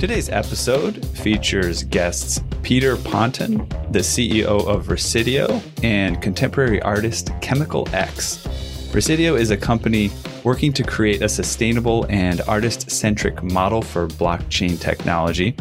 Today's 0.00 0.30
episode 0.30 1.04
features 1.08 1.82
guests 1.82 2.42
Peter 2.62 2.96
Ponton, 2.96 3.58
the 3.90 3.98
CEO 3.98 4.66
of 4.66 4.88
Residio, 4.88 5.60
and 5.82 6.22
contemporary 6.22 6.80
artist 6.80 7.28
Chemical 7.42 7.86
X. 7.92 8.48
Residio 8.94 9.34
is 9.34 9.50
a 9.50 9.58
company 9.58 10.10
working 10.42 10.72
to 10.72 10.82
create 10.82 11.20
a 11.20 11.28
sustainable 11.28 12.06
and 12.08 12.40
artist 12.48 12.90
centric 12.90 13.42
model 13.42 13.82
for 13.82 14.08
blockchain 14.08 14.80
technology. 14.80 15.54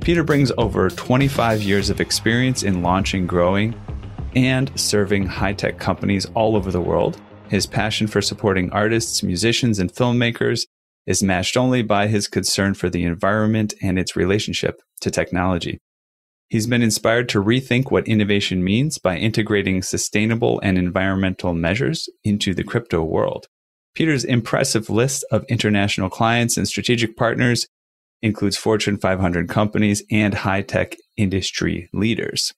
Peter 0.00 0.24
brings 0.24 0.50
over 0.56 0.88
25 0.88 1.62
years 1.62 1.90
of 1.90 2.00
experience 2.00 2.62
in 2.62 2.82
launching, 2.82 3.26
growing, 3.26 3.78
and 4.34 4.72
serving 4.80 5.26
high 5.26 5.52
tech 5.52 5.78
companies 5.78 6.24
all 6.32 6.56
over 6.56 6.70
the 6.70 6.80
world. 6.80 7.20
His 7.50 7.66
passion 7.66 8.06
for 8.06 8.22
supporting 8.22 8.70
artists, 8.72 9.22
musicians, 9.22 9.78
and 9.78 9.92
filmmakers 9.92 10.64
is 11.06 11.22
matched 11.22 11.56
only 11.56 11.82
by 11.82 12.06
his 12.06 12.28
concern 12.28 12.74
for 12.74 12.88
the 12.88 13.04
environment 13.04 13.74
and 13.82 13.98
its 13.98 14.16
relationship 14.16 14.80
to 15.00 15.10
technology. 15.10 15.78
He's 16.48 16.66
been 16.66 16.82
inspired 16.82 17.28
to 17.30 17.42
rethink 17.42 17.90
what 17.90 18.06
innovation 18.06 18.62
means 18.62 18.98
by 18.98 19.16
integrating 19.16 19.82
sustainable 19.82 20.60
and 20.62 20.78
environmental 20.78 21.54
measures 21.54 22.08
into 22.22 22.54
the 22.54 22.64
crypto 22.64 23.02
world. 23.02 23.46
Peter's 23.94 24.24
impressive 24.24 24.90
list 24.90 25.24
of 25.30 25.44
international 25.48 26.10
clients 26.10 26.56
and 26.56 26.66
strategic 26.66 27.16
partners 27.16 27.66
includes 28.22 28.56
Fortune 28.56 28.98
500 28.98 29.48
companies 29.48 30.02
and 30.10 30.34
high 30.34 30.62
tech 30.62 30.96
industry 31.16 31.88
leaders. 31.92 32.52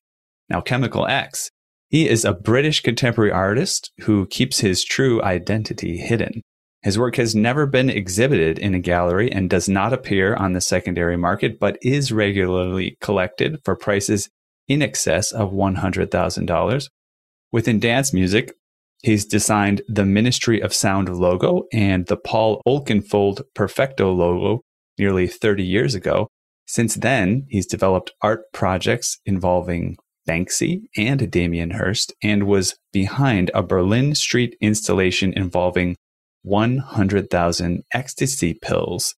Now, 0.49 0.61
Chemical 0.61 1.07
X, 1.07 1.51
he 1.89 2.09
is 2.09 2.25
a 2.25 2.33
British 2.33 2.81
contemporary 2.81 3.33
artist 3.33 3.93
who 4.03 4.27
keeps 4.27 4.61
his 4.61 4.85
true 4.85 5.23
identity 5.23 5.99
hidden. 5.99 6.43
His 6.87 7.01
work 7.01 7.17
has 7.17 7.35
never 7.35 7.67
been 7.67 7.91
exhibited 7.91 8.61
in 8.61 8.73
a 8.73 8.79
gallery 8.79 9.29
and 9.33 9.51
does 9.51 9.69
not 9.69 9.93
appear 9.93 10.37
on 10.37 10.53
the 10.53 10.61
secondary 10.61 11.17
market, 11.17 11.59
but 11.59 11.79
is 11.83 12.13
regularly 12.13 12.97
collected 13.01 13.59
for 13.65 13.75
prices 13.75 14.31
in 14.69 14.83
excess 14.83 15.33
of 15.33 15.51
$100,000. 15.51 16.89
Within 17.51 17.81
dance 17.81 18.13
music, 18.13 18.53
he's 19.03 19.27
designed 19.27 19.83
the 19.89 20.05
Ministry 20.05 20.61
of 20.61 20.73
Sound 20.73 21.09
logo 21.09 21.65
and 21.73 22.07
the 22.07 22.17
Paul 22.17 22.63
Oakenfold 22.65 23.43
Perfecto 23.53 24.13
logo 24.13 24.61
nearly 24.97 25.27
30 25.27 25.65
years 25.65 25.97
ago. 25.97 26.29
Since 26.69 26.95
then, 26.95 27.47
he's 27.49 27.67
developed 27.67 28.13
art 28.23 28.43
projects 28.53 29.19
involving 29.27 29.97
Banksy 30.29 30.83
and 30.97 31.29
Damien 31.33 31.73
Hirst 31.73 32.13
and 32.23 32.47
was 32.47 32.77
behind 32.93 33.51
a 33.55 33.65
Berlin 33.65 34.15
street 34.15 34.57
installation 34.61 35.33
involving 35.33 35.97
100,000 36.47 37.83
ecstasy 37.93 38.55
pills. 38.55 39.15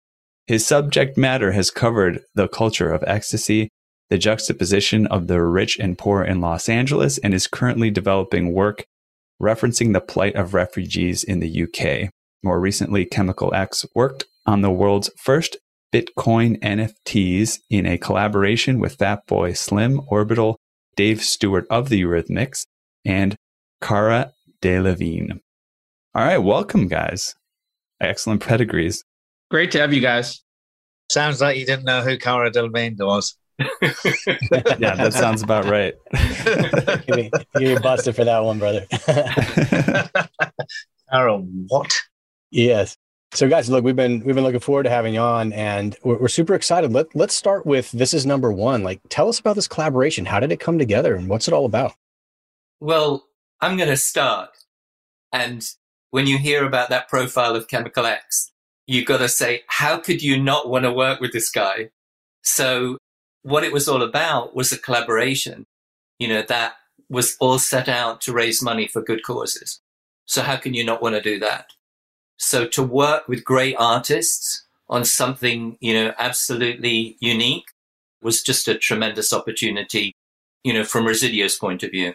His 0.47 0.67
subject 0.67 1.19
matter 1.19 1.53
has 1.53 1.71
covered 1.71 2.23
the 2.35 2.49
culture 2.49 2.91
of 2.91 3.05
ecstasy, 3.07 3.69
the 4.09 4.17
juxtaposition 4.17 5.07
of 5.09 5.27
the 5.27 5.43
rich 5.43 5.79
and 5.79 5.99
poor 5.99 6.25
in 6.25 6.41
Los 6.41 6.71
Angeles, 6.71 7.19
and 7.19 7.35
is 7.35 7.47
currently 7.47 7.91
developing 7.91 8.55
work 8.55 8.85
referencing 9.41 9.93
the 9.93 10.01
plight 10.01 10.35
of 10.35 10.55
refugees 10.55 11.23
in 11.23 11.41
the 11.41 11.63
UK. 11.63 12.11
More 12.43 12.59
recently, 12.59 13.05
Chemical 13.05 13.55
X 13.55 13.85
worked 13.95 14.25
on 14.47 14.63
the 14.63 14.71
world's 14.71 15.11
first 15.19 15.59
Bitcoin 15.93 16.59
NFTs 16.61 17.59
in 17.71 17.87
a 17.87 17.99
collaboration 17.99 18.79
with 18.79 18.99
Fatboy 18.99 19.57
Slim, 19.57 20.01
Orbital, 20.09 20.57
Dave 20.97 21.23
Stewart 21.23 21.67
of 21.71 21.89
the 21.89 22.03
Eurythmics, 22.03 22.65
and 23.05 23.37
Cara 23.81 24.33
Delevingne. 24.63 25.41
All 26.15 26.25
right, 26.25 26.39
welcome, 26.39 26.89
guys. 26.89 27.35
Excellent 28.01 28.41
pedigrees. 28.45 29.05
Great 29.51 29.71
to 29.73 29.81
have 29.81 29.93
you 29.93 30.01
guys. 30.01 30.43
Sounds 31.11 31.41
like 31.41 31.59
you 31.59 31.67
didn't 31.67 31.85
know 31.85 32.01
who 32.01 32.17
Cara 32.17 32.51
Delevingne 32.51 32.99
was. 32.99 33.37
yeah, 33.59 34.95
that 34.95 35.13
sounds 35.13 35.43
about 35.43 35.67
right. 35.67 35.95
You're 37.61 37.81
busted 37.81 38.17
for 38.17 38.25
that 38.25 38.41
one, 38.41 38.59
brother. 38.59 38.87
Cara, 41.11 41.39
what? 41.39 41.95
Yes. 42.51 42.97
So, 43.35 43.49
guys, 43.49 43.69
look, 43.69 43.85
we've 43.85 43.97
been 43.97 44.21
we've 44.25 44.35
been 44.35 44.45
looking 44.45 44.61
forward 44.61 44.85
to 44.85 44.91
having 44.91 45.13
you 45.13 45.21
on, 45.21 45.53
and 45.53 45.97
we're, 46.03 46.19
we're 46.19 46.29
super 46.29 46.55
excited. 46.55 46.93
Let 46.93 47.15
Let's 47.15 47.35
start 47.35 47.67
with 47.67 47.93
this 47.93 48.15
is 48.15 48.25
number 48.25 48.51
one. 48.51 48.83
Like, 48.83 49.01
tell 49.11 49.29
us 49.29 49.39
about 49.39 49.57
this 49.57 49.69
collaboration. 49.69 50.25
How 50.25 50.41
did 50.41 50.53
it 50.53 50.61
come 50.61 50.79
together, 50.79 51.15
and 51.15 51.29
what's 51.29 51.49
it 51.49 51.55
all 51.55 51.67
about? 51.67 51.93
Well, 52.81 53.27
I'm 53.61 53.77
going 53.77 53.91
to 53.91 53.97
start, 53.97 54.51
and 55.33 55.69
when 56.11 56.27
you 56.27 56.39
hear 56.39 56.65
about 56.65 56.89
that 56.91 57.09
profile 57.09 57.55
of 57.55 57.69
Chemical 57.69 58.07
X, 58.07 58.51
you've 58.87 59.07
got 59.07 59.19
to 59.19 59.29
say, 59.29 59.63
how 59.67 59.99
could 59.99 60.23
you 60.23 60.43
not 60.43 60.69
want 60.69 60.85
to 60.85 60.93
work 60.93 61.21
with 61.21 61.33
this 61.33 61.51
guy? 61.51 61.91
So 62.43 62.99
what 63.43 63.65
it 63.65 63.73
was 63.73 63.89
all 63.89 64.03
about 64.03 64.55
was 64.55 64.73
a 64.73 64.79
collaboration, 64.79 65.67
you 66.19 66.29
know, 66.29 66.43
that 66.49 66.75
was 67.09 67.37
all 67.41 67.59
set 67.59 67.89
out 67.89 68.21
to 68.23 68.33
raise 68.33 68.63
money 68.63 68.87
for 68.89 69.03
good 69.03 69.23
causes. 69.23 69.81
So 70.27 70.43
how 70.43 70.57
can 70.57 70.75
you 70.75 70.85
not 70.85 71.03
want 71.03 71.15
to 71.15 71.23
do 71.23 71.39
that? 71.41 71.67
So 72.39 72.67
to 72.69 72.83
work 72.83 73.29
with 73.29 73.45
great 73.45 73.77
artists 73.79 74.65
on 74.89 75.05
something, 75.05 75.77
you 75.81 75.95
know, 75.95 76.15
absolutely 76.19 77.17
unique 77.21 77.67
was 78.23 78.43
just 78.43 78.69
a 78.69 78.77
tremendous 78.77 79.33
opportunity, 79.33 80.15
you 80.65 80.73
know, 80.73 80.85
from 80.85 81.07
Residio's 81.07 81.57
point 81.57 81.83
of 81.83 81.91
view. 81.91 82.15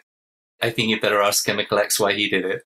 I 0.62 0.70
think 0.70 0.90
you 0.90 1.00
better 1.00 1.22
ask 1.22 1.46
Chemical 1.46 1.80
X 1.80 2.00
why 2.00 2.14
he 2.14 2.30
did 2.30 2.46
it. 2.46 2.64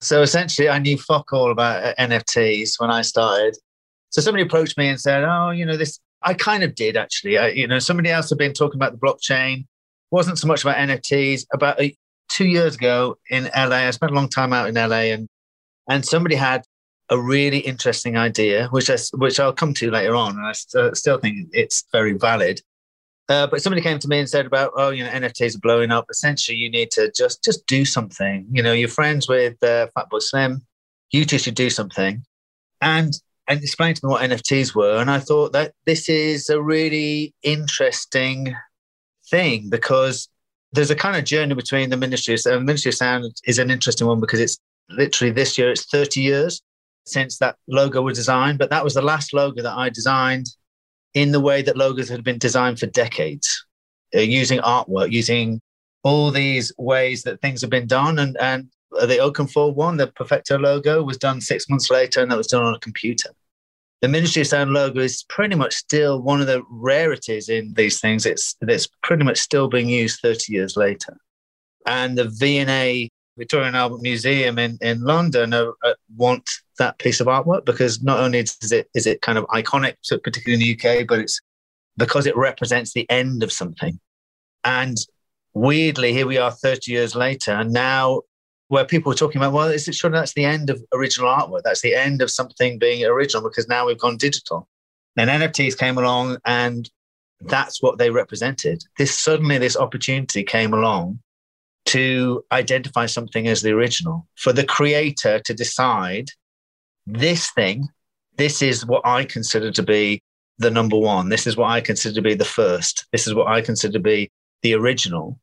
So 0.00 0.22
essentially, 0.22 0.68
I 0.68 0.78
knew 0.78 0.96
fuck 0.96 1.32
all 1.32 1.50
about 1.50 1.82
uh, 1.84 1.94
NFTs 1.98 2.74
when 2.78 2.90
I 2.90 3.02
started. 3.02 3.56
So 4.10 4.22
somebody 4.22 4.44
approached 4.44 4.78
me 4.78 4.88
and 4.88 5.00
said, 5.00 5.24
"Oh, 5.24 5.50
you 5.50 5.66
know 5.66 5.76
this." 5.76 5.98
I 6.22 6.34
kind 6.34 6.62
of 6.62 6.74
did 6.74 6.96
actually. 6.96 7.38
I, 7.38 7.48
you 7.48 7.66
know, 7.66 7.78
somebody 7.78 8.10
else 8.10 8.28
had 8.28 8.38
been 8.38 8.52
talking 8.52 8.78
about 8.78 8.92
the 8.92 8.98
blockchain. 8.98 9.66
wasn't 10.10 10.38
so 10.38 10.46
much 10.46 10.62
about 10.62 10.76
NFTs. 10.76 11.46
About 11.52 11.80
a, 11.80 11.96
two 12.28 12.46
years 12.46 12.76
ago 12.76 13.18
in 13.30 13.44
LA, 13.56 13.86
I 13.86 13.90
spent 13.90 14.12
a 14.12 14.14
long 14.14 14.28
time 14.28 14.52
out 14.52 14.68
in 14.68 14.74
LA, 14.74 15.12
and 15.14 15.28
and 15.88 16.04
somebody 16.04 16.36
had 16.36 16.62
a 17.10 17.18
really 17.18 17.58
interesting 17.58 18.16
idea, 18.16 18.68
which 18.68 18.90
I 18.90 18.96
which 19.14 19.40
I'll 19.40 19.52
come 19.52 19.74
to 19.74 19.90
later 19.90 20.14
on, 20.14 20.36
and 20.36 20.46
I 20.46 20.52
st- 20.52 20.96
still 20.96 21.18
think 21.18 21.48
it's 21.52 21.84
very 21.92 22.12
valid. 22.12 22.60
Uh, 23.28 23.46
but 23.46 23.60
somebody 23.60 23.82
came 23.82 23.98
to 23.98 24.08
me 24.08 24.18
and 24.18 24.28
said 24.28 24.46
about, 24.46 24.72
oh, 24.76 24.88
you 24.90 25.04
know, 25.04 25.10
NFTs 25.10 25.56
are 25.56 25.60
blowing 25.60 25.90
up. 25.90 26.06
Essentially, 26.10 26.56
you 26.56 26.70
need 26.70 26.90
to 26.92 27.12
just 27.14 27.44
just 27.44 27.66
do 27.66 27.84
something. 27.84 28.46
You 28.50 28.62
know, 28.62 28.72
you're 28.72 28.88
friends 28.88 29.28
with 29.28 29.62
uh, 29.62 29.88
Fatboy 29.96 30.22
Slim. 30.22 30.62
You 31.10 31.24
two 31.24 31.38
should 31.38 31.54
do 31.54 31.68
something. 31.68 32.24
And 32.80 33.12
and 33.48 33.62
explain 33.62 33.94
to 33.94 34.06
me 34.06 34.10
what 34.10 34.22
NFTs 34.22 34.74
were. 34.74 34.98
And 34.98 35.10
I 35.10 35.18
thought 35.18 35.52
that 35.52 35.72
this 35.86 36.08
is 36.08 36.48
a 36.50 36.60
really 36.60 37.34
interesting 37.42 38.54
thing 39.30 39.70
because 39.70 40.28
there's 40.72 40.90
a 40.90 40.96
kind 40.96 41.16
of 41.16 41.24
journey 41.24 41.54
between 41.54 41.90
the 41.90 41.96
ministry. 41.96 42.36
So 42.36 42.54
the 42.54 42.60
Ministry 42.60 42.90
of 42.90 42.96
Sound 42.96 43.24
is 43.44 43.58
an 43.58 43.70
interesting 43.70 44.06
one 44.06 44.20
because 44.20 44.40
it's 44.40 44.58
literally 44.90 45.32
this 45.32 45.56
year, 45.56 45.70
it's 45.70 45.86
30 45.86 46.20
years 46.20 46.62
since 47.06 47.38
that 47.38 47.56
logo 47.68 48.02
was 48.02 48.18
designed. 48.18 48.58
But 48.58 48.70
that 48.70 48.84
was 48.84 48.94
the 48.94 49.02
last 49.02 49.32
logo 49.32 49.62
that 49.62 49.76
I 49.76 49.88
designed 49.88 50.48
in 51.14 51.32
the 51.32 51.40
way 51.40 51.62
that 51.62 51.76
logos 51.76 52.08
had 52.08 52.24
been 52.24 52.38
designed 52.38 52.78
for 52.78 52.86
decades, 52.86 53.66
uh, 54.14 54.20
using 54.20 54.60
artwork, 54.60 55.10
using 55.10 55.60
all 56.02 56.30
these 56.30 56.72
ways 56.78 57.22
that 57.22 57.40
things 57.40 57.60
have 57.60 57.70
been 57.70 57.86
done. 57.86 58.18
And, 58.18 58.36
and 58.40 58.68
the 58.90 59.18
Oakenfold 59.18 59.74
one, 59.74 59.96
the 59.96 60.06
Perfecto 60.08 60.58
logo, 60.58 61.02
was 61.02 61.18
done 61.18 61.40
six 61.40 61.68
months 61.68 61.90
later 61.90 62.20
and 62.20 62.30
that 62.30 62.38
was 62.38 62.46
done 62.46 62.64
on 62.64 62.74
a 62.74 62.80
computer. 62.80 63.30
The 64.00 64.08
Ministry 64.08 64.42
of 64.42 64.48
Sound 64.48 64.70
logo 64.70 65.00
is 65.00 65.24
pretty 65.28 65.56
much 65.56 65.74
still 65.74 66.22
one 66.22 66.40
of 66.40 66.46
the 66.46 66.62
rarities 66.70 67.48
in 67.48 67.74
these 67.74 68.00
things. 68.00 68.26
It's, 68.26 68.54
it's 68.60 68.88
pretty 69.02 69.24
much 69.24 69.38
still 69.38 69.68
being 69.68 69.88
used 69.88 70.20
30 70.20 70.52
years 70.52 70.76
later. 70.76 71.16
And 71.84 72.16
the 72.16 72.28
V&A 72.28 73.10
Victorian 73.38 73.74
Albert 73.74 74.02
Museum 74.02 74.58
in, 74.58 74.78
in 74.80 75.00
London 75.00 75.54
uh, 75.54 75.70
uh, 75.84 75.94
want 76.16 76.48
that 76.78 76.98
piece 76.98 77.20
of 77.20 77.28
artwork 77.28 77.64
because 77.64 78.02
not 78.02 78.18
only 78.20 78.40
is 78.40 78.72
it 78.72 78.88
is 78.94 79.06
it 79.06 79.22
kind 79.22 79.38
of 79.38 79.46
iconic, 79.46 79.94
particularly 80.22 80.54
in 80.54 80.60
the 80.60 80.74
UK, 80.74 81.06
but 81.06 81.20
it's 81.20 81.40
because 81.96 82.26
it 82.26 82.36
represents 82.36 82.92
the 82.92 83.08
end 83.10 83.42
of 83.42 83.52
something. 83.52 83.98
And 84.64 84.96
weirdly, 85.54 86.12
here 86.12 86.26
we 86.26 86.38
are 86.38 86.50
30 86.50 86.90
years 86.90 87.14
later, 87.14 87.52
and 87.52 87.72
now 87.72 88.22
where 88.68 88.84
people 88.84 89.10
are 89.10 89.16
talking 89.16 89.40
about, 89.40 89.54
well, 89.54 89.68
is 89.68 89.88
it 89.88 89.94
sure 89.94 90.10
that's 90.10 90.34
the 90.34 90.44
end 90.44 90.68
of 90.68 90.82
original 90.92 91.30
artwork? 91.30 91.62
That's 91.64 91.80
the 91.80 91.94
end 91.94 92.20
of 92.20 92.30
something 92.30 92.78
being 92.78 93.04
original 93.04 93.42
because 93.42 93.66
now 93.66 93.86
we've 93.86 93.98
gone 93.98 94.18
digital. 94.18 94.68
Then 95.16 95.28
NFTs 95.28 95.78
came 95.78 95.96
along 95.96 96.36
and 96.44 96.88
that's 97.40 97.82
what 97.82 97.96
they 97.96 98.10
represented. 98.10 98.82
This 98.98 99.18
suddenly, 99.18 99.56
this 99.56 99.76
opportunity 99.76 100.42
came 100.44 100.74
along 100.74 101.20
to 101.88 102.44
identify 102.52 103.06
something 103.06 103.48
as 103.48 103.62
the 103.62 103.70
original 103.70 104.26
for 104.36 104.52
the 104.52 104.64
creator 104.64 105.38
to 105.40 105.54
decide 105.54 106.28
this 107.06 107.50
thing, 107.52 107.88
this 108.36 108.60
is 108.60 108.84
what 108.84 109.06
I 109.06 109.24
consider 109.24 109.70
to 109.72 109.82
be 109.82 110.22
the 110.58 110.70
number 110.70 110.98
one. 110.98 111.30
This 111.30 111.46
is 111.46 111.56
what 111.56 111.70
I 111.70 111.80
consider 111.80 112.14
to 112.16 112.22
be 112.22 112.34
the 112.34 112.44
first. 112.44 113.06
This 113.12 113.26
is 113.26 113.34
what 113.34 113.48
I 113.48 113.62
consider 113.62 113.94
to 113.94 114.00
be 114.00 114.30
the 114.62 114.74
original. 114.74 115.40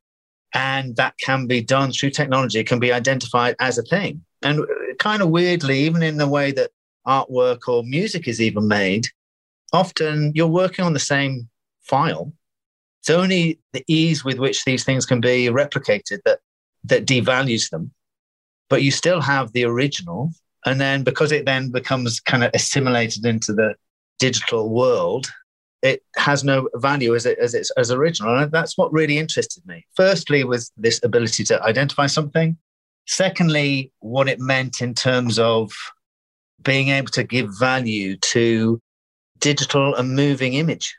And 0.53 0.95
that 0.97 1.17
can 1.17 1.47
be 1.47 1.61
done 1.61 1.91
through 1.91 2.11
technology, 2.11 2.59
it 2.59 2.67
can 2.67 2.79
be 2.79 2.93
identified 2.93 3.55
as 3.59 3.79
a 3.79 3.83
thing. 3.83 4.23
And 4.43 4.65
kind 4.99 5.23
of 5.23 5.29
weirdly, 5.29 5.79
even 5.79 6.03
in 6.03 6.17
the 6.17 6.27
way 6.27 6.51
that 6.51 6.71
artwork 7.07 7.67
or 7.67 7.83
music 7.83 8.27
is 8.27 8.39
even 8.39 8.67
made, 8.67 9.07
often 9.73 10.31
you're 10.35 10.47
working 10.47 10.85
on 10.85 10.93
the 10.93 10.99
same 10.99 11.49
file. 11.81 12.31
It's 13.05 13.11
only 13.11 13.59
the 13.71 13.83
ease 13.85 14.25
with 14.25 14.39
which 14.39 14.65
these 14.65 14.83
things 14.83 15.05
can 15.05 15.21
be 15.21 15.45
replicated 15.45 16.21
that 16.25 16.39
that 16.85 17.05
devalues 17.05 17.69
them. 17.69 17.91
But 18.67 18.81
you 18.81 18.89
still 18.89 19.21
have 19.21 19.51
the 19.51 19.63
original. 19.63 20.31
And 20.65 20.81
then 20.81 21.03
because 21.03 21.31
it 21.31 21.45
then 21.45 21.69
becomes 21.69 22.19
kind 22.19 22.43
of 22.43 22.49
assimilated 22.55 23.23
into 23.23 23.53
the 23.53 23.75
digital 24.17 24.71
world, 24.71 25.27
it 25.83 26.01
has 26.15 26.43
no 26.43 26.67
value 26.77 27.13
as 27.13 27.27
it 27.27 27.37
as 27.37 27.53
it's 27.53 27.69
as 27.77 27.91
original. 27.91 28.39
And 28.39 28.51
that's 28.51 28.75
what 28.75 28.91
really 28.91 29.19
interested 29.19 29.63
me. 29.67 29.85
Firstly, 29.95 30.43
was 30.43 30.71
this 30.75 30.99
ability 31.03 31.43
to 31.43 31.61
identify 31.61 32.07
something. 32.07 32.57
Secondly, 33.05 33.91
what 33.99 34.27
it 34.27 34.39
meant 34.39 34.81
in 34.81 34.95
terms 34.95 35.37
of 35.37 35.71
being 36.63 36.89
able 36.89 37.09
to 37.09 37.23
give 37.23 37.51
value 37.59 38.17
to 38.33 38.81
digital 39.37 39.93
and 39.93 40.15
moving 40.15 40.55
image. 40.55 40.95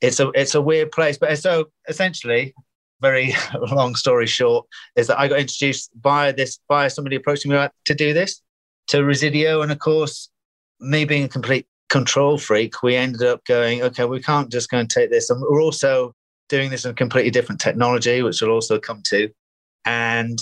It's 0.00 0.20
a 0.20 0.30
it's 0.34 0.54
a 0.54 0.60
weird 0.60 0.92
place, 0.92 1.18
but 1.18 1.36
so 1.38 1.66
essentially, 1.88 2.54
very 3.00 3.34
long 3.70 3.94
story 3.94 4.26
short, 4.26 4.66
is 4.96 5.06
that 5.06 5.18
I 5.18 5.28
got 5.28 5.40
introduced 5.40 5.90
by 6.00 6.32
this 6.32 6.58
by 6.68 6.88
somebody 6.88 7.16
approaching 7.16 7.50
me 7.50 7.66
to 7.86 7.94
do 7.94 8.12
this 8.12 8.42
to 8.88 9.04
Residio, 9.04 9.62
and 9.62 9.72
of 9.72 9.78
course, 9.78 10.30
me 10.80 11.04
being 11.04 11.24
a 11.24 11.28
complete 11.28 11.66
control 11.88 12.38
freak, 12.38 12.82
we 12.82 12.96
ended 12.96 13.22
up 13.22 13.44
going, 13.44 13.82
okay, 13.82 14.04
we 14.04 14.20
can't 14.20 14.50
just 14.50 14.70
go 14.70 14.78
and 14.78 14.90
take 14.90 15.10
this, 15.10 15.30
and 15.30 15.40
we're 15.40 15.62
also 15.62 16.14
doing 16.48 16.70
this 16.70 16.84
in 16.84 16.94
completely 16.94 17.30
different 17.30 17.60
technology, 17.60 18.22
which 18.22 18.40
we'll 18.40 18.52
also 18.52 18.78
come 18.78 19.02
to, 19.06 19.28
and 19.84 20.38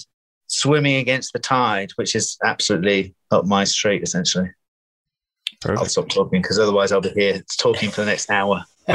swimming 0.47 0.97
against 0.97 1.33
the 1.33 1.39
tide, 1.39 1.91
which 1.97 2.15
is 2.15 2.37
absolutely 2.45 3.15
up 3.31 3.45
my 3.47 3.65
street, 3.65 4.03
essentially. 4.03 4.51
Perfect. 5.61 5.79
I'll 5.79 5.87
stop 5.87 6.09
talking 6.09 6.43
because 6.43 6.59
otherwise 6.59 6.93
I'll 6.93 7.01
be 7.01 7.11
here 7.11 7.43
talking 7.59 7.91
for 7.91 8.03
the 8.03 8.07
next 8.07 8.31
hour. 8.31 8.65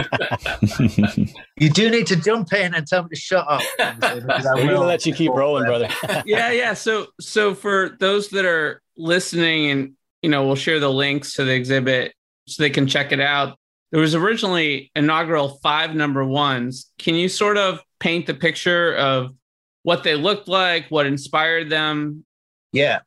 you 1.58 1.70
do 1.70 1.90
need 1.90 2.08
to 2.08 2.16
jump 2.16 2.54
in 2.54 2.74
and 2.76 2.86
tell 2.86 3.04
me 3.04 3.10
to 3.10 3.16
shut 3.16 3.46
up. 3.48 3.62
We're 3.80 4.22
gonna 4.22 4.80
let 4.82 5.06
you 5.06 5.14
keep 5.14 5.32
rolling, 5.32 5.66
brother. 5.66 5.90
yeah, 6.26 6.52
yeah. 6.52 6.74
So, 6.74 7.08
so 7.20 7.56
for 7.56 7.98
those 8.00 8.30
that 8.30 8.46
are 8.46 8.82
listening, 8.98 9.72
and 9.72 9.94
you 10.22 10.30
know, 10.30 10.46
we'll 10.46 10.56
share 10.56 10.80
the 10.80 10.92
links 10.92 11.34
to 11.36 11.44
the 11.44 11.54
exhibit 11.54 12.14
so 12.48 12.62
they 12.62 12.70
can 12.70 12.88
check 12.88 13.12
it 13.12 13.20
out. 13.20 13.58
There 13.92 14.02
was 14.02 14.14
originally 14.14 14.92
inaugural 14.96 15.60
five 15.64 15.96
number 15.96 16.24
ones. 16.24 16.92
Can 17.00 17.16
you 17.16 17.28
sort 17.28 17.58
of 17.58 17.80
paint 18.00 18.28
the 18.28 18.36
picture 18.36 18.96
of 18.96 19.34
what 19.82 20.04
they 20.04 20.16
looked 20.16 20.48
like, 20.48 20.86
what 20.90 21.08
inspired 21.08 21.70
them? 21.70 22.26
Yeah, 22.72 23.00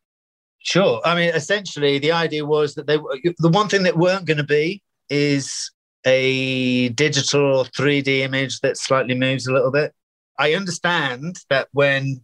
sure. 0.58 1.00
I 1.04 1.14
mean, 1.14 1.30
essentially, 1.32 2.00
the 2.00 2.10
idea 2.10 2.44
was 2.44 2.74
that 2.74 2.88
they 2.88 2.96
the 2.96 3.50
one 3.50 3.68
thing 3.68 3.84
that 3.84 3.96
weren't 3.96 4.26
going 4.26 4.38
to 4.38 4.44
be 4.44 4.82
is 5.08 5.70
a 6.04 6.88
digital 6.90 7.64
3D 7.64 8.20
image 8.20 8.60
that 8.60 8.76
slightly 8.76 9.14
moves 9.14 9.46
a 9.46 9.52
little 9.52 9.70
bit. 9.70 9.92
I 10.38 10.54
understand 10.54 11.36
that 11.50 11.68
when, 11.72 12.22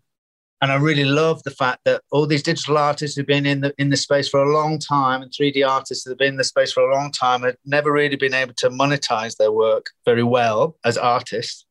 and 0.60 0.72
I 0.72 0.76
really 0.76 1.04
love 1.04 1.42
the 1.44 1.50
fact 1.50 1.80
that 1.84 2.02
all 2.10 2.26
these 2.26 2.42
digital 2.42 2.78
artists 2.78 3.16
who've 3.16 3.26
been 3.26 3.46
in 3.46 3.60
the 3.60 3.72
in 3.78 3.90
the 3.90 3.96
space 3.96 4.28
for 4.28 4.42
a 4.42 4.52
long 4.52 4.78
time, 4.78 5.22
and 5.22 5.30
3D 5.30 5.66
artists 5.66 6.04
that 6.04 6.10
have 6.10 6.18
been 6.18 6.34
in 6.34 6.36
the 6.36 6.44
space 6.44 6.72
for 6.72 6.88
a 6.88 6.94
long 6.94 7.12
time, 7.12 7.42
have 7.42 7.56
never 7.64 7.92
really 7.92 8.16
been 8.16 8.34
able 8.34 8.54
to 8.54 8.70
monetize 8.70 9.36
their 9.36 9.52
work 9.52 9.86
very 10.04 10.24
well 10.24 10.76
as 10.84 10.96
artists, 10.96 11.64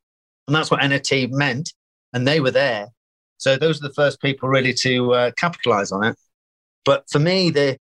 and 0.48 0.56
that's 0.56 0.72
what 0.72 0.82
NFT 0.82 1.32
meant. 1.32 1.74
And 2.14 2.26
they 2.26 2.40
were 2.40 2.52
there, 2.52 2.88
so 3.38 3.58
those 3.58 3.80
are 3.80 3.88
the 3.88 3.94
first 3.94 4.22
people 4.22 4.50
really 4.50 4.74
to 4.74 5.14
uh, 5.14 5.32
capitalize 5.38 5.92
on 5.92 6.04
it. 6.04 6.16
But 6.86 7.10
for 7.10 7.20
me, 7.20 7.50
the 7.50 7.78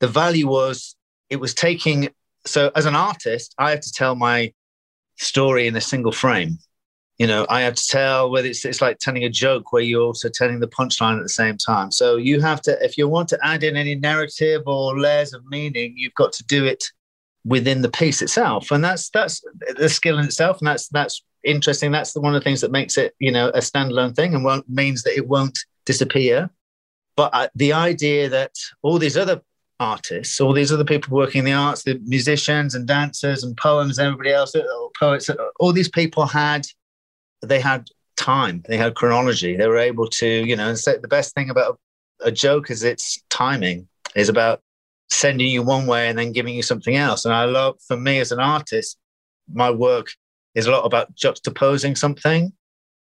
the 0.00 0.08
value 0.08 0.48
was 0.48 0.96
it 1.30 1.36
was 1.36 1.54
taking 1.54 2.10
so 2.46 2.70
as 2.74 2.86
an 2.86 2.96
artist, 2.96 3.54
I 3.58 3.70
have 3.70 3.80
to 3.80 3.92
tell 3.92 4.14
my 4.14 4.52
story 5.16 5.66
in 5.66 5.76
a 5.76 5.80
single 5.80 6.12
frame. 6.12 6.58
You 7.18 7.26
know, 7.26 7.44
I 7.50 7.60
have 7.60 7.74
to 7.74 7.86
tell 7.86 8.30
whether 8.30 8.48
it's 8.48 8.64
it's 8.64 8.80
like 8.80 8.98
telling 8.98 9.24
a 9.24 9.28
joke 9.28 9.72
where 9.72 9.82
you're 9.82 10.02
also 10.02 10.30
telling 10.30 10.60
the 10.60 10.68
punchline 10.68 11.18
at 11.18 11.22
the 11.22 11.28
same 11.28 11.58
time. 11.58 11.90
So 11.90 12.16
you 12.16 12.40
have 12.40 12.62
to, 12.62 12.82
if 12.82 12.96
you 12.96 13.08
want 13.08 13.28
to 13.28 13.38
add 13.42 13.62
in 13.62 13.76
any 13.76 13.94
narrative 13.94 14.62
or 14.66 14.98
layers 14.98 15.34
of 15.34 15.44
meaning, 15.46 15.94
you've 15.96 16.14
got 16.14 16.32
to 16.32 16.44
do 16.44 16.64
it 16.64 16.82
within 17.44 17.82
the 17.82 17.90
piece 17.90 18.22
itself, 18.22 18.70
and 18.70 18.82
that's 18.82 19.10
that's 19.10 19.42
the 19.76 19.88
skill 19.88 20.18
in 20.18 20.24
itself, 20.24 20.58
and 20.60 20.68
that's 20.68 20.88
that's 20.88 21.22
interesting. 21.44 21.92
That's 21.92 22.12
the, 22.14 22.20
one 22.20 22.34
of 22.34 22.40
the 22.40 22.44
things 22.44 22.62
that 22.62 22.70
makes 22.70 22.96
it, 22.96 23.14
you 23.18 23.30
know, 23.30 23.48
a 23.50 23.58
standalone 23.58 24.14
thing, 24.16 24.34
and 24.34 24.44
won't, 24.44 24.68
means 24.68 25.02
that 25.02 25.16
it 25.16 25.28
won't 25.28 25.58
disappear. 25.84 26.48
But 27.16 27.34
uh, 27.34 27.48
the 27.54 27.74
idea 27.74 28.30
that 28.30 28.52
all 28.82 28.98
these 28.98 29.16
other 29.18 29.42
artists, 29.80 30.40
all 30.40 30.52
these 30.52 30.70
other 30.70 30.84
people 30.84 31.16
working 31.16 31.40
in 31.40 31.44
the 31.46 31.52
arts, 31.52 31.82
the 31.82 31.98
musicians 32.04 32.74
and 32.74 32.86
dancers 32.86 33.42
and 33.42 33.56
poems, 33.56 33.98
everybody 33.98 34.30
else, 34.30 34.54
uh, 34.54 34.62
poets, 34.98 35.28
uh, 35.28 35.34
all 35.58 35.72
these 35.72 35.88
people 35.88 36.26
had, 36.26 36.66
they 37.42 37.58
had 37.58 37.88
time, 38.16 38.62
they 38.68 38.76
had 38.76 38.94
chronology. 38.94 39.56
They 39.56 39.66
were 39.66 39.78
able 39.78 40.06
to, 40.06 40.28
you 40.28 40.54
know, 40.54 40.68
and 40.68 40.78
so 40.78 40.98
the 40.98 41.08
best 41.08 41.34
thing 41.34 41.50
about 41.50 41.78
a, 42.20 42.28
a 42.28 42.30
joke 42.30 42.70
is 42.70 42.84
its 42.84 43.20
timing, 43.30 43.88
is 44.14 44.28
about 44.28 44.60
sending 45.08 45.48
you 45.48 45.62
one 45.62 45.86
way 45.86 46.08
and 46.08 46.18
then 46.18 46.32
giving 46.32 46.54
you 46.54 46.62
something 46.62 46.94
else. 46.94 47.24
And 47.24 47.34
I 47.34 47.46
love, 47.46 47.76
for 47.88 47.96
me 47.96 48.20
as 48.20 48.30
an 48.30 48.40
artist, 48.40 48.98
my 49.52 49.70
work 49.70 50.12
is 50.54 50.66
a 50.66 50.70
lot 50.70 50.84
about 50.84 51.14
juxtaposing 51.16 51.96
something, 51.96 52.52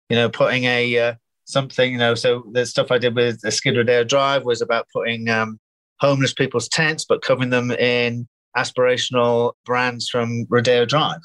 you 0.10 0.16
know, 0.16 0.30
putting 0.30 0.64
a, 0.64 0.98
uh, 0.98 1.14
something, 1.44 1.92
you 1.92 1.98
know, 1.98 2.16
so 2.16 2.46
the 2.54 2.66
stuff 2.66 2.90
I 2.90 2.98
did 2.98 3.16
with 3.16 3.42
the 3.42 3.52
Skid 3.52 3.76
Row 3.76 4.04
Drive 4.06 4.46
was 4.46 4.62
about 4.62 4.88
putting 4.94 5.30
um, 5.30 5.60
homeless 6.00 6.34
people's 6.34 6.68
tents, 6.68 7.06
but 7.06 7.22
covering 7.22 7.50
them 7.50 7.72
in 7.72 8.28
aspirational 8.58 9.54
brands 9.66 10.10
from 10.10 10.46
Rodeo 10.50 10.86
Drive. 10.86 11.22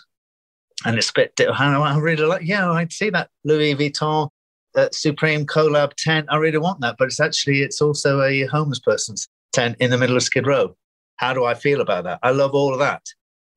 And 0.84 0.98
it's 0.98 1.10
a 1.10 1.12
bit, 1.14 1.32
I 1.40 1.98
really 1.98 2.24
like, 2.24 2.42
yeah, 2.44 2.70
I'd 2.70 2.92
see 2.92 3.10
that 3.10 3.30
Louis 3.44 3.74
Vuitton 3.74 4.28
uh, 4.76 4.88
Supreme 4.92 5.46
collab 5.46 5.92
tent. 5.96 6.26
I 6.30 6.36
really 6.36 6.58
want 6.58 6.80
that. 6.80 6.96
But 6.98 7.06
it's 7.06 7.20
actually, 7.20 7.62
it's 7.62 7.80
also 7.80 8.22
a 8.22 8.44
homeless 8.46 8.80
person's 8.80 9.28
tent 9.52 9.76
in 9.80 9.90
the 9.90 9.98
middle 9.98 10.16
of 10.16 10.22
Skid 10.22 10.46
Row. 10.46 10.76
How 11.16 11.32
do 11.32 11.44
I 11.44 11.54
feel 11.54 11.80
about 11.80 12.04
that? 12.04 12.18
I 12.22 12.30
love 12.32 12.54
all 12.54 12.72
of 12.72 12.80
that. 12.80 13.02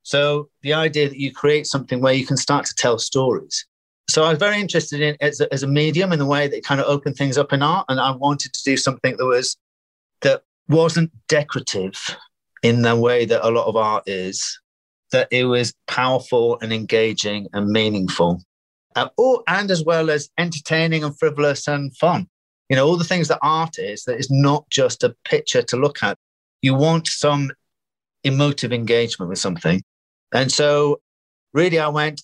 So 0.03 0.49
the 0.61 0.73
idea 0.73 1.09
that 1.09 1.19
you 1.19 1.33
create 1.33 1.67
something 1.67 1.99
where 1.99 2.13
you 2.13 2.25
can 2.25 2.37
start 2.37 2.65
to 2.67 2.75
tell 2.75 2.97
stories. 2.99 3.65
So 4.09 4.23
I 4.23 4.29
was 4.29 4.39
very 4.39 4.61
interested 4.61 5.01
in 5.01 5.17
as 5.19 5.41
a, 5.41 5.51
as 5.53 5.63
a 5.63 5.67
medium 5.67 6.13
in 6.13 6.19
the 6.19 6.25
way 6.25 6.47
that 6.47 6.63
kind 6.63 6.79
of 6.79 6.87
opened 6.87 7.17
things 7.17 7.37
up 7.37 7.51
in 7.51 7.61
art. 7.61 7.85
And 7.89 7.99
I 7.99 8.11
wanted 8.11 8.53
to 8.53 8.63
do 8.63 8.77
something 8.77 9.17
that 9.17 9.25
was 9.25 9.57
that 10.21 10.43
wasn't 10.69 11.11
decorative 11.27 12.17
in 12.63 12.81
the 12.81 12.95
way 12.95 13.25
that 13.25 13.47
a 13.47 13.51
lot 13.51 13.67
of 13.67 13.75
art 13.75 14.03
is, 14.07 14.59
that 15.11 15.27
it 15.31 15.45
was 15.45 15.73
powerful 15.87 16.57
and 16.61 16.73
engaging 16.73 17.47
and 17.53 17.69
meaningful. 17.69 18.41
Uh, 18.95 19.09
or, 19.17 19.43
and 19.47 19.69
as 19.69 19.83
well 19.83 20.09
as 20.09 20.29
entertaining 20.37 21.03
and 21.03 21.17
frivolous 21.17 21.67
and 21.67 21.95
fun. 21.95 22.27
You 22.69 22.75
know, 22.75 22.85
all 22.85 22.97
the 22.97 23.03
things 23.03 23.27
that 23.29 23.39
art 23.41 23.77
is, 23.77 24.03
that 24.05 24.17
is 24.17 24.29
not 24.29 24.69
just 24.69 25.03
a 25.03 25.15
picture 25.23 25.61
to 25.61 25.77
look 25.77 26.03
at. 26.03 26.17
You 26.61 26.73
want 26.73 27.07
some 27.07 27.51
emotive 28.23 28.73
engagement 28.73 29.29
with 29.29 29.39
something. 29.39 29.83
And 30.33 30.51
so, 30.51 30.99
really, 31.53 31.79
I 31.79 31.87
went. 31.87 32.21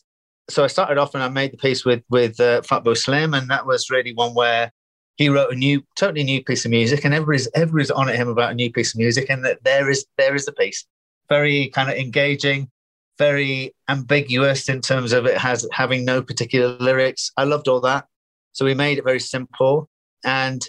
So 0.49 0.63
I 0.63 0.67
started 0.67 0.97
off 0.97 1.13
and 1.13 1.23
I 1.23 1.29
made 1.29 1.53
the 1.53 1.57
piece 1.57 1.85
with 1.85 2.03
with 2.09 2.39
uh, 2.39 2.61
Fatboy 2.61 2.97
Slim, 2.97 3.33
and 3.33 3.49
that 3.49 3.65
was 3.65 3.89
really 3.89 4.13
one 4.13 4.33
where 4.33 4.71
he 5.15 5.29
wrote 5.29 5.51
a 5.51 5.55
new, 5.55 5.83
totally 5.95 6.23
new 6.23 6.43
piece 6.43 6.65
of 6.65 6.71
music, 6.71 7.05
and 7.05 7.13
everybody's 7.13 7.47
everybody's 7.53 7.91
on 7.91 8.09
at 8.09 8.15
him 8.15 8.27
about 8.27 8.51
a 8.51 8.55
new 8.55 8.71
piece 8.71 8.93
of 8.93 8.99
music, 8.99 9.29
and 9.29 9.45
that 9.45 9.63
there 9.63 9.89
is 9.89 10.05
there 10.17 10.35
is 10.35 10.45
the 10.45 10.51
piece, 10.53 10.85
very 11.29 11.69
kind 11.69 11.89
of 11.89 11.95
engaging, 11.95 12.69
very 13.17 13.73
ambiguous 13.89 14.69
in 14.69 14.81
terms 14.81 15.13
of 15.13 15.25
it 15.25 15.37
has 15.37 15.67
having 15.71 16.05
no 16.05 16.21
particular 16.21 16.75
lyrics. 16.79 17.31
I 17.37 17.43
loved 17.43 17.67
all 17.67 17.81
that, 17.81 18.05
so 18.53 18.65
we 18.65 18.73
made 18.73 18.97
it 18.97 19.03
very 19.03 19.19
simple, 19.19 19.89
and 20.23 20.67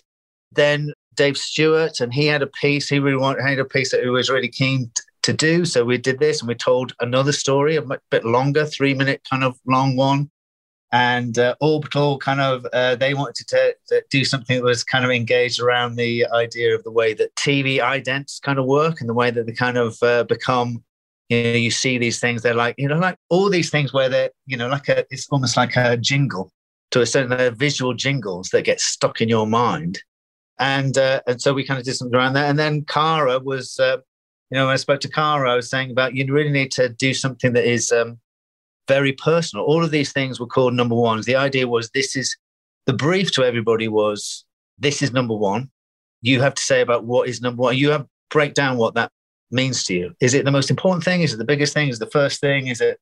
then 0.53 0.93
Dave 1.15 1.37
Stewart, 1.37 2.01
and 2.01 2.13
he 2.13 2.27
had 2.27 2.43
a 2.43 2.47
piece. 2.47 2.89
He 2.89 2.99
really 2.99 3.17
wanted 3.17 3.43
had 3.43 3.59
a 3.59 3.65
piece 3.65 3.93
that 3.93 4.03
he 4.03 4.11
was 4.11 4.31
really 4.31 4.49
keen 4.49 4.91
to 5.23 5.33
do, 5.33 5.65
so 5.65 5.85
we 5.85 5.97
did 5.97 6.19
this, 6.19 6.41
and 6.41 6.49
we 6.49 6.55
told 6.55 6.93
another 7.01 7.33
story, 7.33 7.77
a 7.77 7.83
bit 8.11 8.27
longer, 8.27 8.67
three 8.67 8.93
minute 8.93 9.23
kind 9.31 9.43
of 9.43 9.59
long 9.67 9.97
one 9.97 10.31
and 10.95 11.41
uh, 11.41 11.57
Orbital 11.61 12.19
kind 12.19 12.41
of 12.41 12.65
uh, 12.73 12.95
they 12.95 13.15
wanted 13.15 13.49
to, 13.49 13.75
to, 13.89 14.05
do 14.11 14.25
something 14.25 14.57
that 14.57 14.63
was 14.63 14.85
kind 14.85 15.05
of 15.05 15.11
engaged 15.11 15.61
around 15.61 15.97
the 15.97 16.25
idea 16.33 16.73
of 16.73 16.85
the 16.85 16.93
way 16.93 17.13
that 17.15 17.35
TV 17.35 17.81
idents 17.81 18.41
kind 18.41 18.61
of 18.61 18.65
work 18.65 19.01
and 19.01 19.11
the 19.11 19.15
way 19.15 19.33
that 19.33 19.45
they 19.45 19.53
kind 19.53 19.77
of 19.77 20.01
uh, 20.05 20.23
become 20.23 20.85
You 21.29 21.43
know, 21.43 21.53
you 21.55 21.73
see 21.73 21.99
these 21.99 22.21
things. 22.21 22.43
They're 22.43 22.55
like 22.55 22.77
you 22.79 22.87
know, 22.87 22.99
like 22.99 23.17
all 23.29 23.51
these 23.51 23.71
things 23.71 23.93
where 23.93 24.09
they're 24.09 24.31
you 24.47 24.57
know, 24.57 24.69
like 24.69 24.89
a 24.89 25.05
it's 25.11 25.27
almost 25.31 25.57
like 25.57 25.75
a 25.75 25.97
jingle 25.97 26.53
to 26.93 27.01
a 27.01 27.07
certain 27.07 27.57
visual 27.57 27.95
jingles 27.95 28.51
that 28.51 28.63
get 28.63 28.81
stuck 28.81 29.21
in 29.21 29.29
your 29.29 29.49
mind. 29.49 30.01
And 30.61 30.97
uh, 30.97 31.23
and 31.27 31.43
so 31.43 31.53
we 31.53 31.67
kind 31.67 31.81
of 31.81 31.85
did 31.85 31.97
something 31.97 32.17
around 32.17 32.35
that. 32.35 32.49
And 32.49 32.57
then 32.57 32.85
Cara 32.85 33.41
was, 33.41 33.81
uh, 33.81 33.97
you 34.51 34.57
know, 34.57 34.67
when 34.67 34.75
I 34.75 34.77
spoke 34.77 35.01
to 35.01 35.11
Cara, 35.11 35.51
I 35.51 35.57
was 35.57 35.69
saying 35.69 35.91
about 35.91 36.15
you 36.15 36.33
really 36.33 36.53
need 36.53 36.71
to 36.73 36.89
do 36.89 37.15
something 37.15 37.53
that 37.55 37.65
is 37.65 37.91
um, 37.91 38.21
very 38.89 39.13
personal. 39.13 39.65
All 39.65 39.85
of 39.85 39.91
these 39.91 40.13
things 40.13 40.39
were 40.39 40.47
called 40.47 40.75
number 40.75 40.95
ones. 40.95 41.27
The 41.27 41.37
idea 41.37 41.69
was 41.69 41.91
this 41.91 42.17
is 42.17 42.37
the 42.87 42.93
brief 42.93 43.33
to 43.33 43.45
everybody 43.45 43.89
was 43.89 44.45
this 44.79 45.03
is 45.03 45.13
number 45.13 45.35
one. 45.35 45.71
You 46.23 46.41
have 46.41 46.55
to 46.55 46.63
say 46.63 46.81
about 46.81 47.05
what 47.05 47.29
is 47.29 47.41
number 47.41 47.63
one. 47.63 47.77
You 47.77 47.91
have 47.91 48.07
break 48.31 48.55
down 48.55 48.79
what 48.79 48.95
that 48.95 49.11
means 49.51 49.85
to 49.85 49.95
you. 49.95 50.15
Is 50.21 50.35
it 50.35 50.45
the 50.45 50.51
most 50.51 50.71
important 50.71 51.05
thing? 51.05 51.23
Is 51.23 51.33
it 51.33 51.37
the 51.37 51.45
biggest 51.45 51.73
thing? 51.75 51.89
Is 51.89 51.99
the 51.99 52.11
first 52.11 52.41
thing? 52.41 52.67
Is 52.67 52.81
it 52.81 52.99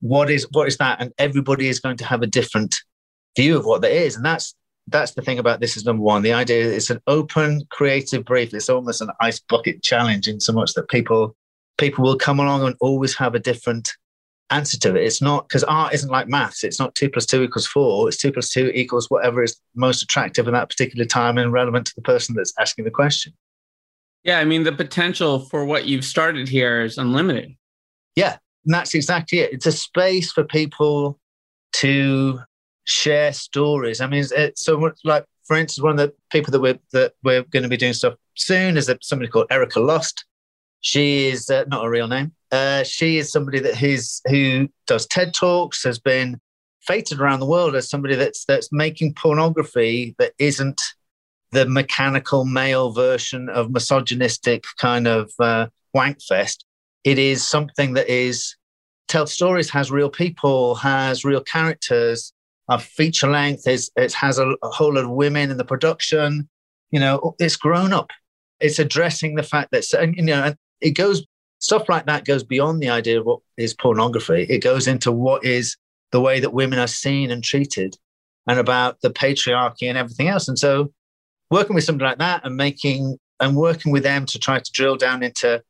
what 0.00 0.30
is 0.30 0.46
what 0.52 0.68
is 0.68 0.76
that? 0.78 1.00
And 1.00 1.12
everybody 1.18 1.68
is 1.68 1.80
going 1.80 1.96
to 1.98 2.04
have 2.06 2.22
a 2.22 2.26
different 2.26 2.76
view 3.36 3.56
of 3.56 3.64
what 3.64 3.82
that 3.82 3.92
is. 3.92 4.16
And 4.16 4.24
that's 4.24 4.54
that's 4.88 5.14
the 5.14 5.22
thing 5.22 5.38
about 5.38 5.60
this 5.60 5.76
is 5.76 5.84
number 5.84 6.02
one. 6.02 6.22
The 6.22 6.32
idea 6.32 6.64
is 6.64 6.72
it's 6.72 6.90
an 6.90 7.00
open, 7.06 7.62
creative 7.70 8.24
brief. 8.24 8.54
It's 8.54 8.68
almost 8.68 9.00
an 9.00 9.10
ice 9.20 9.40
bucket 9.40 9.82
challenge 9.82 10.28
in 10.28 10.40
so 10.40 10.52
much 10.52 10.74
that 10.74 10.88
people 10.88 11.34
people 11.78 12.04
will 12.04 12.16
come 12.16 12.40
along 12.40 12.62
and 12.62 12.76
always 12.80 13.16
have 13.16 13.34
a 13.34 13.40
different 13.40 13.90
answer 14.50 14.78
to 14.78 14.96
it. 14.96 15.02
It's 15.02 15.22
not 15.22 15.48
because 15.48 15.64
art 15.64 15.94
isn't 15.94 16.10
like 16.10 16.28
maths. 16.28 16.64
It's 16.64 16.78
not 16.78 16.94
two 16.94 17.10
plus 17.10 17.26
two 17.26 17.42
equals 17.42 17.66
four. 17.66 18.08
It's 18.08 18.16
two 18.16 18.32
plus 18.32 18.50
two 18.50 18.70
equals 18.74 19.10
whatever 19.10 19.42
is 19.42 19.60
most 19.74 20.02
attractive 20.02 20.46
in 20.46 20.54
that 20.54 20.68
particular 20.68 21.04
time 21.04 21.38
and 21.38 21.52
relevant 21.52 21.86
to 21.86 21.94
the 21.96 22.02
person 22.02 22.34
that's 22.34 22.52
asking 22.58 22.84
the 22.84 22.90
question. 22.90 23.32
Yeah, 24.24 24.38
I 24.38 24.44
mean 24.44 24.64
the 24.64 24.72
potential 24.72 25.40
for 25.40 25.64
what 25.64 25.86
you've 25.86 26.04
started 26.04 26.48
here 26.48 26.82
is 26.82 26.98
unlimited. 26.98 27.54
Yeah, 28.14 28.38
and 28.64 28.74
that's 28.74 28.94
exactly 28.94 29.40
it. 29.40 29.52
It's 29.52 29.66
a 29.66 29.72
space 29.72 30.32
for 30.32 30.44
people 30.44 31.18
to 31.74 32.40
share 32.84 33.32
stories. 33.32 34.00
I 34.00 34.06
mean, 34.06 34.24
it's 34.32 34.64
so 34.64 34.92
like 35.04 35.24
for 35.44 35.56
instance, 35.56 35.82
one 35.82 35.92
of 35.92 35.98
the 35.98 36.14
people 36.30 36.50
that 36.52 36.60
we're 36.60 36.78
that 36.92 37.12
we're 37.22 37.42
going 37.42 37.62
to 37.62 37.68
be 37.68 37.76
doing 37.76 37.92
stuff 37.92 38.14
soon 38.34 38.76
is 38.76 38.90
somebody 39.02 39.30
called 39.30 39.46
Erika 39.50 39.80
Lust. 39.80 40.24
She 40.80 41.28
is 41.28 41.50
uh, 41.50 41.64
not 41.68 41.84
a 41.84 41.90
real 41.90 42.08
name. 42.08 42.32
Uh, 42.52 42.82
she 42.84 43.18
is 43.18 43.32
somebody 43.32 43.58
that 43.58 43.76
who 44.28 44.68
does 44.86 45.06
TED 45.06 45.34
talks, 45.34 45.82
has 45.84 45.98
been 45.98 46.40
feted 46.86 47.20
around 47.20 47.40
the 47.40 47.46
world 47.46 47.74
as 47.74 47.90
somebody 47.90 48.14
that's 48.14 48.44
that's 48.44 48.72
making 48.72 49.14
pornography 49.14 50.14
that 50.18 50.32
isn't 50.38 50.80
the 51.52 51.66
mechanical 51.66 52.44
male 52.44 52.92
version 52.92 53.48
of 53.48 53.70
misogynistic 53.70 54.64
kind 54.78 55.06
of 55.06 55.30
uh, 55.40 55.66
wank 55.94 56.22
fest. 56.22 56.64
It 57.04 57.18
is 57.18 57.46
something 57.46 57.94
that 57.94 58.08
is 58.08 58.56
tells 59.08 59.32
stories, 59.32 59.70
has 59.70 59.90
real 59.90 60.10
people, 60.10 60.74
has 60.76 61.24
real 61.24 61.40
characters, 61.40 62.32
a 62.68 62.78
feature 62.78 63.30
length. 63.30 63.66
Is 63.66 63.90
it 63.96 64.12
has 64.14 64.38
a, 64.38 64.54
a 64.62 64.68
whole 64.68 64.94
lot 64.94 65.04
of 65.04 65.10
women 65.10 65.50
in 65.50 65.56
the 65.56 65.64
production. 65.64 66.48
You 66.90 67.00
know, 67.00 67.34
it's 67.38 67.56
grown 67.56 67.92
up. 67.92 68.10
It's 68.60 68.78
addressing 68.78 69.34
the 69.34 69.42
fact 69.42 69.70
that 69.72 69.90
you 70.16 70.22
know 70.22 70.54
it 70.80 70.90
goes 70.90 71.24
stuff 71.58 71.88
like 71.88 72.06
that 72.06 72.24
goes 72.24 72.44
beyond 72.44 72.82
the 72.82 72.90
idea 72.90 73.20
of 73.20 73.26
what 73.26 73.40
is 73.56 73.74
pornography. 73.74 74.46
It 74.48 74.58
goes 74.58 74.86
into 74.86 75.12
what 75.12 75.44
is 75.44 75.76
the 76.12 76.20
way 76.20 76.40
that 76.40 76.52
women 76.52 76.78
are 76.78 76.86
seen 76.86 77.30
and 77.30 77.42
treated, 77.42 77.96
and 78.46 78.58
about 78.58 79.00
the 79.00 79.10
patriarchy 79.10 79.88
and 79.88 79.98
everything 79.98 80.28
else. 80.28 80.48
And 80.48 80.58
so, 80.58 80.92
working 81.50 81.74
with 81.74 81.84
somebody 81.84 82.08
like 82.10 82.18
that 82.18 82.44
and 82.44 82.56
making 82.56 83.18
and 83.40 83.56
working 83.56 83.92
with 83.92 84.02
them 84.02 84.26
to 84.26 84.38
try 84.38 84.58
to 84.58 84.72
drill 84.72 84.96
down 84.96 85.22
into 85.22 85.62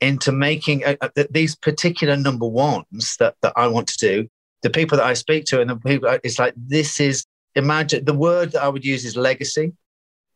into 0.00 0.32
making 0.32 0.84
uh, 0.84 0.96
uh, 1.00 1.08
these 1.30 1.56
particular 1.56 2.16
number 2.16 2.46
ones 2.46 3.16
that 3.18 3.34
that 3.42 3.52
I 3.56 3.66
want 3.66 3.88
to 3.88 3.98
do 3.98 4.28
the 4.62 4.70
people 4.70 4.98
that 4.98 5.06
I 5.06 5.14
speak 5.14 5.44
to 5.46 5.60
and 5.60 5.70
the 5.70 5.76
people, 5.76 6.18
it's 6.22 6.38
like, 6.38 6.54
this 6.56 7.00
is, 7.00 7.24
imagine 7.54 8.04
the 8.04 8.14
word 8.14 8.52
that 8.52 8.62
I 8.62 8.68
would 8.68 8.84
use 8.84 9.04
is 9.04 9.16
legacy. 9.16 9.72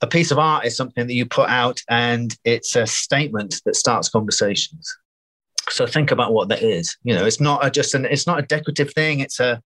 A 0.05 0.07
piece 0.07 0.31
of 0.31 0.39
art 0.39 0.67
is 0.67 0.77
something 0.77 1.07
that 1.07 1.15
you 1.15 1.25
put 1.25 1.49
out 1.49 1.81
and 1.89 2.37
it's 2.45 2.77
a 2.77 2.87
statement 2.87 3.63
that 3.65 3.75
starts 3.75 4.11
conversations. 4.11 4.95
So 5.71 5.87
think 5.87 6.11
about 6.11 6.35
what 6.35 6.51
that 6.51 6.63
is. 6.63 6.95
You 7.05 7.15
know, 7.15 7.25
it's 7.25 7.41
not 7.41 7.65
a, 7.65 7.71
just 7.71 7.95
an, 7.95 8.05
it's 8.05 8.27
not 8.27 8.39
a 8.39 8.43
decorative 8.43 8.93
thing. 8.93 9.21
It's 9.21 9.41
a, 9.41 9.63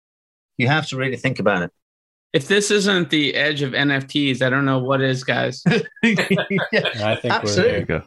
you 0.57 0.67
have 0.67 0.87
to 0.87 0.97
really 0.97 1.17
think 1.17 1.37
about 1.37 1.61
it. 1.61 1.71
If 2.33 2.47
this 2.47 2.71
isn't 2.71 3.11
the 3.11 3.35
edge 3.35 3.61
of 3.61 3.73
NFTs, 3.73 4.41
I 4.41 4.49
don't 4.49 4.65
know 4.65 4.79
what 4.79 5.01
is, 5.01 5.23
guys. 5.23 5.61
yeah, 5.67 5.83
I 6.01 7.15
think 7.15 7.31
absolutely. 7.31 7.83
go. 7.83 8.01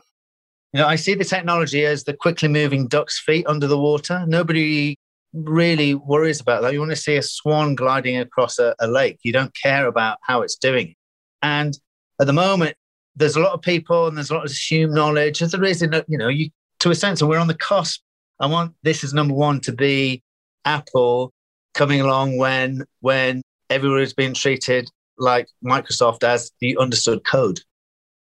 You 0.72 0.80
know, 0.80 0.88
I 0.88 0.96
see 0.96 1.14
the 1.14 1.24
technology 1.24 1.86
as 1.86 2.02
the 2.02 2.12
quickly 2.12 2.48
moving 2.48 2.88
duck's 2.88 3.20
feet 3.20 3.46
under 3.46 3.68
the 3.68 3.78
water. 3.78 4.24
Nobody 4.26 4.98
really 5.32 5.94
worries 5.94 6.40
about 6.40 6.62
that. 6.62 6.72
You 6.72 6.80
want 6.80 6.90
to 6.90 6.96
see 6.96 7.16
a 7.16 7.22
swan 7.22 7.76
gliding 7.76 8.18
across 8.18 8.58
a, 8.58 8.74
a 8.80 8.88
lake. 8.88 9.20
You 9.22 9.32
don't 9.32 9.54
care 9.54 9.86
about 9.86 10.18
how 10.22 10.42
it's 10.42 10.56
doing. 10.56 10.96
And 11.40 11.78
at 12.20 12.26
the 12.26 12.32
moment, 12.32 12.76
there's 13.14 13.36
a 13.36 13.40
lot 13.40 13.52
of 13.52 13.62
people 13.62 14.06
and 14.06 14.16
there's 14.16 14.30
a 14.30 14.34
lot 14.34 14.44
of 14.44 14.50
assumed 14.50 14.94
knowledge. 14.94 15.42
As 15.42 15.52
there 15.52 15.64
is, 15.64 15.82
in, 15.82 15.92
you 16.08 16.18
know, 16.18 16.28
you 16.28 16.50
to 16.80 16.90
a 16.90 16.94
sense, 16.94 17.22
we're 17.22 17.38
on 17.38 17.46
the 17.46 17.54
cusp. 17.54 18.02
I 18.38 18.46
want 18.46 18.74
this 18.82 19.02
is 19.02 19.14
number 19.14 19.34
one 19.34 19.60
to 19.60 19.72
be 19.72 20.22
Apple 20.64 21.32
coming 21.74 22.00
along 22.00 22.36
when 22.36 22.84
when 23.00 23.42
everyone 23.70 24.00
is 24.00 24.12
being 24.12 24.34
treated 24.34 24.90
like 25.18 25.48
Microsoft 25.64 26.22
as 26.22 26.52
the 26.60 26.76
understood 26.76 27.24
code. 27.24 27.60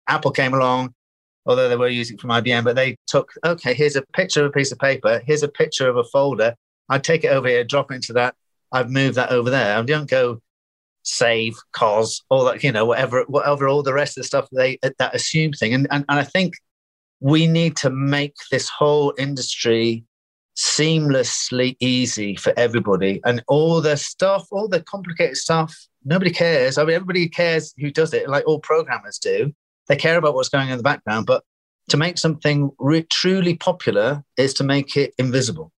Apple 0.08 0.32
came 0.32 0.54
along, 0.54 0.94
although 1.46 1.68
they 1.68 1.76
were 1.76 1.90
using 1.90 2.18
from 2.18 2.30
IBM, 2.30 2.64
but 2.64 2.76
they 2.76 2.96
took, 3.08 3.32
okay, 3.46 3.74
here's 3.74 3.98
a 3.98 4.02
picture 4.14 4.46
of 4.46 4.48
a 4.50 4.54
piece 4.54 4.72
of 4.72 4.80
paper, 4.80 5.22
here's 5.26 5.44
a 5.44 5.50
picture 5.50 5.90
of 5.90 5.98
a 5.98 6.04
folder, 6.06 6.56
I 6.90 6.98
take 6.98 7.24
it 7.24 7.28
over 7.28 7.48
here, 7.48 7.64
drop 7.64 7.92
it 7.92 7.96
into 7.96 8.14
that. 8.14 8.36
I've 8.72 8.90
moved 8.90 9.16
that 9.16 9.32
over 9.32 9.50
there. 9.50 9.78
I 9.78 9.82
don't 9.84 10.10
go 10.10 10.42
save, 11.04 11.56
cause, 11.72 12.24
all 12.30 12.46
that, 12.46 12.64
you 12.64 12.72
know, 12.72 12.86
whatever, 12.86 13.24
whatever, 13.28 13.68
all 13.68 13.84
the 13.84 13.94
rest 13.94 14.18
of 14.18 14.24
the 14.24 14.28
stuff 14.28 14.48
they 14.52 14.78
that 14.82 15.16
assume 15.16 15.54
thing. 15.54 15.74
And, 15.74 15.88
and, 15.92 16.06
and 16.10 16.20
I 16.20 16.24
think 16.24 16.54
we 17.20 17.48
need 17.48 17.76
to 17.78 17.90
make 17.90 18.36
this 18.52 18.70
whole 18.70 19.14
industry 19.18 20.06
seamlessly 20.56 21.78
easy 21.80 22.36
for 22.36 22.54
everybody. 22.58 23.22
And 23.26 23.44
all 23.48 23.82
the 23.82 23.98
stuff, 23.98 24.48
all 24.52 24.68
the 24.68 24.82
complicated 24.82 25.38
stuff, 25.38 25.76
nobody 26.04 26.32
cares. 26.32 26.78
I 26.78 26.84
mean, 26.84 26.96
everybody 26.96 27.30
cares 27.30 27.74
who 27.78 27.92
does 27.92 28.14
it, 28.14 28.30
like 28.30 28.46
all 28.46 28.60
programmers 28.60 29.20
do. 29.20 29.54
They 29.88 29.96
care 29.96 30.18
about 30.18 30.36
what's 30.36 30.50
going 30.50 30.68
on 30.68 30.74
in 30.74 30.78
the 30.78 30.84
background. 30.84 31.26
But 31.26 31.44
to 31.90 31.98
make 31.98 32.18
something 32.18 32.72
re- 32.78 33.04
truly 33.04 33.56
popular 33.56 34.24
is 34.38 34.54
to 34.56 34.64
make 34.64 34.96
it 34.96 35.14
invisible. 35.18 35.72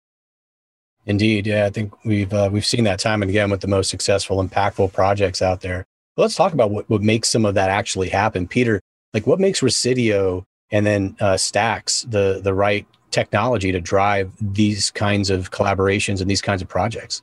Indeed, 1.05 1.47
yeah, 1.47 1.65
I 1.65 1.69
think 1.69 1.93
we've 2.05 2.31
uh, 2.31 2.49
we've 2.51 2.65
seen 2.65 2.83
that 2.83 2.99
time 2.99 3.21
and 3.21 3.29
again 3.29 3.49
with 3.49 3.61
the 3.61 3.67
most 3.67 3.89
successful, 3.89 4.43
impactful 4.43 4.93
projects 4.93 5.41
out 5.41 5.61
there. 5.61 5.85
But 6.15 6.23
let's 6.23 6.35
talk 6.35 6.53
about 6.53 6.71
what, 6.71 6.89
what 6.89 7.01
makes 7.01 7.29
some 7.29 7.45
of 7.45 7.55
that 7.55 7.69
actually 7.69 8.09
happen, 8.09 8.47
Peter. 8.47 8.81
Like, 9.13 9.25
what 9.25 9.39
makes 9.39 9.63
Residio 9.63 10.43
and 10.71 10.85
then 10.85 11.15
uh, 11.19 11.37
Stacks 11.37 12.03
the 12.03 12.39
the 12.43 12.53
right 12.53 12.85
technology 13.09 13.71
to 13.71 13.81
drive 13.81 14.31
these 14.39 14.91
kinds 14.91 15.29
of 15.29 15.51
collaborations 15.51 16.21
and 16.21 16.29
these 16.29 16.41
kinds 16.41 16.61
of 16.61 16.67
projects? 16.67 17.21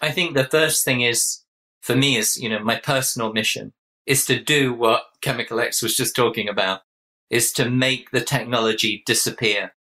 I 0.00 0.10
think 0.10 0.34
the 0.34 0.44
first 0.44 0.84
thing 0.84 1.02
is 1.02 1.44
for 1.82 1.94
me 1.94 2.16
is 2.16 2.40
you 2.40 2.48
know 2.48 2.60
my 2.60 2.76
personal 2.76 3.32
mission 3.32 3.72
is 4.06 4.24
to 4.24 4.42
do 4.42 4.72
what 4.72 5.04
Chemical 5.20 5.60
X 5.60 5.82
was 5.82 5.94
just 5.94 6.16
talking 6.16 6.48
about, 6.48 6.80
is 7.28 7.52
to 7.52 7.68
make 7.68 8.10
the 8.12 8.22
technology 8.22 9.02
disappear 9.04 9.74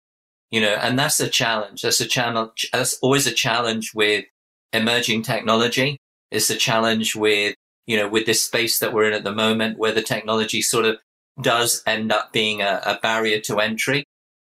you 0.51 0.61
know, 0.61 0.75
and 0.75 0.97
that's 0.97 1.19
a 1.19 1.27
challenge. 1.27 1.81
That's 1.81 1.99
a 2.01 2.05
challenge. 2.05 2.69
That's 2.71 2.97
always 3.01 3.27
a 3.27 3.33
challenge 3.33 3.93
with 3.93 4.25
emerging 4.73 5.23
technology. 5.23 5.97
It's 6.31 6.49
a 6.49 6.55
challenge 6.55 7.15
with, 7.15 7.55
you 7.85 7.97
know, 7.97 8.07
with 8.07 8.25
this 8.25 8.43
space 8.43 8.79
that 8.79 8.93
we're 8.93 9.07
in 9.07 9.13
at 9.13 9.23
the 9.23 9.33
moment 9.33 9.77
where 9.77 9.93
the 9.93 10.01
technology 10.01 10.61
sort 10.61 10.85
of 10.85 10.97
does 11.41 11.83
end 11.85 12.11
up 12.11 12.33
being 12.33 12.61
a, 12.61 12.81
a 12.85 12.99
barrier 13.01 13.39
to 13.41 13.59
entry 13.59 14.03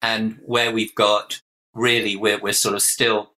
and 0.02 0.40
where 0.46 0.72
we've 0.72 0.96
got 0.96 1.40
really, 1.74 2.16
we're, 2.16 2.40
we're 2.40 2.54
sort 2.54 2.76
of 2.76 2.82
still 2.82 3.32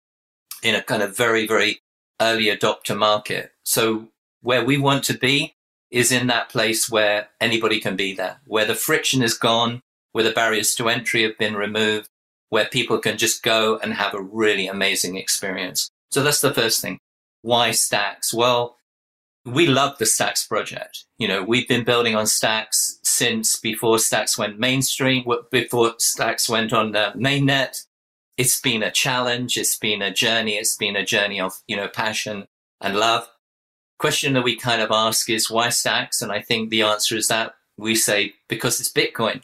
in 0.62 0.74
a 0.74 0.82
kind 0.82 1.02
of 1.02 1.16
very, 1.16 1.46
very 1.46 1.80
early 2.20 2.46
adopter 2.46 2.96
market. 2.96 3.52
So 3.64 4.08
where 4.40 4.64
we 4.64 4.78
want 4.78 5.04
to 5.04 5.18
be 5.18 5.54
is 5.90 6.10
in 6.10 6.26
that 6.28 6.48
place 6.48 6.90
where 6.90 7.28
anybody 7.40 7.80
can 7.80 7.96
be 7.96 8.14
there, 8.14 8.40
where 8.46 8.64
the 8.64 8.74
friction 8.74 9.22
is 9.22 9.34
gone, 9.34 9.80
where 10.12 10.24
the 10.24 10.32
barriers 10.32 10.74
to 10.76 10.88
entry 10.88 11.22
have 11.22 11.38
been 11.38 11.54
removed, 11.54 12.08
where 12.50 12.66
people 12.66 12.98
can 12.98 13.18
just 13.18 13.42
go 13.42 13.78
and 13.78 13.94
have 13.94 14.14
a 14.14 14.22
really 14.22 14.66
amazing 14.66 15.16
experience. 15.16 15.90
So 16.10 16.22
that's 16.22 16.40
the 16.40 16.54
first 16.54 16.80
thing. 16.80 16.98
Why 17.42 17.72
Stacks? 17.72 18.32
Well, 18.32 18.76
we 19.44 19.66
love 19.66 19.98
the 19.98 20.06
Stacks 20.06 20.46
project. 20.46 21.04
You 21.18 21.28
know, 21.28 21.42
we've 21.42 21.68
been 21.68 21.84
building 21.84 22.14
on 22.14 22.26
Stacks 22.26 22.98
since 23.02 23.56
before 23.56 23.98
Stacks 23.98 24.38
went 24.38 24.58
mainstream, 24.58 25.24
before 25.50 25.94
Stacks 25.98 26.48
went 26.48 26.72
on 26.72 26.92
the 26.92 27.12
mainnet. 27.16 27.84
It's 28.36 28.60
been 28.60 28.82
a 28.82 28.90
challenge. 28.90 29.56
It's 29.56 29.76
been 29.76 30.02
a 30.02 30.12
journey. 30.12 30.56
It's 30.56 30.76
been 30.76 30.96
a 30.96 31.04
journey 31.04 31.40
of, 31.40 31.52
you 31.66 31.76
know, 31.76 31.88
passion 31.88 32.46
and 32.80 32.96
love. 32.96 33.28
Question 33.98 34.32
that 34.32 34.44
we 34.44 34.56
kind 34.56 34.82
of 34.82 34.90
ask 34.90 35.28
is 35.30 35.50
why 35.50 35.68
Stacks? 35.68 36.22
And 36.22 36.32
I 36.32 36.40
think 36.40 36.70
the 36.70 36.82
answer 36.82 37.16
is 37.16 37.28
that 37.28 37.54
we 37.76 37.94
say 37.94 38.34
because 38.48 38.80
it's 38.80 38.92
Bitcoin 38.92 39.42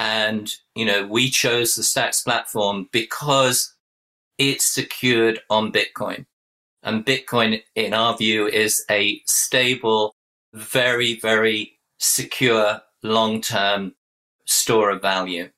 And, 0.00 0.50
you 0.74 0.86
know, 0.86 1.06
we 1.06 1.28
chose 1.28 1.74
the 1.74 1.82
Stacks 1.82 2.22
platform 2.22 2.88
because 2.90 3.74
it's 4.38 4.64
secured 4.64 5.40
on 5.50 5.72
Bitcoin. 5.72 6.24
And 6.82 7.04
Bitcoin, 7.04 7.60
in 7.74 7.92
our 7.92 8.16
view, 8.16 8.46
is 8.46 8.82
a 8.90 9.20
stable, 9.26 10.14
very, 10.54 11.20
very 11.20 11.78
secure 11.98 12.80
long-term 13.02 13.94
store 14.46 14.88
of 14.88 15.02
value. 15.02 15.50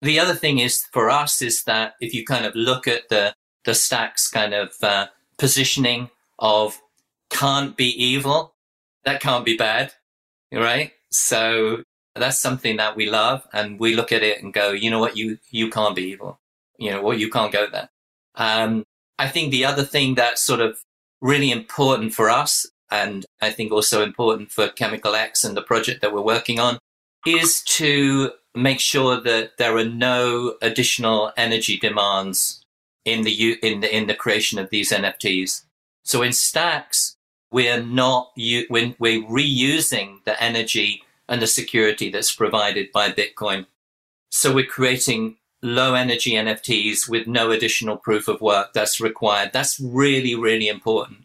The 0.00 0.18
other 0.18 0.34
thing 0.34 0.58
is 0.58 0.86
for 0.90 1.10
us 1.10 1.42
is 1.42 1.64
that 1.64 1.92
if 2.00 2.14
you 2.14 2.24
kind 2.24 2.46
of 2.46 2.54
look 2.54 2.88
at 2.88 3.10
the, 3.10 3.34
the 3.66 3.74
stacks 3.74 4.26
kind 4.26 4.54
of 4.54 4.72
uh, 4.82 5.08
positioning 5.36 6.08
of 6.38 6.80
can't 7.28 7.76
be 7.76 7.90
evil, 8.02 8.54
that 9.04 9.20
can't 9.20 9.44
be 9.44 9.58
bad, 9.58 9.92
right? 10.50 10.92
So 11.10 11.82
that's 12.14 12.40
something 12.40 12.76
that 12.76 12.96
we 12.96 13.08
love 13.08 13.46
and 13.52 13.80
we 13.80 13.94
look 13.94 14.12
at 14.12 14.22
it 14.22 14.42
and 14.42 14.52
go, 14.52 14.70
you 14.70 14.90
know 14.90 15.00
what, 15.00 15.16
you, 15.16 15.38
you 15.50 15.70
can't 15.70 15.96
be 15.96 16.02
evil. 16.02 16.38
You 16.78 16.90
know 16.90 17.02
what, 17.02 17.18
you 17.18 17.30
can't 17.30 17.52
go 17.52 17.66
there. 17.70 17.88
Um, 18.34 18.84
I 19.18 19.28
think 19.28 19.50
the 19.50 19.64
other 19.64 19.84
thing 19.84 20.14
that's 20.14 20.42
sort 20.42 20.60
of 20.60 20.78
really 21.20 21.50
important 21.50 22.12
for 22.12 22.28
us 22.28 22.66
and 22.90 23.24
I 23.40 23.50
think 23.50 23.72
also 23.72 24.02
important 24.02 24.50
for 24.50 24.68
Chemical 24.68 25.14
X 25.14 25.44
and 25.44 25.56
the 25.56 25.62
project 25.62 26.02
that 26.02 26.12
we're 26.12 26.20
working 26.20 26.60
on 26.60 26.78
is 27.26 27.62
to 27.62 28.32
make 28.54 28.80
sure 28.80 29.18
that 29.20 29.56
there 29.56 29.76
are 29.76 29.84
no 29.84 30.56
additional 30.60 31.32
energy 31.36 31.78
demands 31.78 32.62
in 33.04 33.22
the 33.22 33.58
in 33.62 33.80
the 33.80 33.96
in 33.96 34.06
the 34.06 34.14
creation 34.14 34.58
of 34.58 34.70
these 34.70 34.92
NFTs. 34.92 35.64
So 36.04 36.22
in 36.22 36.32
Stacks, 36.32 37.16
we're 37.50 37.82
not 37.82 38.32
we're, 38.36 38.94
we're 38.98 39.22
reusing 39.22 40.22
the 40.24 40.40
energy 40.42 41.02
and 41.28 41.40
the 41.40 41.46
security 41.46 42.10
that's 42.10 42.34
provided 42.34 42.90
by 42.92 43.10
Bitcoin. 43.10 43.66
So 44.30 44.52
we're 44.52 44.66
creating 44.66 45.36
low 45.62 45.94
energy 45.94 46.32
NFTs 46.32 47.08
with 47.08 47.26
no 47.26 47.50
additional 47.50 47.96
proof 47.96 48.28
of 48.28 48.40
work 48.40 48.72
that's 48.72 49.00
required. 49.00 49.50
That's 49.52 49.78
really, 49.78 50.34
really 50.34 50.68
important. 50.68 51.20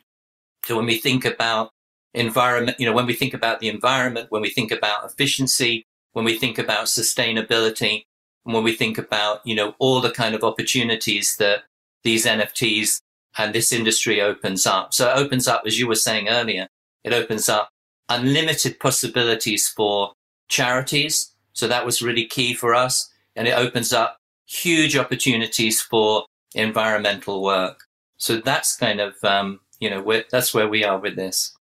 So 0.66 0.76
when 0.76 0.86
we 0.86 0.98
think 0.98 1.26
about 1.26 1.72
environment, 2.14 2.80
you 2.80 2.86
know, 2.86 2.94
when 2.94 3.06
we 3.06 3.14
think 3.14 3.34
about 3.34 3.60
the 3.60 3.70
environment, 3.70 4.28
when 4.30 4.42
we 4.42 4.50
think 4.50 4.72
about 4.72 5.06
efficiency, 5.06 5.86
when 6.14 6.26
we 6.26 6.38
think 6.38 6.58
about 6.58 6.86
sustainability, 6.86 8.04
and 8.46 8.54
when 8.54 8.64
we 8.64 8.74
think 8.74 8.98
about, 8.98 9.46
you 9.46 9.56
know, 9.56 9.76
all 9.80 10.02
the 10.02 10.12
kind 10.12 10.36
of 10.36 10.44
opportunities 10.44 11.36
that 11.38 11.64
these 12.04 12.26
NFTs 12.26 13.02
and 13.38 13.54
this 13.54 13.72
industry 13.72 14.22
opens 14.22 14.66
up. 14.66 14.94
So 14.94 15.10
it 15.10 15.18
opens 15.18 15.48
up, 15.48 15.64
as 15.66 15.78
you 15.78 15.88
were 15.88 15.96
saying 15.96 16.30
earlier, 16.30 16.68
it 17.04 17.14
opens 17.14 17.50
up 17.50 17.70
unlimited 18.10 18.80
possibilities 18.80 19.68
for 19.68 20.14
charities. 20.50 21.34
So 21.54 21.68
that 21.68 21.86
was 21.86 22.02
really 22.02 22.26
key 22.26 22.54
for 22.54 22.74
us. 22.74 23.12
And 23.36 23.48
it 23.48 23.58
opens 23.58 23.94
up 23.94 24.18
huge 24.48 24.96
opportunities 24.96 25.82
for 25.82 26.26
environmental 26.56 27.44
work. 27.44 27.80
So 28.18 28.38
that's 28.38 28.76
kind 28.76 29.00
of 29.00 29.14
um, 29.24 29.60
you 29.80 29.90
know, 29.90 30.22
that's 30.32 30.54
where 30.54 30.68
we 30.68 30.84
are 30.84 30.98
with 30.98 31.16
this. 31.16 31.54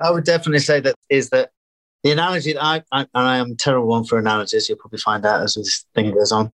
I 0.00 0.10
would 0.10 0.24
definitely 0.24 0.60
say 0.60 0.80
that 0.80 0.94
is 1.08 1.30
that 1.30 1.50
the 2.02 2.12
analogy 2.12 2.54
that 2.54 2.64
I, 2.64 2.82
I, 2.92 3.00
and 3.00 3.08
I 3.14 3.36
am 3.36 3.56
terrible 3.56 3.88
one 3.88 4.04
for 4.04 4.18
analogies, 4.18 4.68
you'll 4.68 4.78
probably 4.78 4.98
find 4.98 5.26
out 5.26 5.42
as 5.42 5.54
this 5.54 5.84
thing 5.94 6.14
goes 6.14 6.32
on, 6.32 6.50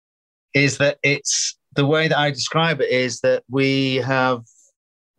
is 0.55 0.79
that 0.79 0.99
it's 1.03 1.57
the 1.75 1.85
way 1.85 2.09
that 2.09 2.17
I 2.17 2.31
describe 2.31 2.81
it 2.81 2.89
is 2.89 3.21
that 3.21 3.43
we 3.51 3.97
have, 3.97 4.45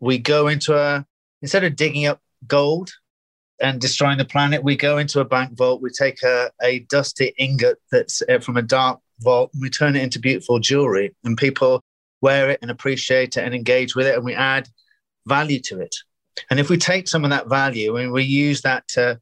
we 0.00 0.18
go 0.18 0.48
into 0.48 0.76
a, 0.76 1.06
instead 1.42 1.62
of 1.62 1.76
digging 1.76 2.06
up 2.06 2.20
gold 2.46 2.90
and 3.60 3.80
destroying 3.80 4.18
the 4.18 4.24
planet, 4.24 4.62
we 4.62 4.76
go 4.76 4.98
into 4.98 5.20
a 5.20 5.24
bank 5.24 5.56
vault, 5.56 5.82
we 5.82 5.90
take 5.90 6.22
a, 6.22 6.50
a 6.62 6.80
dusty 6.80 7.32
ingot 7.38 7.78
that's 7.90 8.22
uh, 8.28 8.38
from 8.38 8.56
a 8.56 8.62
dark 8.62 9.00
vault, 9.20 9.50
and 9.52 9.62
we 9.62 9.70
turn 9.70 9.96
it 9.96 10.02
into 10.02 10.18
beautiful 10.18 10.58
jewelry, 10.58 11.14
and 11.24 11.36
people 11.36 11.82
wear 12.20 12.50
it 12.50 12.58
and 12.62 12.70
appreciate 12.70 13.36
it 13.36 13.44
and 13.44 13.54
engage 13.54 13.94
with 13.94 14.06
it, 14.06 14.14
and 14.14 14.24
we 14.24 14.34
add 14.34 14.68
value 15.26 15.60
to 15.60 15.80
it. 15.80 15.94
And 16.50 16.60
if 16.60 16.68
we 16.68 16.76
take 16.76 17.08
some 17.08 17.24
of 17.24 17.30
that 17.30 17.48
value 17.48 17.96
and 17.96 18.12
we 18.12 18.22
use 18.22 18.60
that 18.62 18.86
to, 18.88 19.18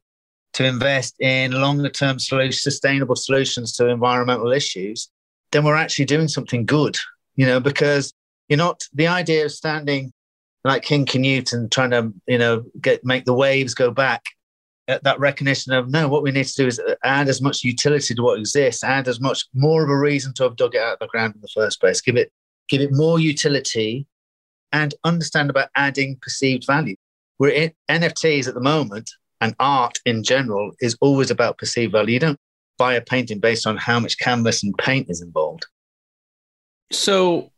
to 0.53 0.65
invest 0.65 1.15
in 1.21 1.51
longer 1.51 1.89
term 1.89 2.19
sustainable 2.19 3.15
solutions 3.15 3.73
to 3.73 3.87
environmental 3.87 4.51
issues, 4.51 5.09
then 5.51 5.63
we're 5.63 5.75
actually 5.75 6.05
doing 6.05 6.27
something 6.27 6.65
good, 6.65 6.97
you 7.35 7.45
know, 7.45 7.59
because 7.59 8.13
you're 8.49 8.57
not 8.57 8.83
the 8.93 9.07
idea 9.07 9.45
of 9.45 9.51
standing 9.51 10.11
like 10.65 10.81
King 10.81 11.05
Canute 11.05 11.53
and 11.53 11.71
trying 11.71 11.91
to, 11.91 12.11
you 12.27 12.39
know, 12.39 12.65
get 12.81 13.05
make 13.05 13.25
the 13.25 13.33
waves 13.33 13.73
go 13.73 13.91
back. 13.91 14.25
Uh, 14.87 14.99
that 15.03 15.19
recognition 15.19 15.73
of 15.73 15.89
no, 15.89 16.07
what 16.07 16.23
we 16.23 16.31
need 16.31 16.45
to 16.45 16.55
do 16.55 16.67
is 16.67 16.79
uh, 16.79 16.95
add 17.03 17.27
as 17.27 17.41
much 17.41 17.63
utility 17.63 18.13
to 18.13 18.21
what 18.21 18.39
exists, 18.39 18.83
add 18.83 19.07
as 19.07 19.19
much 19.19 19.45
more 19.53 19.83
of 19.83 19.89
a 19.89 19.97
reason 19.97 20.33
to 20.33 20.43
have 20.43 20.55
dug 20.55 20.75
it 20.75 20.81
out 20.81 20.93
of 20.93 20.99
the 20.99 21.07
ground 21.07 21.33
in 21.35 21.41
the 21.41 21.47
first 21.47 21.79
place. 21.79 22.01
Give 22.01 22.17
it, 22.17 22.31
give 22.67 22.81
it 22.81 22.91
more 22.91 23.19
utility 23.19 24.05
and 24.71 24.93
understand 25.03 25.49
about 25.49 25.69
adding 25.75 26.17
perceived 26.21 26.65
value. 26.65 26.95
We're 27.39 27.49
in 27.49 27.71
NFTs 27.89 28.47
at 28.47 28.53
the 28.53 28.61
moment, 28.61 29.09
and 29.41 29.55
art 29.59 29.97
in 30.05 30.23
general 30.23 30.71
is 30.81 30.97
always 30.99 31.31
about 31.31 31.57
perceived 31.57 31.91
value. 31.91 32.13
You 32.13 32.19
don't 32.19 32.39
buy 32.77 32.95
a 32.95 33.01
painting 33.01 33.39
based 33.39 33.67
on 33.67 33.77
how 33.77 33.99
much 33.99 34.17
canvas 34.19 34.63
and 34.63 34.75
paint 34.77 35.09
is 35.09 35.21
involved. 35.21 35.65
So 36.91 37.51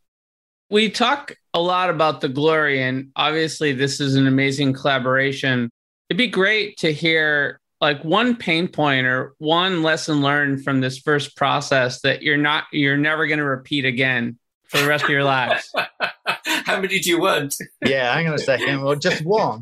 we 0.69 0.89
talk 0.89 1.35
a 1.53 1.61
lot 1.61 1.89
about 1.89 2.21
the 2.21 2.29
glory, 2.29 2.81
and 2.81 3.11
obviously 3.15 3.73
this 3.73 3.99
is 3.99 4.15
an 4.15 4.27
amazing 4.27 4.73
collaboration. 4.73 5.69
It'd 6.09 6.17
be 6.17 6.27
great 6.27 6.77
to 6.77 6.93
hear 6.93 7.59
like 7.79 8.03
one 8.03 8.35
pain 8.35 8.67
point 8.67 9.05
or 9.05 9.33
one 9.37 9.83
lesson 9.83 10.21
learned 10.21 10.63
from 10.63 10.81
this 10.81 10.97
first 10.97 11.35
process 11.35 12.01
that 12.01 12.23
you're 12.23 12.37
not 12.37 12.65
you're 12.71 12.97
never 12.97 13.27
going 13.27 13.39
to 13.39 13.45
repeat 13.45 13.85
again 13.85 14.37
for 14.67 14.79
the 14.79 14.87
rest 14.87 15.03
of 15.03 15.09
your 15.09 15.23
lives. 15.23 15.71
How 16.45 16.79
many 16.79 16.99
do 16.99 17.09
you 17.09 17.21
want? 17.21 17.55
Yeah, 17.85 18.13
hang 18.13 18.27
on 18.27 18.33
a 18.33 18.39
second. 18.39 18.81
Well, 18.81 18.95
just 18.95 19.23
one. 19.23 19.61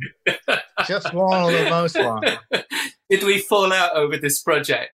just 0.87 1.13
one 1.13 1.43
or 1.43 1.51
the 1.51 1.69
most 1.69 1.97
one. 1.97 2.23
Did 3.09 3.23
we 3.23 3.39
fall 3.39 3.71
out 3.71 3.95
over 3.95 4.17
this 4.17 4.41
project? 4.41 4.91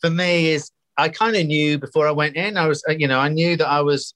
For 0.00 0.10
me, 0.10 0.48
is 0.50 0.70
I 0.96 1.08
kind 1.08 1.36
of 1.36 1.46
knew 1.46 1.78
before 1.78 2.06
I 2.06 2.10
went 2.10 2.36
in. 2.36 2.56
I 2.56 2.66
was, 2.66 2.82
uh, 2.88 2.92
you 2.92 3.08
know, 3.08 3.18
I 3.18 3.28
knew 3.28 3.56
that 3.56 3.68
I 3.68 3.80
was. 3.80 4.14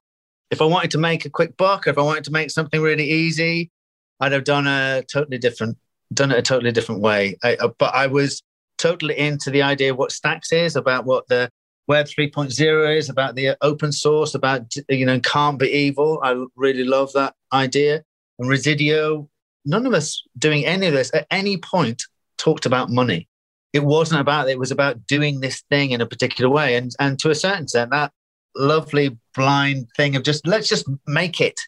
If 0.54 0.62
I 0.62 0.66
wanted 0.66 0.92
to 0.92 0.98
make 0.98 1.24
a 1.24 1.30
quick 1.30 1.56
buck, 1.56 1.88
if 1.88 1.98
I 1.98 2.02
wanted 2.02 2.22
to 2.24 2.30
make 2.30 2.48
something 2.48 2.80
really 2.80 3.10
easy, 3.10 3.72
I'd 4.20 4.30
have 4.30 4.44
done 4.44 4.68
a 4.68 5.02
totally 5.12 5.36
different, 5.36 5.76
done 6.12 6.30
it 6.30 6.38
a 6.38 6.42
totally 6.42 6.70
different 6.70 7.00
way. 7.00 7.36
I, 7.42 7.56
uh, 7.56 7.70
but 7.76 7.92
I 7.92 8.06
was 8.06 8.40
totally 8.78 9.18
into 9.18 9.50
the 9.50 9.62
idea 9.62 9.90
of 9.90 9.98
what 9.98 10.12
Stacks 10.12 10.52
is 10.52 10.76
about, 10.76 11.06
what 11.06 11.26
the 11.26 11.50
Web 11.88 12.06
3.0 12.06 12.96
is 12.96 13.08
about 13.08 13.34
the 13.34 13.56
open 13.62 13.90
source, 13.90 14.36
about, 14.36 14.72
you 14.88 15.04
know, 15.04 15.18
can't 15.18 15.58
be 15.58 15.66
evil. 15.66 16.20
I 16.22 16.40
really 16.54 16.84
love 16.84 17.12
that 17.14 17.34
idea. 17.52 18.04
And 18.38 18.48
Residio, 18.48 19.28
none 19.64 19.86
of 19.86 19.92
us 19.92 20.22
doing 20.38 20.64
any 20.64 20.86
of 20.86 20.92
this 20.92 21.12
at 21.12 21.26
any 21.32 21.56
point 21.56 22.04
talked 22.38 22.64
about 22.64 22.90
money. 22.90 23.28
It 23.72 23.82
wasn't 23.82 24.20
about, 24.20 24.48
it 24.48 24.60
was 24.60 24.70
about 24.70 25.04
doing 25.08 25.40
this 25.40 25.64
thing 25.68 25.90
in 25.90 26.00
a 26.00 26.06
particular 26.06 26.48
way. 26.48 26.76
And, 26.76 26.92
and 27.00 27.18
to 27.18 27.30
a 27.30 27.34
certain 27.34 27.64
extent, 27.64 27.90
that 27.90 28.12
lovely 28.56 29.18
blind 29.34 29.88
thing 29.96 30.16
of 30.16 30.22
just, 30.22 30.46
let's 30.46 30.68
just 30.68 30.88
make 31.06 31.40
it. 31.40 31.60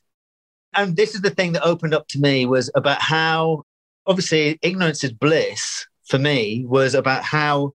And 0.75 0.97
this 0.97 1.15
is 1.15 1.23
the 1.23 1.31
thing 1.31 1.53
that 1.53 1.65
opened 1.65 1.95
up 1.95 2.07
to 2.09 2.21
me 2.21 2.47
was 2.47 2.71
about 2.75 3.01
how, 3.01 3.65
obviously, 4.07 4.59
ignorance 4.63 5.03
is 5.03 5.13
bliss 5.13 5.87
for 6.07 6.19
me 6.19 6.65
was 6.67 6.95
about 6.95 7.25
how 7.25 7.73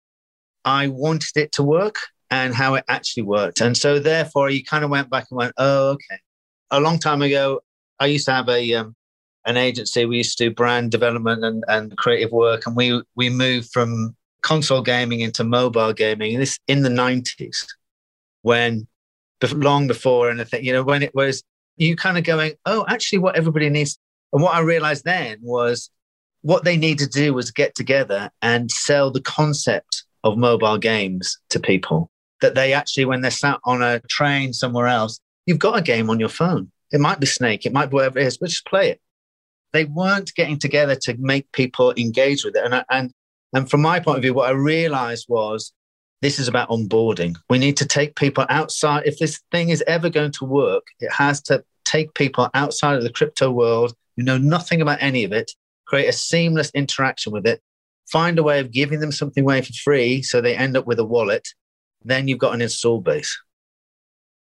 I 0.64 0.88
wanted 0.88 1.36
it 1.36 1.52
to 1.54 1.64
work 1.64 1.96
and 2.30 2.54
how 2.54 2.76
it 2.76 2.86
actually 2.88 3.24
worked. 3.24 3.60
And 3.60 3.76
so, 3.76 4.00
therefore, 4.00 4.50
you 4.50 4.64
kind 4.64 4.84
of 4.84 4.90
went 4.90 5.10
back 5.10 5.28
and 5.30 5.38
went, 5.38 5.54
oh, 5.58 5.90
okay. 5.90 6.20
A 6.70 6.80
long 6.80 7.00
time 7.00 7.22
ago, 7.22 7.62
I 8.00 8.06
used 8.06 8.26
to 8.26 8.34
have 8.34 8.50
a 8.50 8.74
um, 8.76 8.96
an 9.46 9.58
agency. 9.58 10.06
We 10.06 10.18
used 10.18 10.38
to 10.38 10.46
do 10.50 10.56
brand 10.56 10.92
development 10.92 11.44
and, 11.44 11.64
and 11.68 11.98
creative 11.98 12.32
work, 12.32 12.66
and 12.66 12.76
we 12.76 13.02
we 13.16 13.30
moved 13.30 13.72
from 13.72 14.16
console 14.42 14.82
gaming 14.82 15.22
into 15.22 15.44
mobile 15.44 15.94
gaming. 15.94 16.40
This 16.40 16.60
in 16.68 16.84
the 16.84 16.90
nineties, 16.90 17.68
when 18.44 18.88
long 19.50 19.88
before 19.88 20.30
anything, 20.30 20.64
you 20.64 20.74
know, 20.74 20.84
when 20.84 21.04
it 21.04 21.14
was 21.16 21.44
you 21.78 21.96
kind 21.96 22.18
of 22.18 22.24
going, 22.24 22.54
oh, 22.66 22.86
actually, 22.88 23.20
what 23.20 23.36
everybody 23.36 23.70
needs. 23.70 23.98
And 24.34 24.42
what 24.42 24.56
I 24.56 24.60
realized 24.60 25.04
then 25.04 25.40
was 25.42 25.90
what 26.42 26.64
they 26.64 26.78
needed 26.78 27.12
to 27.12 27.20
do 27.20 27.34
was 27.34 27.52
get 27.52 27.76
together 27.76 28.30
and 28.42 28.72
sell 28.72 29.12
the 29.12 29.22
concept 29.22 30.04
of 30.24 30.38
mobile 30.38 30.78
games 30.78 31.38
to 31.50 31.60
people 31.60 32.10
that 32.42 32.56
they 32.56 32.74
actually, 32.74 33.06
when 33.06 33.22
they're 33.22 33.32
sat 33.32 33.60
on 33.66 33.82
a 33.82 34.00
train 34.10 34.54
somewhere 34.54 34.88
else, 34.88 35.20
you've 35.46 35.60
got 35.60 35.78
a 35.78 35.82
game 35.82 36.10
on 36.10 36.20
your 36.20 36.30
phone. 36.30 36.72
It 36.92 37.00
might 37.00 37.20
be 37.20 37.28
Snake, 37.28 37.66
it 37.66 37.74
might 37.74 37.90
be 37.90 37.96
whatever 37.96 38.20
it 38.20 38.28
is, 38.28 38.38
but 38.38 38.50
just 38.50 38.66
play 38.66 38.90
it. 38.92 39.02
They 39.74 39.86
weren't 39.86 40.34
getting 40.36 40.60
together 40.60 40.96
to 40.96 41.16
make 41.18 41.52
people 41.52 41.94
engage 41.96 42.44
with 42.44 42.56
it. 42.56 42.66
And, 42.66 42.84
and, 42.90 43.12
and 43.54 43.70
from 43.70 43.82
my 43.82 44.00
point 44.00 44.18
of 44.18 44.24
view, 44.24 44.34
what 44.34 44.50
I 44.50 44.54
realized 44.54 45.28
was 45.30 45.72
this 46.22 46.40
is 46.40 46.48
about 46.48 46.70
onboarding. 46.70 47.36
We 47.50 47.58
need 47.58 47.78
to 47.78 47.86
take 47.86 48.16
people 48.16 48.46
outside. 48.50 49.04
If 49.06 49.18
this 49.20 49.42
thing 49.52 49.70
is 49.70 49.84
ever 49.88 50.10
going 50.10 50.32
to 50.34 50.46
work, 50.46 50.88
it 51.00 51.12
has 51.12 51.42
to 51.44 51.64
take 51.86 52.14
people 52.14 52.50
outside 52.54 52.96
of 52.96 53.04
the 53.04 53.12
crypto 53.12 53.52
world 53.52 53.94
who 54.16 54.24
know 54.24 54.38
nothing 54.38 54.82
about 54.82 55.02
any 55.02 55.24
of 55.24 55.32
it, 55.32 55.52
create 55.86 56.08
a 56.08 56.14
seamless 56.14 56.70
interaction 56.72 57.32
with 57.32 57.46
it, 57.46 57.62
find 58.12 58.38
a 58.38 58.44
way 58.44 58.60
of 58.60 58.72
giving 58.72 59.00
them 59.00 59.12
something 59.12 59.44
away 59.44 59.62
for 59.62 59.74
free 59.74 60.22
so 60.22 60.42
they 60.42 60.56
end 60.56 60.78
up 60.78 60.86
with 60.86 61.00
a 61.00 61.06
wallet 61.06 61.48
then 62.04 62.28
you've 62.28 62.40
got 62.40 62.54
an 62.54 62.62
install 62.62 63.00
base. 63.00 63.40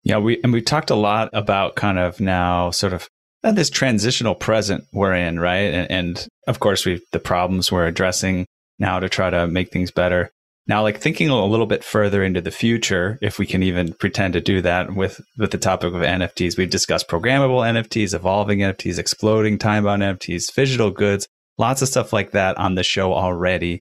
Yeah, 0.05 0.19
we 0.19 0.41
and 0.43 0.53
we 0.53 0.63
talked 0.63 0.91
a 0.91 0.95
lot 0.95 1.31
about 1.33 1.75
kind 1.75 1.99
of 1.99 2.21
now 2.21 2.71
sort 2.71 2.93
of 2.93 3.09
uh, 3.43 3.53
this 3.53 3.71
transitional 3.71 4.35
present 4.35 4.85
we're 4.93 5.15
in, 5.15 5.41
right? 5.41 5.75
And, 5.75 5.91
and 5.91 6.29
of 6.47 6.61
course, 6.61 6.87
we've 6.87 7.03
the 7.13 7.19
problems 7.19 7.73
we're 7.73 7.87
addressing 7.87 8.47
now 8.79 9.01
to 9.01 9.09
try 9.09 9.31
to 9.31 9.47
make 9.47 9.71
things 9.71 9.91
better. 9.91 10.31
Now, 10.69 10.83
like 10.83 11.01
thinking 11.01 11.29
a 11.29 11.45
little 11.45 11.67
bit 11.67 11.85
further 11.85 12.25
into 12.25 12.41
the 12.41 12.51
future, 12.51 13.19
if 13.23 13.39
we 13.39 13.47
can 13.47 13.63
even 13.63 13.93
pretend 13.95 14.33
to 14.33 14.41
do 14.41 14.61
that 14.63 14.95
with 14.95 15.21
with 15.39 15.53
the 15.53 15.59
topic 15.59 15.95
of 15.95 16.01
NFTs, 16.01 16.59
we've 16.59 16.71
discussed 16.71 17.09
programmable 17.09 17.63
NFTs, 17.63 18.15
evolving 18.15 18.59
NFTs, 18.61 18.99
exploding 18.99 19.59
time-bound 19.59 20.03
NFTs, 20.03 20.51
physical 20.51 20.91
goods, 20.91 21.29
lots 21.57 21.83
of 21.83 21.89
stuff 21.89 22.13
like 22.13 22.33
that 22.33 22.57
on 22.59 22.75
the 22.75 22.83
show 22.83 23.13
already. 23.13 23.81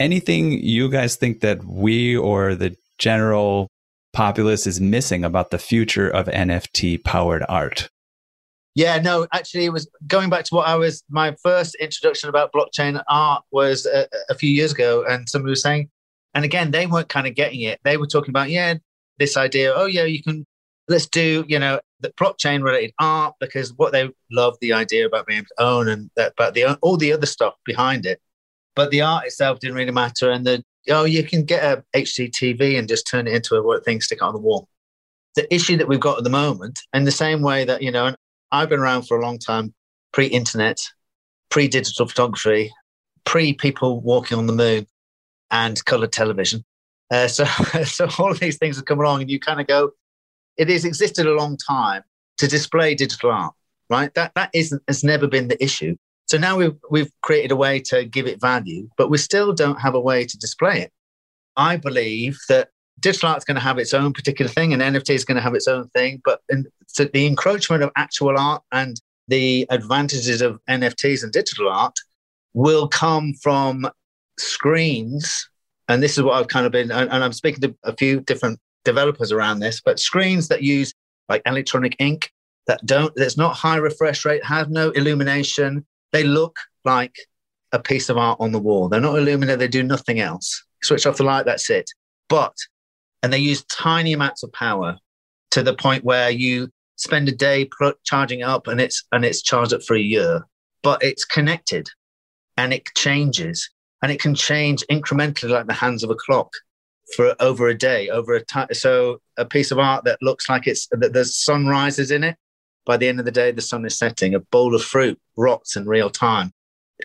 Anything 0.00 0.52
you 0.52 0.90
guys 0.90 1.14
think 1.14 1.40
that 1.40 1.64
we 1.64 2.16
or 2.16 2.56
the 2.56 2.74
general 2.98 3.68
populace 4.12 4.66
is 4.66 4.80
missing 4.80 5.24
about 5.24 5.50
the 5.50 5.58
future 5.58 6.08
of 6.08 6.26
NFT 6.26 7.04
powered 7.04 7.44
art? 7.48 7.88
Yeah, 8.74 8.98
no, 8.98 9.26
actually, 9.32 9.64
it 9.64 9.72
was 9.72 9.88
going 10.06 10.28
back 10.28 10.44
to 10.46 10.54
what 10.54 10.66
I 10.66 10.74
was. 10.74 11.02
My 11.08 11.34
first 11.42 11.76
introduction 11.76 12.28
about 12.28 12.52
blockchain 12.52 13.02
art 13.08 13.44
was 13.50 13.86
a, 13.86 14.08
a 14.28 14.34
few 14.34 14.50
years 14.50 14.72
ago, 14.72 15.04
and 15.08 15.28
somebody 15.28 15.50
was 15.50 15.62
saying, 15.62 15.88
and 16.36 16.44
again, 16.44 16.70
they 16.70 16.86
weren't 16.86 17.08
kind 17.08 17.26
of 17.26 17.34
getting 17.34 17.62
it. 17.62 17.80
They 17.82 17.96
were 17.96 18.06
talking 18.06 18.28
about, 18.28 18.50
yeah, 18.50 18.74
this 19.18 19.38
idea. 19.38 19.72
Oh, 19.74 19.86
yeah, 19.86 20.04
you 20.04 20.22
can. 20.22 20.44
Let's 20.86 21.06
do, 21.06 21.46
you 21.48 21.58
know, 21.58 21.80
the 22.00 22.10
blockchain 22.10 22.62
related 22.62 22.92
art 23.00 23.34
because 23.40 23.72
what 23.72 23.92
they 23.92 24.10
love 24.30 24.54
the 24.60 24.74
idea 24.74 25.06
about 25.06 25.26
being 25.26 25.38
able 25.38 25.46
to 25.56 25.64
own 25.64 25.88
and 25.88 26.10
that, 26.14 26.34
but 26.36 26.52
the 26.52 26.76
all 26.82 26.98
the 26.98 27.12
other 27.12 27.24
stuff 27.24 27.54
behind 27.64 28.04
it. 28.04 28.20
But 28.74 28.90
the 28.90 29.00
art 29.00 29.24
itself 29.24 29.60
didn't 29.60 29.76
really 29.76 29.92
matter, 29.92 30.30
and 30.30 30.46
the 30.46 30.62
oh, 30.90 31.04
you 31.04 31.24
can 31.24 31.44
get 31.44 31.64
a 31.64 31.82
HDTV 31.98 32.78
and 32.78 32.86
just 32.86 33.06
turn 33.06 33.26
it 33.26 33.32
into 33.32 33.56
a 33.56 33.80
thing, 33.80 34.02
stick 34.02 34.18
it 34.18 34.22
on 34.22 34.34
the 34.34 34.38
wall. 34.38 34.68
The 35.36 35.52
issue 35.52 35.78
that 35.78 35.88
we've 35.88 35.98
got 35.98 36.18
at 36.18 36.24
the 36.24 36.30
moment, 36.30 36.78
in 36.92 37.04
the 37.04 37.10
same 37.10 37.40
way 37.40 37.64
that 37.64 37.82
you 37.82 37.90
know, 37.90 38.14
I've 38.52 38.68
been 38.68 38.80
around 38.80 39.04
for 39.04 39.18
a 39.18 39.22
long 39.22 39.38
time, 39.38 39.72
pre-internet, 40.12 40.78
pre-digital 41.48 42.06
photography, 42.06 42.70
pre-people 43.24 44.02
walking 44.02 44.36
on 44.36 44.46
the 44.46 44.52
moon, 44.52 44.86
and 45.50 45.82
colored 45.84 46.12
television. 46.12 46.64
Uh, 47.10 47.28
so, 47.28 47.44
so 47.84 48.08
all 48.18 48.30
of 48.30 48.40
these 48.40 48.58
things 48.58 48.76
have 48.76 48.84
come 48.84 49.00
along, 49.00 49.20
and 49.20 49.30
you 49.30 49.38
kind 49.38 49.60
of 49.60 49.66
go, 49.66 49.90
it 50.56 50.68
has 50.68 50.84
existed 50.84 51.26
a 51.26 51.34
long 51.34 51.56
time 51.56 52.02
to 52.38 52.46
display 52.46 52.94
digital 52.94 53.30
art, 53.30 53.54
right? 53.90 54.12
That 54.14 54.32
that 54.34 54.50
isn't 54.52 54.82
has 54.88 55.04
never 55.04 55.26
been 55.26 55.48
the 55.48 55.62
issue. 55.62 55.96
So 56.26 56.38
now 56.38 56.56
we've 56.56 56.76
we've 56.90 57.10
created 57.22 57.52
a 57.52 57.56
way 57.56 57.80
to 57.80 58.04
give 58.04 58.26
it 58.26 58.40
value, 58.40 58.88
but 58.96 59.10
we 59.10 59.18
still 59.18 59.52
don't 59.52 59.80
have 59.80 59.94
a 59.94 60.00
way 60.00 60.24
to 60.24 60.38
display 60.38 60.80
it. 60.80 60.92
I 61.56 61.76
believe 61.76 62.38
that 62.48 62.70
digital 63.00 63.28
art 63.28 63.38
is 63.38 63.44
going 63.44 63.56
to 63.56 63.60
have 63.60 63.78
its 63.78 63.94
own 63.94 64.12
particular 64.12 64.50
thing, 64.50 64.72
and 64.72 64.82
NFT 64.82 65.10
is 65.10 65.24
going 65.24 65.36
to 65.36 65.42
have 65.42 65.54
its 65.54 65.68
own 65.68 65.88
thing. 65.90 66.20
But 66.24 66.40
in, 66.48 66.66
so 66.86 67.04
the 67.04 67.26
encroachment 67.26 67.82
of 67.82 67.90
actual 67.96 68.38
art 68.38 68.62
and 68.72 69.00
the 69.28 69.66
advantages 69.70 70.40
of 70.40 70.60
NFTs 70.68 71.22
and 71.22 71.32
digital 71.32 71.68
art 71.68 71.96
will 72.54 72.88
come 72.88 73.34
from 73.42 73.88
screens. 74.38 75.48
And 75.88 76.02
this 76.02 76.16
is 76.16 76.24
what 76.24 76.34
I've 76.34 76.48
kind 76.48 76.66
of 76.66 76.72
been, 76.72 76.90
and, 76.90 77.10
and 77.10 77.24
I'm 77.24 77.32
speaking 77.32 77.60
to 77.62 77.76
a 77.84 77.96
few 77.96 78.20
different 78.20 78.58
developers 78.84 79.32
around 79.32 79.60
this, 79.60 79.80
but 79.80 80.00
screens 80.00 80.48
that 80.48 80.62
use 80.62 80.92
like 81.28 81.42
electronic 81.46 81.96
ink 81.98 82.30
that 82.66 82.84
don't, 82.84 83.12
that's 83.16 83.36
not 83.36 83.54
high 83.54 83.76
refresh 83.76 84.24
rate, 84.24 84.44
have 84.44 84.70
no 84.70 84.90
illumination. 84.90 85.86
They 86.12 86.24
look 86.24 86.58
like 86.84 87.14
a 87.72 87.78
piece 87.78 88.08
of 88.08 88.16
art 88.16 88.38
on 88.40 88.52
the 88.52 88.58
wall. 88.58 88.88
They're 88.88 89.00
not 89.00 89.18
illuminated, 89.18 89.60
they 89.60 89.68
do 89.68 89.82
nothing 89.82 90.20
else. 90.20 90.64
Switch 90.82 91.06
off 91.06 91.16
the 91.16 91.24
light, 91.24 91.46
that's 91.46 91.70
it. 91.70 91.88
But, 92.28 92.54
and 93.22 93.32
they 93.32 93.38
use 93.38 93.64
tiny 93.64 94.12
amounts 94.12 94.42
of 94.42 94.52
power 94.52 94.98
to 95.52 95.62
the 95.62 95.74
point 95.74 96.04
where 96.04 96.30
you 96.30 96.68
spend 96.96 97.28
a 97.28 97.32
day 97.32 97.68
charging 98.04 98.42
up 98.42 98.66
and 98.66 98.80
it's 98.80 99.04
and 99.12 99.24
it's 99.24 99.42
charged 99.42 99.72
up 99.72 99.82
for 99.82 99.94
a 99.94 100.00
year 100.00 100.46
but 100.82 101.02
it's 101.02 101.24
connected 101.24 101.88
and 102.56 102.72
it 102.72 102.84
changes 102.96 103.70
and 104.02 104.12
it 104.12 104.20
can 104.20 104.34
change 104.34 104.84
incrementally 104.90 105.50
like 105.50 105.66
the 105.66 105.72
hands 105.72 106.02
of 106.02 106.10
a 106.10 106.14
clock 106.14 106.52
for 107.14 107.34
over 107.40 107.68
a 107.68 107.76
day, 107.76 108.08
over 108.08 108.34
a 108.34 108.44
time. 108.44 108.68
So 108.72 109.20
a 109.36 109.44
piece 109.44 109.70
of 109.70 109.78
art 109.78 110.04
that 110.04 110.22
looks 110.22 110.48
like 110.48 110.66
it's 110.66 110.88
that 110.90 111.12
the 111.12 111.24
sun 111.24 111.66
rises 111.66 112.10
in 112.10 112.24
it. 112.24 112.36
By 112.84 112.96
the 112.96 113.08
end 113.08 113.18
of 113.18 113.24
the 113.24 113.32
day, 113.32 113.50
the 113.50 113.62
sun 113.62 113.84
is 113.84 113.98
setting. 113.98 114.34
A 114.34 114.40
bowl 114.40 114.74
of 114.74 114.82
fruit 114.82 115.18
rots 115.36 115.76
in 115.76 115.86
real 115.86 116.10
time. 116.10 116.52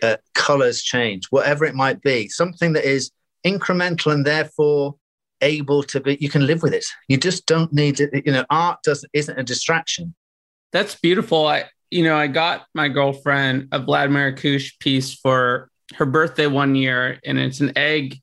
Uh, 0.02 0.18
colors 0.36 0.82
change, 0.84 1.26
whatever 1.32 1.66
it 1.66 1.76
might 1.76 2.02
be. 2.02 2.30
Something 2.30 2.74
that 2.74 2.86
is 2.86 3.12
incremental 3.46 4.14
and 4.14 4.26
therefore 4.26 4.96
able 5.42 5.84
to 5.84 6.00
be. 6.00 6.18
You 6.22 6.30
can 6.30 6.46
live 6.46 6.62
with 6.62 6.74
it. 6.74 6.86
You 7.08 7.18
just 7.18 7.46
don't 7.46 7.74
need 7.74 8.00
it. 8.00 8.12
You 8.26 8.32
know, 8.32 8.46
art 8.50 8.80
doesn't 8.84 9.10
isn't 9.14 9.40
a 9.40 9.44
distraction. 9.44 10.14
That's 10.72 10.96
beautiful. 10.96 11.48
I 11.48 11.66
you 11.90 12.04
know 12.04 12.16
I 12.16 12.28
got 12.28 12.66
my 12.74 12.88
girlfriend 12.88 13.70
a 13.72 13.80
Vladimir 13.80 14.34
Kush 14.34 14.78
piece 14.80 15.14
for 15.14 15.71
her 15.96 16.06
birthday 16.06 16.48
one 16.48 16.76
year, 16.76 17.20
and 17.26 17.38
it's 17.38 17.60
an 17.60 17.78
egg 17.78 18.20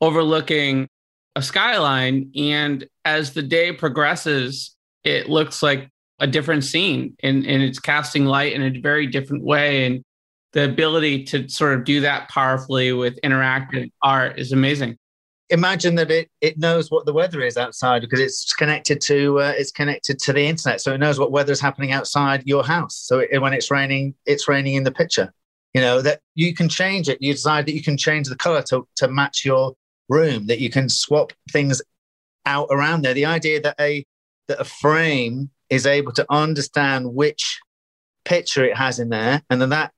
overlooking 0.00 0.88
a 1.36 1.42
skyline. 1.42 2.32
And 2.36 2.86
as 3.04 3.32
the 3.32 3.42
day 3.42 3.72
progresses, 3.72 4.74
it 5.04 5.28
looks 5.28 5.62
like 5.62 5.88
a 6.18 6.26
different 6.26 6.64
scene 6.64 7.14
and, 7.22 7.46
and 7.46 7.62
it's 7.62 7.78
casting 7.78 8.24
light 8.24 8.54
in 8.54 8.62
a 8.62 8.80
very 8.80 9.06
different 9.06 9.44
way. 9.44 9.84
And 9.84 10.02
the 10.52 10.64
ability 10.64 11.24
to 11.24 11.48
sort 11.48 11.74
of 11.74 11.84
do 11.84 12.00
that 12.00 12.30
powerfully 12.30 12.92
with 12.92 13.20
interactive 13.22 13.90
art 14.02 14.38
is 14.38 14.52
amazing. 14.52 14.96
Imagine 15.50 15.94
that 15.96 16.10
it, 16.10 16.28
it 16.40 16.58
knows 16.58 16.90
what 16.90 17.04
the 17.06 17.12
weather 17.12 17.42
is 17.42 17.56
outside 17.56 18.00
because 18.00 18.18
it's 18.18 18.52
connected 18.54 19.00
to 19.02 19.38
uh, 19.38 19.52
it's 19.56 19.70
connected 19.70 20.18
to 20.18 20.32
the 20.32 20.44
internet, 20.44 20.80
so 20.80 20.92
it 20.92 20.98
knows 20.98 21.20
what 21.20 21.30
weather 21.30 21.52
is 21.52 21.60
happening 21.60 21.92
outside 21.92 22.42
your 22.46 22.64
house. 22.64 22.96
So 22.96 23.20
it, 23.20 23.40
when 23.40 23.52
it's 23.52 23.70
raining, 23.70 24.14
it's 24.24 24.48
raining 24.48 24.74
in 24.74 24.82
the 24.82 24.90
picture. 24.90 25.32
You 25.76 25.82
know 25.82 26.00
that 26.00 26.20
you 26.34 26.54
can 26.54 26.70
change 26.70 27.06
it. 27.06 27.20
You 27.20 27.34
decide 27.34 27.66
that 27.66 27.74
you 27.74 27.82
can 27.82 27.98
change 27.98 28.28
the 28.28 28.34
color 28.34 28.62
to 28.70 28.88
to 28.96 29.08
match 29.08 29.44
your 29.44 29.74
room, 30.08 30.46
that 30.46 30.58
you 30.58 30.70
can 30.70 30.88
swap 30.88 31.34
things 31.52 31.82
out 32.46 32.68
around 32.70 33.02
there. 33.02 33.12
The 33.12 33.26
idea 33.26 33.60
that 33.60 33.76
a 33.78 34.06
that 34.48 34.58
a 34.58 34.64
frame 34.64 35.50
is 35.68 35.84
able 35.84 36.12
to 36.12 36.24
understand 36.30 37.12
which 37.12 37.60
picture 38.24 38.64
it 38.64 38.74
has 38.74 38.98
in 38.98 39.10
there, 39.10 39.42
and 39.50 39.60
then 39.60 39.68
that 39.68 39.92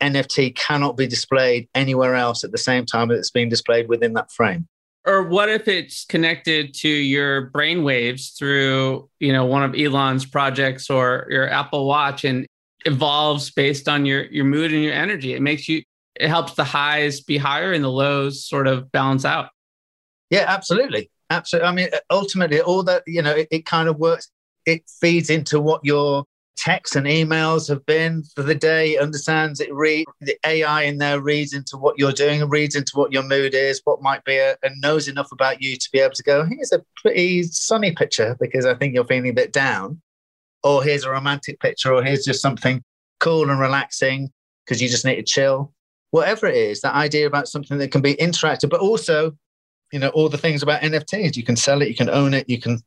NFT 0.00 0.54
cannot 0.54 0.96
be 0.96 1.08
displayed 1.08 1.68
anywhere 1.74 2.14
else 2.14 2.44
at 2.44 2.52
the 2.52 2.56
same 2.56 2.86
time 2.86 3.08
that 3.08 3.18
it's 3.18 3.32
being 3.32 3.48
displayed 3.48 3.88
within 3.88 4.12
that 4.12 4.30
frame. 4.30 4.68
Or 5.04 5.24
what 5.24 5.48
if 5.48 5.66
it's 5.66 6.04
connected 6.04 6.74
to 6.74 6.88
your 6.88 7.50
brainwaves 7.50 8.38
through, 8.38 9.10
you 9.18 9.32
know, 9.32 9.46
one 9.46 9.64
of 9.64 9.74
Elon's 9.74 10.26
projects 10.26 10.90
or 10.90 11.26
your 11.28 11.50
Apple 11.50 11.88
Watch 11.88 12.24
and 12.24 12.46
evolves 12.84 13.50
based 13.50 13.88
on 13.88 14.04
your 14.04 14.24
your 14.26 14.44
mood 14.44 14.72
and 14.72 14.82
your 14.82 14.92
energy. 14.92 15.34
It 15.34 15.42
makes 15.42 15.68
you 15.68 15.82
it 16.16 16.28
helps 16.28 16.54
the 16.54 16.64
highs 16.64 17.20
be 17.20 17.36
higher 17.36 17.72
and 17.72 17.82
the 17.82 17.90
lows 17.90 18.44
sort 18.44 18.66
of 18.66 18.90
balance 18.92 19.24
out. 19.24 19.48
Yeah, 20.30 20.44
absolutely. 20.48 21.10
Absolutely. 21.30 21.68
I 21.68 21.72
mean, 21.72 21.88
ultimately, 22.10 22.60
all 22.60 22.82
that, 22.84 23.02
you 23.06 23.22
know, 23.22 23.32
it, 23.32 23.48
it 23.50 23.66
kind 23.66 23.88
of 23.88 23.96
works. 23.98 24.28
It 24.66 24.82
feeds 25.00 25.30
into 25.30 25.60
what 25.60 25.80
your 25.84 26.24
texts 26.56 26.96
and 26.96 27.06
emails 27.06 27.68
have 27.68 27.84
been 27.86 28.22
for 28.34 28.42
the 28.42 28.54
day. 28.54 28.96
Understands 28.96 29.60
it 29.60 29.72
read 29.74 30.06
the 30.20 30.36
AI 30.46 30.82
in 30.82 30.98
there 30.98 31.20
reads 31.20 31.52
into 31.52 31.76
what 31.76 31.98
you're 31.98 32.12
doing 32.12 32.48
reads 32.48 32.76
into 32.76 32.92
what 32.94 33.12
your 33.12 33.22
mood 33.22 33.54
is, 33.54 33.80
what 33.84 34.02
might 34.02 34.24
be 34.24 34.36
a, 34.36 34.56
and 34.62 34.80
knows 34.80 35.08
enough 35.08 35.32
about 35.32 35.60
you 35.60 35.76
to 35.76 35.88
be 35.92 35.98
able 35.98 36.14
to 36.14 36.22
go, 36.22 36.44
here's 36.44 36.72
a 36.72 36.84
pretty 36.96 37.42
sunny 37.42 37.92
picture 37.92 38.36
because 38.40 38.66
I 38.66 38.74
think 38.74 38.94
you're 38.94 39.04
feeling 39.04 39.30
a 39.30 39.34
bit 39.34 39.52
down. 39.52 40.00
Or 40.64 40.82
here's 40.82 41.04
a 41.04 41.10
romantic 41.10 41.60
picture, 41.60 41.92
or 41.92 42.02
here's 42.02 42.24
just 42.24 42.42
something 42.42 42.82
cool 43.20 43.50
and 43.50 43.60
relaxing 43.60 44.30
because 44.64 44.82
you 44.82 44.88
just 44.88 45.04
need 45.04 45.16
to 45.16 45.22
chill. 45.22 45.72
Whatever 46.10 46.46
it 46.46 46.56
is, 46.56 46.80
that 46.80 46.94
idea 46.94 47.26
about 47.26 47.48
something 47.48 47.78
that 47.78 47.92
can 47.92 48.00
be 48.00 48.14
interactive, 48.14 48.70
but 48.70 48.80
also 48.80 49.36
you 49.92 49.98
know 50.00 50.08
all 50.08 50.28
the 50.28 50.38
things 50.38 50.62
about 50.62 50.80
nfts 50.82 51.36
you 51.36 51.44
can 51.44 51.54
sell 51.54 51.80
it 51.80 51.88
you 51.88 51.94
can 51.94 52.10
own 52.10 52.34
it 52.34 52.48
you 52.48 52.60
can 52.60 52.80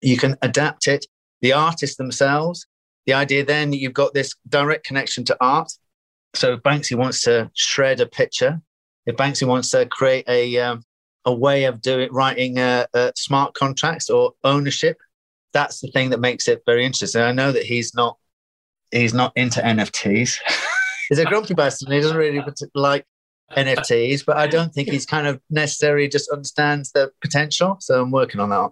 you 0.00 0.16
can 0.16 0.36
adapt 0.42 0.86
it. 0.88 1.06
The 1.42 1.52
artists 1.52 1.96
themselves 1.96 2.66
the 3.06 3.12
idea 3.12 3.44
then 3.44 3.70
that 3.70 3.78
you've 3.78 3.92
got 3.92 4.14
this 4.14 4.34
direct 4.48 4.86
connection 4.86 5.24
to 5.26 5.36
art. 5.40 5.70
So 6.34 6.54
if 6.54 6.60
banksy 6.60 6.96
wants 6.96 7.22
to 7.22 7.50
shred 7.54 8.00
a 8.00 8.06
picture 8.06 8.60
if 9.06 9.16
banksy 9.16 9.46
wants 9.46 9.70
to 9.70 9.86
create 9.86 10.26
a 10.28 10.58
um, 10.58 10.82
a 11.24 11.34
way 11.34 11.64
of 11.64 11.80
doing 11.80 12.08
writing 12.12 12.58
uh, 12.58 12.86
uh, 12.94 13.12
smart 13.16 13.54
contracts 13.54 14.10
or 14.10 14.32
ownership 14.44 14.98
that's 15.54 15.80
the 15.80 15.90
thing 15.92 16.10
that 16.10 16.20
makes 16.20 16.46
it 16.48 16.62
very 16.66 16.84
interesting 16.84 17.22
i 17.22 17.32
know 17.32 17.50
that 17.52 17.64
he's 17.64 17.94
not 17.94 18.18
he's 18.90 19.14
not 19.14 19.32
into 19.36 19.60
nfts 19.60 20.38
he's 21.08 21.18
a 21.18 21.24
grumpy 21.24 21.54
bastard 21.54 21.90
he 21.90 22.00
doesn't 22.00 22.16
really 22.16 22.42
like 22.74 23.06
NFTs, 23.56 24.24
but 24.24 24.36
I 24.36 24.46
don't 24.46 24.72
think 24.72 24.88
he's 24.88 25.06
kind 25.06 25.26
of 25.26 25.40
necessarily 25.50 26.08
just 26.08 26.30
understands 26.30 26.92
the 26.92 27.10
potential. 27.20 27.76
So 27.80 28.02
I'm 28.02 28.10
working 28.10 28.40
on 28.40 28.50
that. 28.50 28.70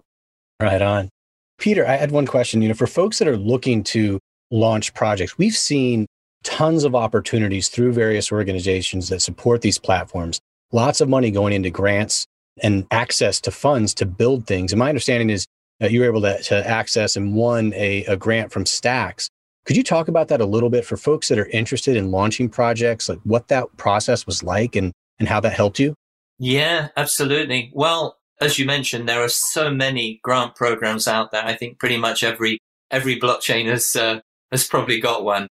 Right 0.61 0.81
on. 0.81 1.09
Peter, 1.57 1.85
I 1.87 1.95
had 1.95 2.11
one 2.11 2.25
question. 2.25 2.61
You 2.61 2.69
know, 2.69 2.73
for 2.73 2.87
folks 2.87 3.19
that 3.19 3.27
are 3.27 3.37
looking 3.37 3.83
to 3.85 4.19
launch 4.51 4.93
projects, 4.93 5.37
we've 5.37 5.55
seen 5.55 6.05
tons 6.43 6.83
of 6.83 6.95
opportunities 6.95 7.69
through 7.69 7.93
various 7.93 8.31
organizations 8.31 9.09
that 9.09 9.21
support 9.21 9.61
these 9.61 9.77
platforms. 9.77 10.39
Lots 10.71 11.01
of 11.01 11.07
money 11.07 11.31
going 11.31 11.53
into 11.53 11.69
grants 11.69 12.25
and 12.61 12.85
access 12.91 13.39
to 13.41 13.51
funds 13.51 13.93
to 13.95 14.05
build 14.05 14.45
things. 14.45 14.73
And 14.73 14.79
my 14.79 14.89
understanding 14.89 15.29
is 15.29 15.45
that 15.83 15.91
you 15.91 15.99
were 15.99 16.05
able 16.05 16.21
to, 16.21 16.41
to 16.41 16.65
access 16.65 17.17
and 17.17 17.35
won 17.35 17.73
a, 17.73 18.05
a 18.05 18.15
grant 18.15 18.53
from 18.53 18.65
Stacks. 18.65 19.27
Could 19.65 19.75
you 19.75 19.83
talk 19.83 20.07
about 20.07 20.29
that 20.29 20.39
a 20.39 20.45
little 20.45 20.69
bit 20.69 20.85
for 20.85 20.95
folks 20.95 21.27
that 21.27 21.37
are 21.37 21.47
interested 21.47 21.97
in 21.97 22.09
launching 22.09 22.47
projects, 22.47 23.09
like 23.09 23.19
what 23.25 23.49
that 23.49 23.67
process 23.75 24.25
was 24.25 24.43
like 24.43 24.77
and, 24.77 24.93
and 25.19 25.27
how 25.27 25.41
that 25.41 25.51
helped 25.51 25.79
you? 25.79 25.93
Yeah, 26.39 26.87
absolutely. 26.95 27.69
Well, 27.73 28.17
as 28.39 28.57
you 28.57 28.65
mentioned, 28.65 29.09
there 29.09 29.21
are 29.21 29.27
so 29.27 29.71
many 29.71 30.21
grant 30.23 30.55
programs 30.55 31.05
out 31.05 31.31
there. 31.31 31.43
I 31.43 31.53
think 31.53 31.79
pretty 31.79 31.97
much 31.97 32.23
every 32.23 32.59
every 32.89 33.19
blockchain 33.19 33.65
has 33.65 33.93
uh, 33.93 34.21
has 34.53 34.65
probably 34.65 35.01
got 35.01 35.25
one, 35.25 35.49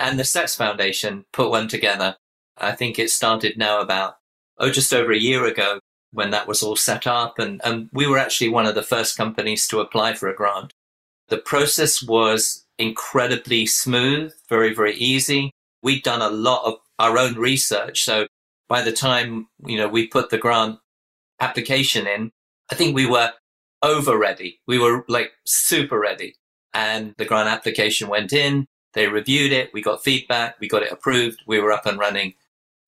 and 0.00 0.18
the 0.18 0.24
Stacks 0.24 0.56
Foundation 0.56 1.24
put 1.32 1.50
one 1.50 1.68
together. 1.68 2.16
I 2.56 2.72
think 2.72 2.98
it 2.98 3.10
started 3.10 3.56
now 3.56 3.80
about 3.80 4.14
oh 4.58 4.70
just 4.70 4.92
over 4.92 5.12
a 5.12 5.18
year 5.18 5.44
ago 5.44 5.78
when 6.12 6.30
that 6.30 6.48
was 6.48 6.62
all 6.62 6.76
set 6.76 7.06
up, 7.06 7.38
and 7.38 7.60
and 7.64 7.88
we 7.92 8.06
were 8.06 8.18
actually 8.18 8.48
one 8.48 8.66
of 8.66 8.74
the 8.74 8.82
first 8.82 9.16
companies 9.16 9.66
to 9.68 9.80
apply 9.80 10.14
for 10.14 10.28
a 10.28 10.34
grant. 10.34 10.72
The 11.28 11.38
process 11.38 12.02
was 12.02 12.64
incredibly 12.78 13.66
smooth, 13.66 14.32
very 14.48 14.74
very 14.74 14.94
easy. 14.94 15.52
We'd 15.82 16.02
done 16.02 16.22
a 16.22 16.30
lot 16.30 16.64
of 16.64 16.74
our 16.98 17.18
own 17.18 17.34
research, 17.36 18.02
so 18.02 18.26
by 18.68 18.82
the 18.82 18.92
time 18.92 19.48
you 19.64 19.76
know 19.76 19.88
we 19.88 20.06
put 20.06 20.30
the 20.30 20.38
grant 20.38 20.78
application 21.40 22.06
in, 22.06 22.30
I 22.70 22.74
think 22.74 22.94
we 22.94 23.06
were 23.06 23.32
over 23.82 24.18
ready. 24.18 24.60
We 24.66 24.78
were 24.78 25.04
like 25.08 25.32
super 25.44 25.98
ready. 25.98 26.34
And 26.74 27.14
the 27.16 27.24
grant 27.24 27.48
application 27.48 28.08
went 28.08 28.32
in, 28.32 28.66
they 28.94 29.08
reviewed 29.08 29.52
it, 29.52 29.72
we 29.72 29.80
got 29.82 30.04
feedback, 30.04 30.56
we 30.60 30.68
got 30.68 30.82
it 30.82 30.92
approved, 30.92 31.42
we 31.46 31.60
were 31.60 31.72
up 31.72 31.86
and 31.86 31.98
running. 31.98 32.34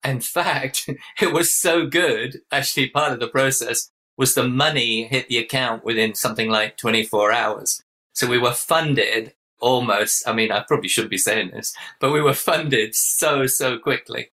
In 0.03 0.21
fact, 0.21 0.89
it 1.21 1.33
was 1.33 1.51
so 1.51 1.85
good. 1.85 2.41
Actually, 2.51 2.89
part 2.89 3.13
of 3.13 3.19
the 3.19 3.27
process 3.27 3.89
was 4.17 4.33
the 4.33 4.47
money 4.47 5.03
hit 5.03 5.27
the 5.27 5.37
account 5.37 5.83
within 5.83 6.15
something 6.15 6.49
like 6.49 6.77
24 6.77 7.31
hours. 7.31 7.81
So 8.13 8.27
we 8.27 8.37
were 8.37 8.51
funded 8.51 9.33
almost. 9.59 10.27
I 10.27 10.33
mean, 10.33 10.51
I 10.51 10.61
probably 10.61 10.89
shouldn't 10.89 11.11
be 11.11 11.17
saying 11.17 11.51
this, 11.51 11.73
but 11.99 12.11
we 12.11 12.21
were 12.21 12.33
funded 12.33 12.95
so, 12.95 13.47
so 13.47 13.77
quickly 13.77 14.31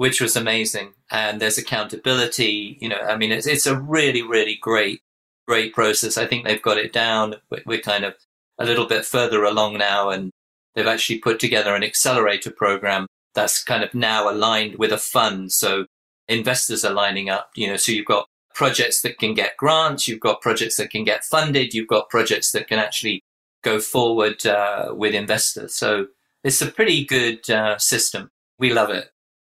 which 0.00 0.18
was 0.18 0.34
amazing. 0.34 0.94
And 1.10 1.42
there's 1.42 1.58
accountability. 1.58 2.78
You 2.80 2.88
know, 2.88 2.96
I 2.96 3.18
mean, 3.18 3.32
it's, 3.32 3.46
it's 3.46 3.66
a 3.66 3.78
really, 3.78 4.22
really 4.22 4.54
great, 4.54 5.02
great 5.46 5.74
process. 5.74 6.16
I 6.16 6.24
think 6.24 6.46
they've 6.46 6.62
got 6.62 6.78
it 6.78 6.90
down. 6.90 7.34
We're 7.66 7.82
kind 7.82 8.06
of 8.06 8.14
a 8.58 8.64
little 8.64 8.86
bit 8.86 9.04
further 9.04 9.44
along 9.44 9.76
now 9.76 10.08
and 10.08 10.30
they've 10.74 10.86
actually 10.86 11.18
put 11.18 11.38
together 11.38 11.74
an 11.74 11.84
accelerator 11.84 12.50
program 12.50 13.06
that's 13.34 13.62
kind 13.62 13.82
of 13.82 13.94
now 13.94 14.30
aligned 14.30 14.76
with 14.78 14.92
a 14.92 14.98
fund. 14.98 15.52
So 15.52 15.86
investors 16.28 16.84
are 16.84 16.92
lining 16.92 17.28
up, 17.28 17.50
you 17.54 17.66
know, 17.66 17.76
so 17.76 17.92
you've 17.92 18.06
got 18.06 18.26
projects 18.54 19.02
that 19.02 19.18
can 19.18 19.34
get 19.34 19.56
grants, 19.56 20.08
you've 20.08 20.20
got 20.20 20.40
projects 20.40 20.76
that 20.76 20.90
can 20.90 21.04
get 21.04 21.24
funded, 21.24 21.74
you've 21.74 21.88
got 21.88 22.08
projects 22.08 22.52
that 22.52 22.68
can 22.68 22.78
actually 22.78 23.22
go 23.62 23.80
forward 23.80 24.44
uh, 24.46 24.92
with 24.96 25.14
investors. 25.14 25.74
So 25.74 26.06
it's 26.44 26.62
a 26.62 26.66
pretty 26.66 27.04
good 27.04 27.48
uh, 27.50 27.78
system. 27.78 28.30
We 28.58 28.72
love 28.72 28.90
it. 28.90 29.10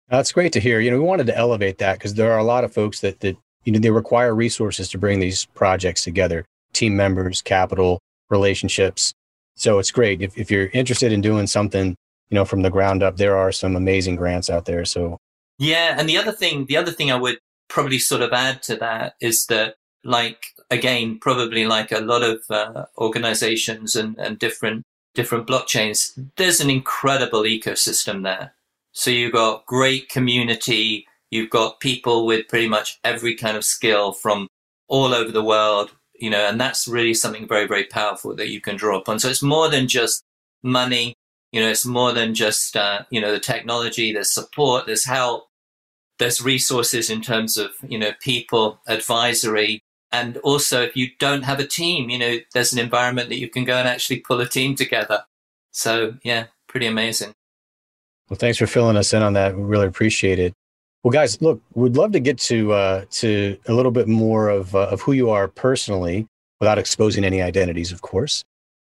That's 0.09 0.33
great 0.33 0.53
to 0.55 0.61
hear. 0.61 0.81
You 0.81 0.91
know, 0.91 0.99
we 0.99 1.05
wanted 1.05 1.27
to 1.29 1.37
elevate 1.37 1.79
that 1.79 1.95
because 1.95 2.15
there 2.15 2.33
are 2.33 2.39
a 2.39 2.45
lot 2.45 2.65
of 2.65 2.73
folks 2.73 3.01
that 3.01 3.21
that 3.21 3.37
you 3.65 3.73
know 3.73 3.79
they 3.79 3.91
require 3.91 4.35
resources 4.35 4.89
to 4.91 4.99
bring 4.99 5.21
these 5.21 5.45
projects 5.47 6.03
together, 6.03 6.45
team 6.73 6.97
members, 6.97 7.43
capital, 7.43 8.01
relationships. 8.29 9.13
So 9.55 9.79
it's 9.79 9.91
great 9.91 10.21
if 10.21 10.37
if 10.37 10.51
you're 10.51 10.69
interested 10.69 11.13
in 11.13 11.21
doing 11.21 11.47
something, 11.47 11.95
you 12.31 12.37
know, 12.37 12.45
from 12.45 12.63
the 12.63 12.71
ground 12.71 13.03
up. 13.03 13.17
There 13.17 13.37
are 13.37 13.53
some 13.53 13.77
amazing 13.77 14.17
grants 14.17 14.49
out 14.49 14.65
there. 14.65 14.85
So 14.85 15.19
yeah, 15.59 15.97
and 15.99 16.09
the 16.09 16.17
other 16.17 16.33
thing, 16.33 16.67
the 16.67 16.77
other 16.77 16.93
thing 16.93 17.11
I 17.11 17.17
would 17.17 17.39
probably 17.69 17.99
sort 17.99 18.23
of 18.23 18.33
add 18.33 18.63
to 18.65 18.77
that 18.77 19.15
is 19.21 19.47
that, 19.47 19.75
like 20.05 20.47
again, 20.71 21.19
probably 21.21 21.67
like 21.67 21.93
a 21.93 22.01
lot 22.01 22.23
of 22.23 22.41
uh, 22.49 22.87
organizations 22.99 23.97
and 23.97 24.17
and 24.19 24.39
different 24.39 24.85
different 25.15 25.47
blockchains, 25.47 26.19
there's 26.37 26.61
an 26.61 26.71
incredible 26.71 27.43
ecosystem 27.43 28.23
there 28.23 28.55
so 28.93 29.11
you've 29.11 29.33
got 29.33 29.67
great 29.67 30.09
community. 30.09 31.07
You've 31.31 31.51
got 31.51 31.81
people 31.81 32.27
with 32.27 32.49
pretty 32.49 32.69
much 32.69 32.99
every 33.05 33.35
kind 33.35 33.57
of 33.57 33.65
skill 33.65 34.13
from 34.13 34.49
all 34.89 35.15
over 35.15 35.31
the 35.31 35.45
world, 35.45 35.93
you 36.15 36.31
know, 36.31 36.49
and 36.49 36.61
that's 36.61 36.89
really 36.89 37.15
something 37.15 37.47
very, 37.47 37.67
very 37.67 37.85
powerful 37.85 38.35
that 38.37 38.49
you 38.49 38.61
can 38.61 38.77
draw 38.77 38.99
upon. 38.99 39.21
So 39.21 39.29
it's 39.29 39.43
more 39.43 39.69
than 39.69 39.87
just 39.87 40.23
money. 40.63 41.15
You 41.53 41.61
know, 41.61 41.69
it's 41.69 41.87
more 41.87 42.13
than 42.13 42.35
just, 42.35 42.77
uh, 42.77 43.03
you 43.11 43.21
know, 43.21 43.33
the 43.33 43.41
technology, 43.41 44.13
there's 44.13 44.33
support, 44.33 44.87
there's 44.87 45.07
help, 45.07 45.49
there's 46.19 46.41
resources 46.41 47.11
in 47.11 47.23
terms 47.23 47.57
of, 47.57 47.73
you 47.87 47.99
know, 47.99 48.13
people, 48.21 48.81
advisory. 48.87 49.81
And 50.13 50.37
also, 50.39 50.83
if 50.83 50.97
you 50.97 51.09
don't 51.19 51.43
have 51.43 51.61
a 51.61 51.67
team, 51.67 52.11
you 52.11 52.19
know, 52.19 52.39
there's 52.53 52.73
an 52.73 52.79
environment 52.79 53.29
that 53.29 53.39
you 53.39 53.49
can 53.49 53.65
go 53.65 53.77
and 53.77 53.89
actually 53.89 54.21
pull 54.21 54.41
a 54.41 54.49
team 54.49 54.75
together. 54.75 55.25
So, 55.73 56.15
yeah, 56.23 56.47
pretty 56.69 56.87
amazing. 56.87 57.33
Well, 58.29 58.39
thanks 58.39 58.59
for 58.59 58.67
filling 58.67 58.97
us 58.97 59.13
in 59.13 59.23
on 59.23 59.33
that. 59.33 59.57
We 59.57 59.63
really 59.63 59.87
appreciate 59.87 60.39
it. 60.39 60.53
Well, 61.03 61.13
guys, 61.13 61.41
look, 61.41 61.61
we'd 61.75 61.97
love 61.97 62.13
to 62.13 62.21
get 62.21 62.39
to 62.41 62.73
uh, 62.73 63.05
to 63.13 63.57
a 63.67 63.73
little 63.73 63.91
bit 63.91 64.07
more 64.07 64.51
of 64.51 64.75
uh, 64.75 64.89
of 64.89 65.01
who 65.01 65.13
you 65.13 65.31
are 65.31 65.49
personally, 65.49 66.27
without 66.61 66.79
exposing 66.79 67.25
any 67.25 67.41
identities, 67.41 67.91
of 67.91 68.03
course. 68.03 68.45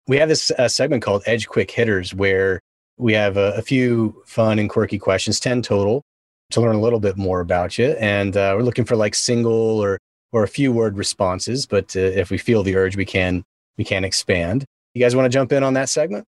We 0.07 0.19
have 0.19 0.29
this 0.29 0.51
uh, 0.51 0.69
segment 0.69 1.03
called 1.03 1.23
Edge 1.27 1.49
Quick 1.49 1.71
Hitters, 1.71 2.15
where 2.15 2.61
we 2.99 3.15
have 3.15 3.37
a, 3.37 3.53
a, 3.53 3.63
few 3.63 4.23
fun 4.27 4.59
and 4.59 4.69
quirky 4.69 4.99
questions, 4.99 5.41
ten 5.41 5.63
total, 5.63 6.03
to 6.51 6.61
learn 6.61 6.77
a 6.77 6.81
little 6.81 7.01
bit 7.01 7.17
more 7.17 7.41
about 7.41 7.79
you. 7.79 7.97
And 7.99 8.37
uh, 8.37 8.55
we're 8.57 8.65
looking 8.65 8.85
for 8.85 8.97
like 8.97 9.15
single 9.15 9.53
or 9.53 9.99
or 10.33 10.43
a 10.43 10.49
few 10.49 10.73
word 10.73 10.99
responses. 10.99 11.65
But 11.65 11.97
uh, 11.97 12.01
if 12.01 12.31
we 12.31 12.39
feel 12.39 12.63
the 12.63 12.77
urge, 12.77 12.97
we 12.97 13.05
can 13.05 13.45
we 13.79 13.85
can 13.85 14.05
expand. 14.05 14.65
You 14.93 15.01
guys 15.01 15.17
want 15.17 15.27
to 15.27 15.31
jump 15.31 15.53
in 15.53 15.63
on 15.63 15.75
that 15.75 15.89
segment? 15.89 16.27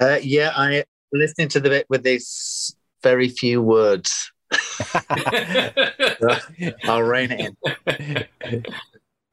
Uh, 0.00 0.18
yeah, 0.22 0.52
I 0.56 0.84
listening 1.12 1.48
to 1.48 1.60
the 1.60 1.68
bit 1.68 1.86
with 1.88 2.02
these 2.02 2.76
very 3.02 3.28
few 3.28 3.62
words. 3.62 4.32
I'll 6.84 7.02
rein 7.02 7.30
it 7.30 7.56
in. 7.86 8.64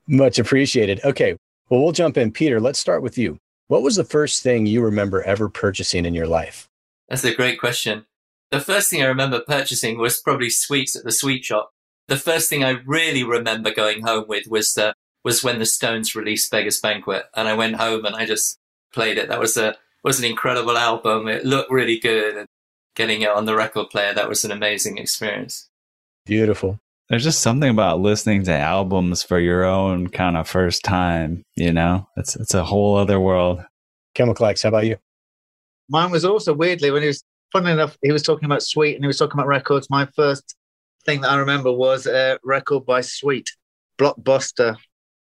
Much 0.07 0.37
appreciated. 0.39 1.01
Okay. 1.03 1.37
Well, 1.69 1.81
we'll 1.81 1.91
jump 1.91 2.17
in. 2.17 2.31
Peter, 2.31 2.59
let's 2.59 2.77
start 2.77 3.01
with 3.01 3.17
you. 3.17 3.39
What 3.73 3.81
was 3.81 3.95
the 3.95 4.03
first 4.03 4.43
thing 4.43 4.67
you 4.67 4.83
remember 4.83 5.23
ever 5.23 5.49
purchasing 5.49 6.05
in 6.05 6.13
your 6.13 6.27
life? 6.27 6.69
That's 7.09 7.23
a 7.23 7.33
great 7.33 7.59
question. 7.59 8.05
The 8.51 8.59
first 8.59 8.91
thing 8.91 9.01
I 9.01 9.07
remember 9.07 9.39
purchasing 9.39 9.97
was 9.97 10.21
probably 10.21 10.51
sweets 10.51 10.95
at 10.95 11.03
the 11.03 11.11
sweet 11.11 11.43
shop. 11.43 11.71
The 12.07 12.17
first 12.17 12.51
thing 12.51 12.63
I 12.63 12.81
really 12.85 13.23
remember 13.23 13.73
going 13.73 14.03
home 14.03 14.25
with 14.27 14.45
was 14.47 14.75
the 14.75 14.93
was 15.23 15.43
when 15.43 15.57
the 15.57 15.65
Stones 15.65 16.13
released 16.13 16.51
Beggars 16.51 16.79
Banquet, 16.79 17.25
and 17.35 17.47
I 17.47 17.55
went 17.55 17.77
home 17.77 18.05
and 18.05 18.15
I 18.15 18.27
just 18.27 18.59
played 18.93 19.17
it. 19.17 19.27
That 19.27 19.39
was 19.39 19.57
a 19.57 19.75
was 20.03 20.19
an 20.19 20.25
incredible 20.25 20.77
album. 20.77 21.27
It 21.27 21.43
looked 21.43 21.71
really 21.71 21.97
good 21.97 22.37
and 22.37 22.47
getting 22.95 23.23
it 23.23 23.31
on 23.31 23.45
the 23.45 23.55
record 23.55 23.89
player, 23.89 24.13
that 24.13 24.29
was 24.29 24.45
an 24.45 24.51
amazing 24.51 24.99
experience. 24.99 25.67
Beautiful. 26.27 26.79
There's 27.09 27.23
just 27.23 27.41
something 27.41 27.69
about 27.69 27.99
listening 27.99 28.43
to 28.43 28.57
albums 28.57 29.23
for 29.23 29.39
your 29.39 29.65
own 29.65 30.07
kind 30.07 30.37
of 30.37 30.47
first 30.47 30.83
time, 30.83 31.43
you 31.55 31.73
know? 31.73 32.07
It's 32.15 32.35
it's 32.35 32.53
a 32.53 32.63
whole 32.63 32.95
other 32.95 33.19
world. 33.19 33.61
Chemical 34.15 34.45
X, 34.45 34.63
how 34.63 34.69
about 34.69 34.85
you? 34.85 34.97
Mine 35.89 36.11
was 36.11 36.23
also 36.23 36.53
weirdly 36.53 36.91
when 36.91 37.01
he 37.01 37.07
was 37.07 37.23
funny 37.51 37.71
enough, 37.71 37.97
he 38.01 38.11
was 38.11 38.23
talking 38.23 38.45
about 38.45 38.63
Sweet 38.63 38.95
and 38.95 39.03
he 39.03 39.07
was 39.07 39.17
talking 39.17 39.33
about 39.33 39.47
records. 39.47 39.89
My 39.89 40.07
first 40.15 40.55
thing 41.05 41.21
that 41.21 41.31
I 41.31 41.37
remember 41.37 41.71
was 41.71 42.07
a 42.07 42.39
record 42.43 42.85
by 42.85 43.01
Sweet, 43.01 43.49
Blockbuster 43.97 44.77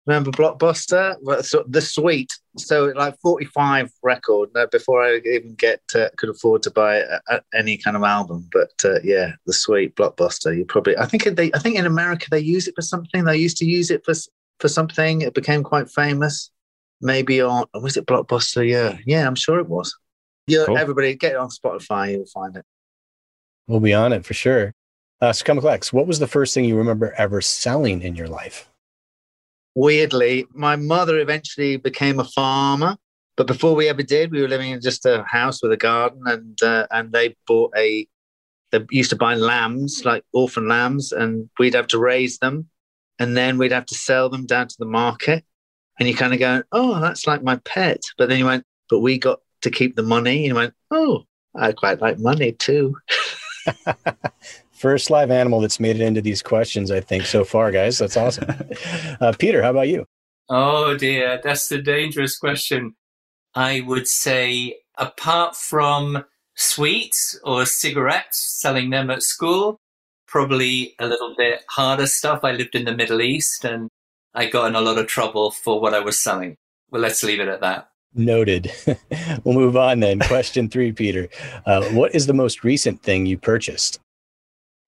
remember 0.07 0.31
Blockbuster, 0.31 1.17
so 1.45 1.65
the 1.69 1.81
Sweet. 1.81 2.33
So 2.57 2.93
like 2.95 3.19
45 3.21 3.91
record 4.03 4.51
uh, 4.55 4.67
before 4.71 5.03
I 5.03 5.17
even 5.25 5.55
get 5.55 5.81
uh, 5.95 6.09
could 6.17 6.29
afford 6.29 6.63
to 6.65 6.71
buy 6.71 7.03
any 7.55 7.77
kind 7.77 7.97
of 7.97 8.03
album. 8.03 8.49
But 8.53 8.73
uh, 8.85 9.01
yeah, 9.03 9.33
the 9.47 9.53
Sweet 9.53 9.97
Blockbuster. 9.97 10.57
You 10.57 10.65
probably 10.65 10.97
I 10.97 11.07
think 11.07 11.25
they 11.25 11.53
I 11.53 11.59
think 11.59 11.77
in 11.77 11.87
America 11.87 12.27
they 12.31 12.41
use 12.41 12.69
it 12.69 12.75
for 12.75 12.83
something. 12.83 13.25
They 13.25 13.37
used 13.37 13.57
to 13.59 13.65
use 13.65 13.91
it 13.91 14.05
for 14.05 14.15
for 14.61 14.69
something. 14.69 15.23
It 15.23 15.35
became 15.35 15.63
quite 15.63 15.91
famous. 15.91 16.51
Maybe 17.01 17.41
on 17.41 17.65
was 17.75 17.97
it 17.97 18.07
Blockbuster? 18.07 18.69
Yeah, 18.69 18.99
yeah, 19.07 19.27
I'm 19.27 19.35
sure 19.35 19.59
it 19.59 19.69
was. 19.69 19.97
Yeah, 20.47 20.65
cool. 20.67 20.79
everybody 20.79 21.15
get 21.15 21.33
it 21.33 21.39
on 21.39 21.49
Spotify. 21.49 22.13
You'll 22.13 22.27
find 22.27 22.57
it. 22.57 22.65
We'll 23.67 23.81
be 23.81 23.95
on 23.95 24.13
it 24.13 24.27
for 24.27 24.35
sure. 24.35 24.75
Uh, 25.21 25.33
Chemical 25.43 25.71
X, 25.71 25.93
what 25.93 26.07
was 26.07 26.19
the 26.19 26.27
first 26.27 26.53
thing 26.53 26.67
you 26.67 26.77
remember 26.77 27.15
ever 27.17 27.41
selling 27.41 28.03
in 28.03 28.15
your 28.15 28.29
life? 28.29 28.69
Weirdly, 29.75 30.47
my 30.53 30.77
mother 30.77 31.19
eventually 31.19 31.77
became 31.77 32.21
a 32.21 32.25
farmer. 32.25 32.97
But 33.37 33.47
before 33.49 33.75
we 33.75 33.89
ever 33.89 34.03
did, 34.03 34.31
we 34.31 34.41
were 34.41 34.49
living 34.49 34.71
in 34.71 34.81
just 34.81 35.05
a 35.07 35.25
house 35.27 35.63
with 35.63 35.73
a 35.73 35.77
garden, 35.77 36.23
and 36.27 36.63
uh, 36.63 36.87
and 36.91 37.13
they 37.13 37.37
bought 37.47 37.73
a. 37.77 38.07
They 38.71 38.85
used 38.91 39.11
to 39.11 39.17
buy 39.17 39.35
lambs, 39.35 40.05
like 40.05 40.25
orphan 40.33 40.69
lambs, 40.69 41.13
and 41.13 41.49
we'd 41.59 41.75
have 41.75 41.89
to 41.89 41.99
raise 41.99 42.39
them, 42.39 42.69
and 43.19 43.37
then 43.37 43.59
we'd 43.59 43.73
have 43.73 43.87
to 43.87 43.95
sell 43.95 44.29
them 44.29 44.47
down 44.47 44.69
to 44.69 44.77
the 44.79 44.87
market. 44.87 45.45
And 45.99 46.09
you 46.09 46.15
kind 46.15 46.33
of 46.33 46.41
go, 46.41 46.63
oh, 46.73 47.01
that's 47.01 47.27
like 47.27 47.43
my 47.43 47.57
pet. 47.65 48.01
But 48.19 48.29
then 48.29 48.39
you 48.39 48.47
went, 48.47 48.65
but 48.91 48.99
we 48.99 49.19
got 49.19 49.41
to 49.63 49.71
keep 49.71 49.95
the 49.95 50.03
money. 50.03 50.39
And 50.39 50.47
you 50.47 50.55
went, 50.55 50.75
oh, 50.91 51.25
I 51.55 51.73
quite 51.73 52.01
like 52.01 52.19
money 52.19 52.53
too. 52.53 52.97
First 54.85 55.09
live 55.09 55.31
animal 55.31 55.63
that's 55.63 55.81
made 55.81 55.97
it 55.97 56.03
into 56.03 56.21
these 56.21 56.43
questions, 56.43 56.91
I 56.91 57.01
think, 57.01 57.25
so 57.25 57.43
far, 57.43 57.73
guys. 57.73 57.97
That's 57.97 58.19
awesome. 58.19 58.45
Uh, 59.19 59.33
Peter, 59.39 59.63
how 59.63 59.71
about 59.71 59.89
you? 59.89 60.05
Oh 60.51 60.95
dear, 60.99 61.41
that's 61.43 61.69
the 61.69 61.81
dangerous 61.81 62.37
question. 62.37 62.95
I 63.55 63.81
would 63.81 64.07
say, 64.07 64.81
apart 64.99 65.57
from 65.57 66.27
sweets 66.55 67.41
or 67.45 67.65
cigarettes, 67.65 68.59
selling 68.61 68.91
them 68.91 69.09
at 69.09 69.23
school, 69.23 69.81
probably 70.27 70.95
a 70.99 71.07
little 71.07 71.35
bit 71.35 71.63
harder 71.71 72.07
stuff. 72.07 72.41
I 72.43 72.53
lived 72.53 72.75
in 72.75 72.85
the 72.85 72.95
Middle 72.95 73.23
East 73.23 73.65
and 73.65 73.89
I 74.35 74.51
got 74.51 74.67
in 74.67 74.75
a 74.75 74.83
lot 74.83 74.99
of 74.99 75.07
trouble 75.07 75.51
for 75.51 75.81
what 75.81 75.95
I 75.95 76.01
was 76.01 76.23
selling. 76.23 76.57
Well, 76.91 77.01
let's 77.01 77.23
leave 77.23 77.41
it 77.41 77.49
at 77.49 77.63
that. 77.63 77.89
Noted. 78.15 78.71
we'll 79.45 79.55
move 79.55 79.79
on 79.79 80.01
then. 80.01 80.21
Question 80.21 80.69
three, 80.69 80.93
Peter. 80.93 81.31
Uh, 81.65 81.85
what 81.93 82.15
is 82.15 82.27
the 82.27 82.35
most 82.35 82.65
recent 82.65 83.03
thing 83.03 83.25
you 83.25 83.39
purchased? 83.39 83.99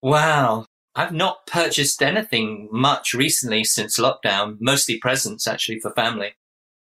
Wow. 0.07 0.67
I've 0.95 1.13
not 1.13 1.49
purchased 1.49 2.01
anything 2.01 2.69
much 2.71 3.13
recently 3.13 3.65
since 3.65 3.99
lockdown, 3.99 4.57
mostly 4.61 4.99
presents 4.99 5.49
actually 5.49 5.81
for 5.81 5.91
family. 5.95 6.37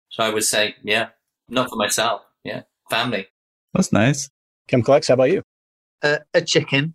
So 0.08 0.24
I 0.24 0.30
would 0.30 0.46
say, 0.46 0.76
yeah, 0.82 1.10
not 1.50 1.70
for 1.70 1.76
myself. 1.76 2.22
Yeah, 2.46 2.62
family. 2.90 3.28
That's 3.74 3.92
nice. 3.92 4.30
Chemical 4.70 4.94
X, 4.94 5.10
how 5.10 5.16
about 5.16 5.30
you? 5.30 5.44
Uh, 6.02 6.20
a 6.34 6.42
chicken, 6.42 6.94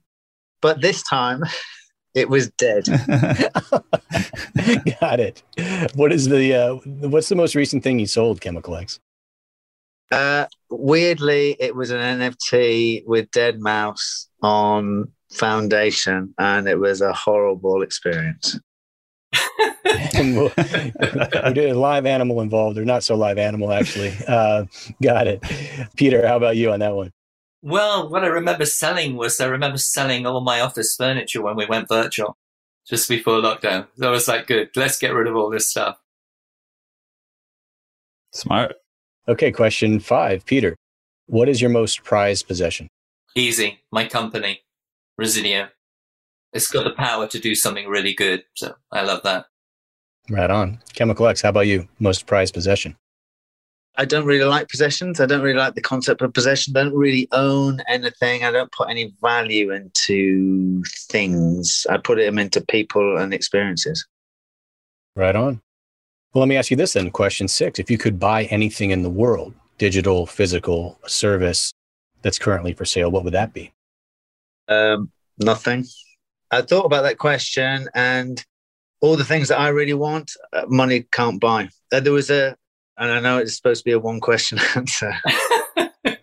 but 0.62 0.80
this 0.80 1.02
time 1.02 1.42
it 2.14 2.30
was 2.30 2.48
dead. 2.52 2.86
Got 4.98 5.20
it. 5.20 5.42
What 5.96 6.14
is 6.14 6.30
the 6.30 6.54
uh, 6.54 6.74
what's 7.08 7.28
the 7.28 7.36
most 7.36 7.54
recent 7.54 7.82
thing 7.84 7.98
you 7.98 8.06
sold, 8.06 8.40
Chemical 8.40 8.74
X? 8.76 9.00
Uh, 10.10 10.46
weirdly, 10.70 11.56
it 11.60 11.76
was 11.76 11.90
an 11.90 11.98
NFT 11.98 13.06
with 13.06 13.30
deadmau5 13.32 14.26
on 14.42 15.12
Foundation, 15.36 16.34
and 16.38 16.68
it 16.68 16.78
was 16.78 17.00
a 17.00 17.12
horrible 17.12 17.82
experience. 17.82 18.58
we 20.14 20.50
did 21.52 21.70
a 21.70 21.78
live 21.78 22.06
animal 22.06 22.40
involved, 22.40 22.78
or 22.78 22.84
not 22.84 23.02
so 23.04 23.14
live 23.14 23.38
animal, 23.38 23.72
actually. 23.72 24.14
Uh, 24.26 24.64
got 25.02 25.26
it. 25.26 25.42
Peter, 25.96 26.26
how 26.26 26.36
about 26.36 26.56
you 26.56 26.72
on 26.72 26.80
that 26.80 26.94
one? 26.94 27.12
Well, 27.62 28.08
what 28.08 28.24
I 28.24 28.28
remember 28.28 28.64
selling 28.64 29.16
was 29.16 29.40
I 29.40 29.46
remember 29.46 29.78
selling 29.78 30.26
all 30.26 30.40
my 30.40 30.60
office 30.60 30.94
furniture 30.96 31.42
when 31.42 31.56
we 31.56 31.66
went 31.66 31.88
virtual 31.88 32.36
just 32.88 33.08
before 33.08 33.40
lockdown. 33.40 33.86
So 33.98 34.08
I 34.08 34.10
was 34.10 34.28
like, 34.28 34.46
good, 34.46 34.70
let's 34.76 34.98
get 34.98 35.12
rid 35.12 35.26
of 35.26 35.36
all 35.36 35.50
this 35.50 35.68
stuff. 35.68 35.96
Smart. 38.32 38.74
Okay, 39.28 39.50
question 39.50 39.98
five. 39.98 40.44
Peter, 40.46 40.76
what 41.26 41.48
is 41.48 41.60
your 41.60 41.70
most 41.70 42.04
prized 42.04 42.46
possession? 42.46 42.88
Easy. 43.34 43.80
My 43.90 44.06
company, 44.06 44.60
Resideo. 45.20 45.68
It's 46.52 46.70
got 46.70 46.84
the 46.84 46.92
power 46.92 47.26
to 47.26 47.38
do 47.38 47.54
something 47.54 47.88
really 47.88 48.14
good. 48.14 48.44
So 48.54 48.74
I 48.92 49.02
love 49.02 49.22
that. 49.24 49.46
Right 50.28 50.50
on. 50.50 50.80
Chemical 50.94 51.26
X, 51.28 51.42
how 51.42 51.50
about 51.50 51.66
you? 51.66 51.88
Most 51.98 52.26
prized 52.26 52.54
possession? 52.54 52.96
I 53.98 54.04
don't 54.04 54.26
really 54.26 54.44
like 54.44 54.68
possessions. 54.68 55.20
I 55.20 55.26
don't 55.26 55.40
really 55.40 55.58
like 55.58 55.74
the 55.74 55.80
concept 55.80 56.20
of 56.20 56.34
possession. 56.34 56.76
I 56.76 56.84
don't 56.84 56.94
really 56.94 57.28
own 57.32 57.80
anything. 57.88 58.44
I 58.44 58.50
don't 58.50 58.70
put 58.72 58.90
any 58.90 59.14
value 59.22 59.72
into 59.72 60.82
things. 61.08 61.86
I 61.88 61.96
put 61.96 62.18
them 62.18 62.38
into 62.38 62.60
people 62.60 63.16
and 63.16 63.32
experiences. 63.32 64.06
Right 65.14 65.34
on. 65.34 65.62
Well, 66.34 66.40
let 66.40 66.48
me 66.48 66.56
ask 66.56 66.70
you 66.70 66.76
this 66.76 66.92
then. 66.92 67.10
Question 67.10 67.48
six. 67.48 67.78
If 67.78 67.90
you 67.90 67.96
could 67.96 68.20
buy 68.20 68.44
anything 68.44 68.90
in 68.90 69.02
the 69.02 69.08
world, 69.08 69.54
digital, 69.78 70.26
physical, 70.26 70.98
service 71.06 71.72
that's 72.20 72.38
currently 72.38 72.74
for 72.74 72.84
sale, 72.84 73.10
what 73.10 73.24
would 73.24 73.32
that 73.32 73.54
be? 73.54 73.72
Um, 74.68 75.10
nothing. 75.38 75.84
I 76.50 76.62
thought 76.62 76.84
about 76.84 77.02
that 77.02 77.18
question 77.18 77.88
and 77.94 78.44
all 79.00 79.16
the 79.16 79.24
things 79.24 79.48
that 79.48 79.58
I 79.58 79.68
really 79.68 79.94
want, 79.94 80.32
uh, 80.52 80.64
money 80.68 81.06
can't 81.12 81.40
buy. 81.40 81.68
Uh, 81.92 82.00
there 82.00 82.12
was 82.12 82.30
a, 82.30 82.56
and 82.98 83.12
I 83.12 83.20
know 83.20 83.38
it's 83.38 83.56
supposed 83.56 83.80
to 83.80 83.84
be 83.84 83.92
a 83.92 83.98
one 83.98 84.20
question 84.20 84.58
answer. 84.74 85.12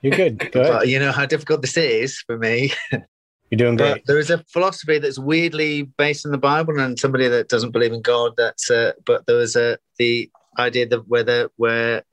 You're 0.01 0.15
good. 0.15 0.51
Go. 0.51 0.63
But 0.63 0.88
you 0.88 0.99
know 0.99 1.12
how 1.12 1.25
difficult 1.25 1.62
this 1.62 1.77
is 1.77 2.19
for 2.19 2.38
me. 2.38 2.73
You're 2.91 3.58
doing 3.58 3.77
But 3.77 3.93
great. 3.93 4.06
there 4.08 4.19
is 4.19 4.29
a 4.29 4.43
philosophy 4.51 4.97
that's 4.97 5.19
weirdly 5.19 5.84
based 5.84 6.25
in 6.25 6.32
the 6.32 6.38
Bible, 6.38 6.79
and 6.79 6.97
somebody 6.97 7.27
that 7.27 7.49
doesn't 7.49 7.71
believe 7.71 7.93
in 7.93 8.01
God. 8.01 8.34
That's 8.36 8.71
uh, 8.71 8.93
but 9.06 9.27
there 9.27 9.38
was 9.38 9.56
a 9.56 9.77
the 9.99 10.29
idea 10.58 10.88
that 10.88 11.08
whether 11.08 11.49
where 11.58 12.03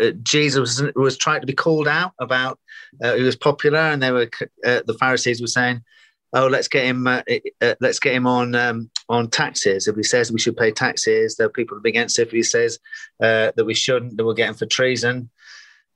uh, 0.00 0.10
Jesus 0.22 0.80
was, 0.80 0.94
was 0.94 1.18
trying 1.18 1.40
to 1.40 1.46
be 1.46 1.52
called 1.54 1.88
out 1.88 2.12
about 2.20 2.58
uh, 3.02 3.14
he 3.14 3.22
was 3.22 3.36
popular, 3.36 3.78
and 3.78 4.02
they 4.02 4.10
were 4.10 4.30
uh, 4.64 4.82
the 4.86 4.96
Pharisees 4.98 5.40
were 5.40 5.46
saying, 5.46 5.82
"Oh, 6.32 6.46
let's 6.46 6.68
get 6.68 6.84
him, 6.84 7.06
uh, 7.06 7.22
uh, 7.60 7.74
let's 7.80 7.98
get 7.98 8.14
him 8.14 8.26
on 8.26 8.54
um, 8.54 8.90
on 9.08 9.28
taxes. 9.28 9.88
If 9.88 9.96
he 9.96 10.02
says 10.02 10.32
we 10.32 10.38
should 10.38 10.56
pay 10.56 10.70
taxes, 10.70 11.36
there 11.36 11.46
are 11.46 11.50
people 11.50 11.78
against 11.84 12.18
it. 12.18 12.28
If 12.28 12.32
he 12.32 12.42
says 12.42 12.78
uh, 13.22 13.52
that 13.56 13.64
we 13.66 13.74
shouldn't, 13.74 14.16
then 14.16 14.26
we'll 14.26 14.34
get 14.34 14.48
him 14.48 14.54
for 14.54 14.66
treason." 14.66 15.30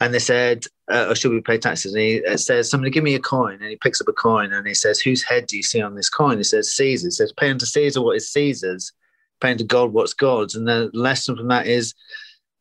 And 0.01 0.13
they 0.13 0.19
said, 0.19 0.65
or 0.89 1.15
should 1.15 1.31
we 1.31 1.41
pay 1.41 1.59
taxes? 1.59 1.95
And 1.95 2.03
he 2.03 2.37
says, 2.37 2.69
somebody 2.69 2.91
give 2.91 3.05
me 3.05 3.15
a 3.15 3.21
coin. 3.21 3.61
And 3.61 3.71
he 3.71 3.77
picks 3.77 4.01
up 4.01 4.09
a 4.09 4.13
coin 4.13 4.53
and 4.53 4.67
he 4.67 4.75
says, 4.75 4.99
whose 4.99 5.23
head 5.23 5.47
do 5.47 5.57
you 5.57 5.63
see 5.63 5.81
on 5.81 5.95
this 5.95 6.11
coin? 6.11 6.39
He 6.39 6.43
says, 6.43 6.75
Caesar. 6.75 7.07
He 7.07 7.11
says, 7.13 7.33
pay 7.33 7.51
unto 7.51 7.67
Caesar 7.67 8.03
what 8.03 8.17
is 8.17 8.33
Caesar's, 8.33 8.93
pay 9.41 9.53
unto 9.53 9.63
God 9.63 9.93
what's 9.93 10.13
God's. 10.13 10.57
And 10.57 10.67
the 10.67 10.91
lesson 10.93 11.37
from 11.37 11.47
that 11.49 11.69
is 11.69 11.95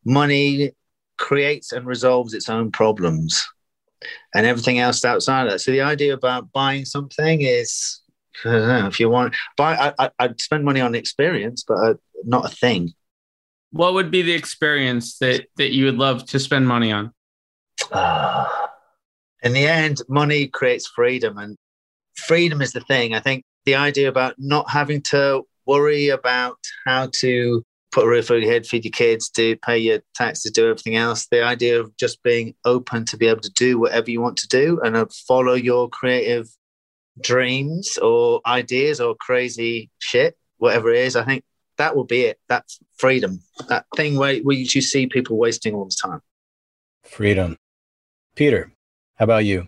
money 0.06 0.74
creates 1.22 1.72
and 1.72 1.86
resolves 1.86 2.34
its 2.34 2.50
own 2.50 2.72
problems 2.72 3.48
and 4.34 4.46
everything 4.46 4.80
else 4.80 5.06
outside 5.06 5.46
of 5.46 5.52
that. 5.52 5.60
So 5.60 5.72
the 5.72 5.82
idea 5.82 6.14
about 6.14 6.52
buying 6.52 6.84
something 6.84 7.42
is, 7.42 8.02
know, 8.44 8.88
if 8.88 9.00
you 9.00 9.10
want, 9.10 9.36
buy, 9.56 9.76
I, 9.76 9.94
I, 10.06 10.10
I'd 10.20 10.42
spend 10.42 10.66
money 10.66 10.82
on 10.82 10.96
experience, 10.96 11.64
but 11.66 11.76
uh, 11.76 11.94
not 12.26 12.46
a 12.46 12.56
thing. 12.56 12.94
What 13.72 13.94
would 13.94 14.12
be 14.12 14.22
the 14.22 14.34
experience 14.34 15.18
that 15.20 15.46
that 15.56 15.72
you 15.72 15.86
would 15.86 15.98
love 15.98 16.26
to 16.26 16.40
spend 16.40 16.68
money 16.68 16.92
on? 16.92 17.14
Ah. 17.94 18.72
in 19.44 19.54
the 19.54 19.66
end, 19.66 20.00
money 20.10 20.48
creates 20.48 20.88
freedom, 20.88 21.38
and 21.38 21.56
freedom 22.16 22.62
is 22.62 22.74
the 22.74 22.82
thing. 22.82 23.14
I 23.14 23.22
think 23.22 23.46
the 23.66 23.76
idea 23.76 24.10
about 24.10 24.36
not 24.38 24.70
having 24.70 25.02
to 25.04 25.44
worry 25.66 26.10
about 26.10 26.58
how 26.86 27.10
to 27.22 27.64
put 27.92 28.06
a 28.06 28.08
roof 28.08 28.32
over 28.32 28.40
your 28.40 28.52
head, 28.52 28.66
feed 28.66 28.86
your 28.86 28.92
kids, 28.92 29.30
do 29.30 29.56
pay 29.56 29.78
your 29.78 30.00
taxes, 30.16 30.52
do 30.52 30.70
everything 30.70 30.96
else. 30.96 31.28
The 31.28 31.44
idea 31.44 31.80
of 31.80 31.96
just 31.98 32.24
being 32.24 32.56
open 32.66 33.06
to 33.06 33.18
be 33.18 33.28
able 33.28 33.42
to 33.42 33.52
do 33.52 33.80
whatever 33.80 34.10
you 34.10 34.22
want 34.22 34.38
to 34.38 34.48
do 34.48 34.80
and 34.84 34.96
uh, 34.96 35.06
follow 35.28 35.54
your 35.54 35.90
creative 35.90 36.48
dreams 37.20 37.98
or 37.98 38.42
ideas 38.46 39.02
or 39.02 39.16
crazy 39.16 39.90
shit, 40.00 40.38
whatever 40.58 40.92
it 40.92 41.00
is. 41.00 41.16
I 41.16 41.26
think 41.26 41.44
that 41.78 41.96
will 41.96 42.06
be 42.06 42.22
it. 42.22 42.40
That's 42.48 42.80
freedom. 42.98 43.42
That 43.68 43.86
thing 43.96 44.18
where, 44.18 44.38
where 44.40 44.56
you 44.56 44.82
see 44.82 45.08
people 45.08 45.38
wasting 45.38 45.74
all 45.76 45.86
the 45.86 45.98
time. 46.02 46.22
Freedom. 47.04 47.58
Peter, 48.36 48.72
how 49.16 49.26
about 49.26 49.46
you? 49.46 49.68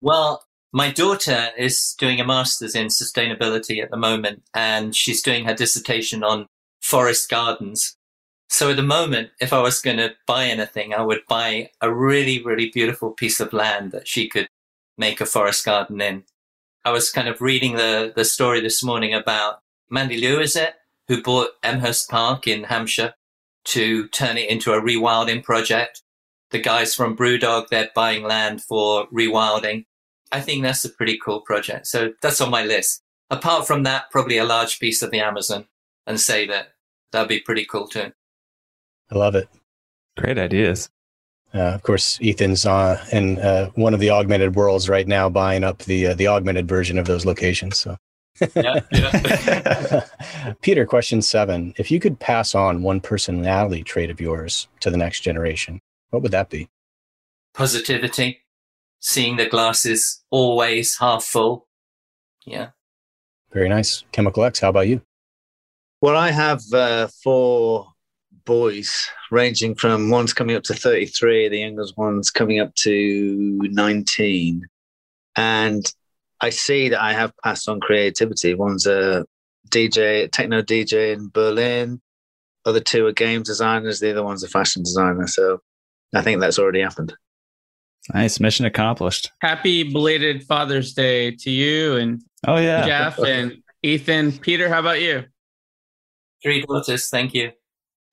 Well, 0.00 0.44
my 0.72 0.90
daughter 0.90 1.50
is 1.56 1.94
doing 1.98 2.20
a 2.20 2.26
master's 2.26 2.74
in 2.74 2.88
sustainability 2.88 3.82
at 3.82 3.90
the 3.90 3.96
moment, 3.96 4.42
and 4.54 4.94
she's 4.94 5.22
doing 5.22 5.44
her 5.44 5.54
dissertation 5.54 6.24
on 6.24 6.48
forest 6.84 7.30
gardens. 7.30 7.96
So 8.50 8.70
at 8.70 8.76
the 8.76 8.82
moment, 8.82 9.30
if 9.40 9.54
I 9.54 9.62
was 9.62 9.80
going 9.80 9.96
to 9.96 10.14
buy 10.26 10.44
anything, 10.44 10.92
I 10.92 11.00
would 11.00 11.22
buy 11.26 11.70
a 11.80 11.92
really, 11.92 12.42
really 12.42 12.68
beautiful 12.68 13.10
piece 13.10 13.40
of 13.40 13.54
land 13.54 13.90
that 13.92 14.06
she 14.06 14.28
could 14.28 14.48
make 14.98 15.20
a 15.20 15.26
forest 15.26 15.64
garden 15.64 16.00
in. 16.02 16.24
I 16.84 16.92
was 16.92 17.10
kind 17.10 17.26
of 17.26 17.40
reading 17.40 17.76
the, 17.76 18.12
the 18.14 18.24
story 18.24 18.60
this 18.60 18.84
morning 18.84 19.14
about 19.14 19.60
Mandy 19.90 20.18
Liu, 20.18 20.38
is 20.40 20.56
it, 20.56 20.74
who 21.08 21.22
bought 21.22 21.52
Amherst 21.62 22.10
Park 22.10 22.46
in 22.46 22.64
Hampshire 22.64 23.14
to 23.64 24.06
turn 24.08 24.36
it 24.36 24.50
into 24.50 24.74
a 24.74 24.80
rewilding 24.80 25.42
project. 25.42 26.02
The 26.50 26.58
guys 26.60 26.94
from 26.94 27.16
Brewdog, 27.16 27.68
they're 27.68 27.90
buying 27.94 28.24
land 28.24 28.62
for 28.62 29.06
rewilding. 29.08 29.86
I 30.30 30.42
think 30.42 30.62
that's 30.62 30.84
a 30.84 30.90
pretty 30.90 31.16
cool 31.16 31.40
project. 31.40 31.86
So 31.86 32.12
that's 32.20 32.42
on 32.42 32.50
my 32.50 32.62
list. 32.62 33.00
Apart 33.30 33.66
from 33.66 33.84
that, 33.84 34.10
probably 34.10 34.36
a 34.36 34.44
large 34.44 34.78
piece 34.78 35.00
of 35.00 35.10
the 35.10 35.20
Amazon 35.20 35.66
and 36.06 36.20
save 36.20 36.50
it. 36.50 36.68
That'd 37.14 37.28
be 37.28 37.38
pretty 37.38 37.64
cool 37.64 37.86
too. 37.86 38.10
I 39.08 39.14
love 39.14 39.36
it. 39.36 39.48
Great 40.16 40.36
ideas. 40.36 40.90
Uh, 41.54 41.60
of 41.60 41.84
course, 41.84 42.18
Ethan's 42.20 42.66
uh, 42.66 43.06
in 43.12 43.38
uh, 43.38 43.70
one 43.76 43.94
of 43.94 44.00
the 44.00 44.10
augmented 44.10 44.56
worlds 44.56 44.88
right 44.88 45.06
now, 45.06 45.28
buying 45.28 45.62
up 45.62 45.78
the 45.84 46.08
uh, 46.08 46.14
the 46.14 46.26
augmented 46.26 46.66
version 46.66 46.98
of 46.98 47.06
those 47.06 47.24
locations. 47.24 47.78
So, 47.78 47.96
Yeah, 48.56 48.80
yeah. 48.90 50.04
Peter, 50.62 50.84
question 50.84 51.22
seven: 51.22 51.72
If 51.78 51.88
you 51.92 52.00
could 52.00 52.18
pass 52.18 52.52
on 52.52 52.82
one 52.82 53.00
personality 53.00 53.84
trait 53.84 54.10
of 54.10 54.20
yours 54.20 54.66
to 54.80 54.90
the 54.90 54.96
next 54.96 55.20
generation, 55.20 55.80
what 56.10 56.20
would 56.20 56.32
that 56.32 56.50
be? 56.50 56.68
Positivity, 57.54 58.40
seeing 58.98 59.36
the 59.36 59.46
glasses 59.46 60.24
always 60.30 60.98
half 60.98 61.22
full. 61.22 61.68
Yeah. 62.44 62.70
Very 63.52 63.68
nice. 63.68 64.02
Chemical 64.10 64.42
X, 64.42 64.58
how 64.58 64.70
about 64.70 64.88
you? 64.88 65.00
Well, 66.04 66.18
I 66.18 66.32
have 66.32 66.60
uh, 66.70 67.08
four 67.22 67.86
boys, 68.44 69.08
ranging 69.30 69.74
from 69.74 70.10
one's 70.10 70.34
coming 70.34 70.54
up 70.54 70.62
to 70.64 70.74
33, 70.74 71.48
the 71.48 71.60
youngest 71.60 71.96
one's 71.96 72.30
coming 72.30 72.60
up 72.60 72.74
to 72.74 73.58
19. 73.62 74.66
And 75.34 75.94
I 76.42 76.50
see 76.50 76.90
that 76.90 77.02
I 77.02 77.14
have 77.14 77.32
passed 77.42 77.70
on 77.70 77.80
creativity. 77.80 78.52
One's 78.52 78.86
a 78.86 79.24
DJ, 79.70 80.30
techno 80.30 80.60
DJ 80.60 81.14
in 81.14 81.30
Berlin. 81.30 82.02
Other 82.66 82.80
two 82.80 83.06
are 83.06 83.12
game 83.12 83.42
designers. 83.42 83.98
The 83.98 84.10
other 84.10 84.24
one's 84.24 84.44
a 84.44 84.48
fashion 84.48 84.82
designer. 84.82 85.26
So 85.26 85.62
I 86.14 86.20
think 86.20 86.38
that's 86.38 86.58
already 86.58 86.82
happened. 86.82 87.14
Nice 88.12 88.40
mission 88.40 88.66
accomplished. 88.66 89.30
Happy 89.40 89.90
belated 89.90 90.44
Father's 90.44 90.92
Day 90.92 91.30
to 91.30 91.50
you 91.50 91.96
and 91.96 92.20
Oh 92.46 92.58
yeah, 92.58 92.84
Jeff 92.84 93.18
and 93.20 93.62
Ethan. 93.82 94.32
Peter, 94.32 94.68
how 94.68 94.80
about 94.80 95.00
you? 95.00 95.24
Three 96.44 96.60
daughters. 96.60 97.08
Thank 97.08 97.34
you. 97.34 97.52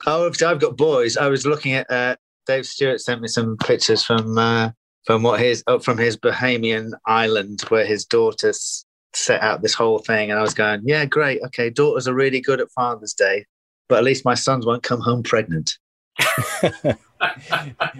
Oh, 0.07 0.25
I've 0.25 0.41
I've 0.41 0.59
got 0.59 0.77
boys. 0.77 1.17
I 1.17 1.27
was 1.27 1.45
looking 1.45 1.73
at 1.73 1.91
uh, 1.91 2.15
Dave 2.47 2.65
Stewart 2.65 3.01
sent 3.01 3.21
me 3.21 3.27
some 3.27 3.57
pictures 3.57 4.03
from 4.03 4.37
uh, 4.37 4.71
from 5.05 5.21
what 5.21 5.39
his 5.39 5.63
oh, 5.67 5.79
from 5.79 5.97
his 5.97 6.17
Bahamian 6.17 6.91
island 7.05 7.61
where 7.69 7.85
his 7.85 8.05
daughters 8.05 8.85
set 9.13 9.41
out 9.41 9.61
this 9.61 9.73
whole 9.73 9.99
thing, 9.99 10.31
and 10.31 10.39
I 10.39 10.41
was 10.41 10.53
going, 10.53 10.81
yeah, 10.85 11.05
great, 11.05 11.41
okay, 11.47 11.69
daughters 11.69 12.07
are 12.07 12.13
really 12.13 12.39
good 12.39 12.61
at 12.61 12.71
Father's 12.71 13.13
Day, 13.13 13.45
but 13.89 13.97
at 13.97 14.05
least 14.05 14.25
my 14.25 14.33
sons 14.33 14.65
won't 14.65 14.83
come 14.83 15.01
home 15.01 15.23
pregnant. 15.23 15.77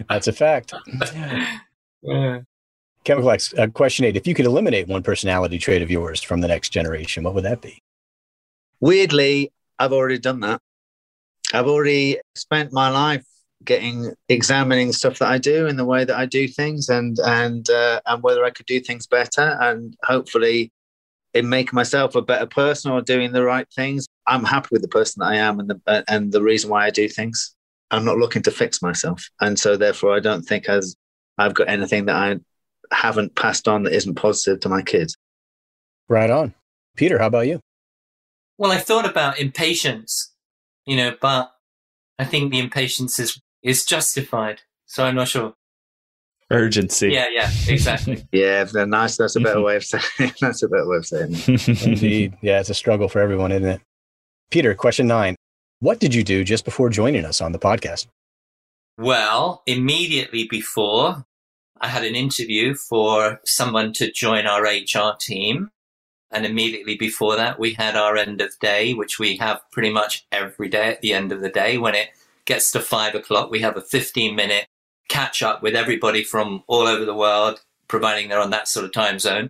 That's 0.10 0.28
a 0.28 0.34
fact. 0.34 0.74
Yeah. 2.02 2.40
Chemical 3.04 3.32
X, 3.32 3.54
uh, 3.58 3.68
question 3.68 4.06
eight. 4.06 4.16
If 4.16 4.28
you 4.28 4.34
could 4.34 4.46
eliminate 4.46 4.88
one 4.88 5.04
personality 5.04 5.58
trait 5.58 5.82
of 5.82 5.92
yours 5.92 6.22
from 6.22 6.42
the 6.42 6.48
next 6.48 6.70
generation, 6.70 7.24
what 7.24 7.34
would 7.34 7.46
that 7.46 7.62
be? 7.62 7.82
Weirdly, 8.80 9.52
I've 9.82 9.94
already 9.94 10.20
done 10.20 10.42
that. 10.42 10.62
I've 11.54 11.68
already 11.68 12.20
spent 12.36 12.72
my 12.72 12.90
life 12.90 13.26
getting 13.66 14.14
examining 14.30 14.92
stuff 14.92 15.20
that 15.20 15.30
I 15.30 15.38
do 15.38 15.68
and 15.68 15.78
the 15.78 15.86
way 15.86 16.06
that 16.06 16.16
I 16.16 16.28
do 16.28 16.48
things, 16.48 16.90
and 16.90 17.18
and 17.26 17.68
uh, 17.70 18.00
and 18.06 18.22
whether 18.22 18.46
I 18.46 18.52
could 18.52 18.68
do 18.68 18.80
things 18.80 19.08
better, 19.08 19.58
and 19.60 19.96
hopefully, 20.04 20.72
in 21.34 21.50
making 21.50 21.76
myself 21.76 22.16
a 22.16 22.22
better 22.22 22.46
person 22.46 22.92
or 22.92 23.02
doing 23.02 23.32
the 23.32 23.44
right 23.44 23.68
things. 23.76 24.06
I'm 24.28 24.44
happy 24.44 24.70
with 24.72 24.84
the 24.84 24.88
person 24.88 25.22
that 25.22 25.32
I 25.32 25.38
am 25.38 25.60
and 25.60 25.70
the 25.70 26.04
and 26.08 26.32
the 26.32 26.44
reason 26.44 26.70
why 26.70 26.86
I 26.86 26.92
do 26.92 27.08
things. 27.08 27.56
I'm 27.90 28.06
not 28.06 28.18
looking 28.18 28.44
to 28.44 28.52
fix 28.52 28.84
myself, 28.84 29.28
and 29.42 29.58
so 29.60 29.78
therefore, 29.78 30.16
I 30.16 30.20
don't 30.20 30.44
think 30.44 30.70
as 30.70 30.96
I've 31.40 31.56
got 31.56 31.70
anything 31.70 32.06
that 32.06 32.16
I 32.16 32.38
haven't 32.96 33.36
passed 33.36 33.68
on 33.68 33.84
that 33.84 33.94
isn't 33.94 34.16
positive 34.16 34.60
to 34.62 34.70
my 34.70 34.84
kids. 34.84 35.16
Right 36.08 36.30
on. 36.30 36.54
Peter, 36.96 37.18
how 37.18 37.28
about 37.28 37.48
you? 37.48 37.60
Well, 38.62 38.72
I 38.72 38.78
thought 38.78 39.10
about 39.10 39.40
impatience, 39.40 40.32
you 40.86 40.96
know, 40.96 41.16
but 41.20 41.52
I 42.20 42.26
think 42.26 42.52
the 42.52 42.60
impatience 42.60 43.18
is 43.18 43.42
is 43.64 43.86
justified. 43.86 44.62
So 44.86 45.04
I'm 45.04 45.16
not 45.16 45.30
sure. 45.30 45.56
urgency. 46.52 47.10
Yeah, 47.10 47.26
yeah, 47.32 47.50
exactly. 47.68 48.24
Yeah, 48.32 48.62
if 48.62 48.72
they're 48.72 48.86
nice. 48.86 49.18
That's 49.18 49.36
a 49.36 49.40
better 49.40 49.62
way 49.62 49.78
of 49.78 49.84
saying. 49.84 50.04
That's 50.42 50.62
a 50.62 50.68
better 50.68 50.88
way 50.88 50.98
of 50.98 51.08
saying. 51.08 51.30
it. 51.32 51.88
Indeed. 51.88 52.38
Yeah, 52.44 52.60
it's 52.60 52.70
a 52.70 52.76
struggle 52.76 53.10
for 53.10 53.20
everyone, 53.20 53.52
isn't 53.52 53.68
it? 53.68 53.82
Peter, 54.52 54.76
question 54.76 55.08
nine. 55.08 55.36
What 55.80 56.00
did 56.00 56.14
you 56.14 56.24
do 56.24 56.44
just 56.44 56.64
before 56.64 56.92
joining 56.92 57.26
us 57.26 57.42
on 57.42 57.54
the 57.54 57.60
podcast? 57.60 58.06
well, 59.00 59.64
immediately 59.66 60.46
before, 60.48 61.26
I 61.80 61.88
had 61.88 62.04
an 62.04 62.14
interview 62.14 62.76
for 62.76 63.40
someone 63.44 63.92
to 63.94 64.12
join 64.12 64.46
our 64.46 64.62
HR 64.62 65.16
team. 65.20 65.72
And 66.32 66.46
immediately 66.46 66.96
before 66.96 67.36
that, 67.36 67.60
we 67.60 67.74
had 67.74 67.96
our 67.96 68.16
end 68.16 68.42
of 68.42 68.58
day, 68.60 68.94
which 68.94 69.20
we 69.20 69.38
have 69.38 69.62
pretty 69.72 69.92
much 69.92 70.26
every 70.32 70.70
day 70.70 70.88
at 70.88 71.02
the 71.02 71.14
end 71.14 71.32
of 71.32 71.42
the 71.42 71.50
day. 71.50 71.78
When 71.78 71.94
it 71.94 72.10
gets 72.46 72.72
to 72.72 72.80
five 72.80 73.16
o'clock, 73.16 73.52
we 73.52 73.60
have 73.60 73.76
a 73.76 73.82
15 73.82 74.36
minute 74.36 74.68
catch 75.10 75.44
up 75.44 75.62
with 75.62 75.76
everybody 75.76 76.24
from 76.24 76.64
all 76.68 76.88
over 76.88 77.04
the 77.04 77.14
world, 77.14 77.62
providing 77.90 78.30
they're 78.30 78.40
on 78.40 78.52
that 78.52 78.68
sort 78.68 78.86
of 78.86 78.94
time 78.94 79.20
zone. 79.20 79.50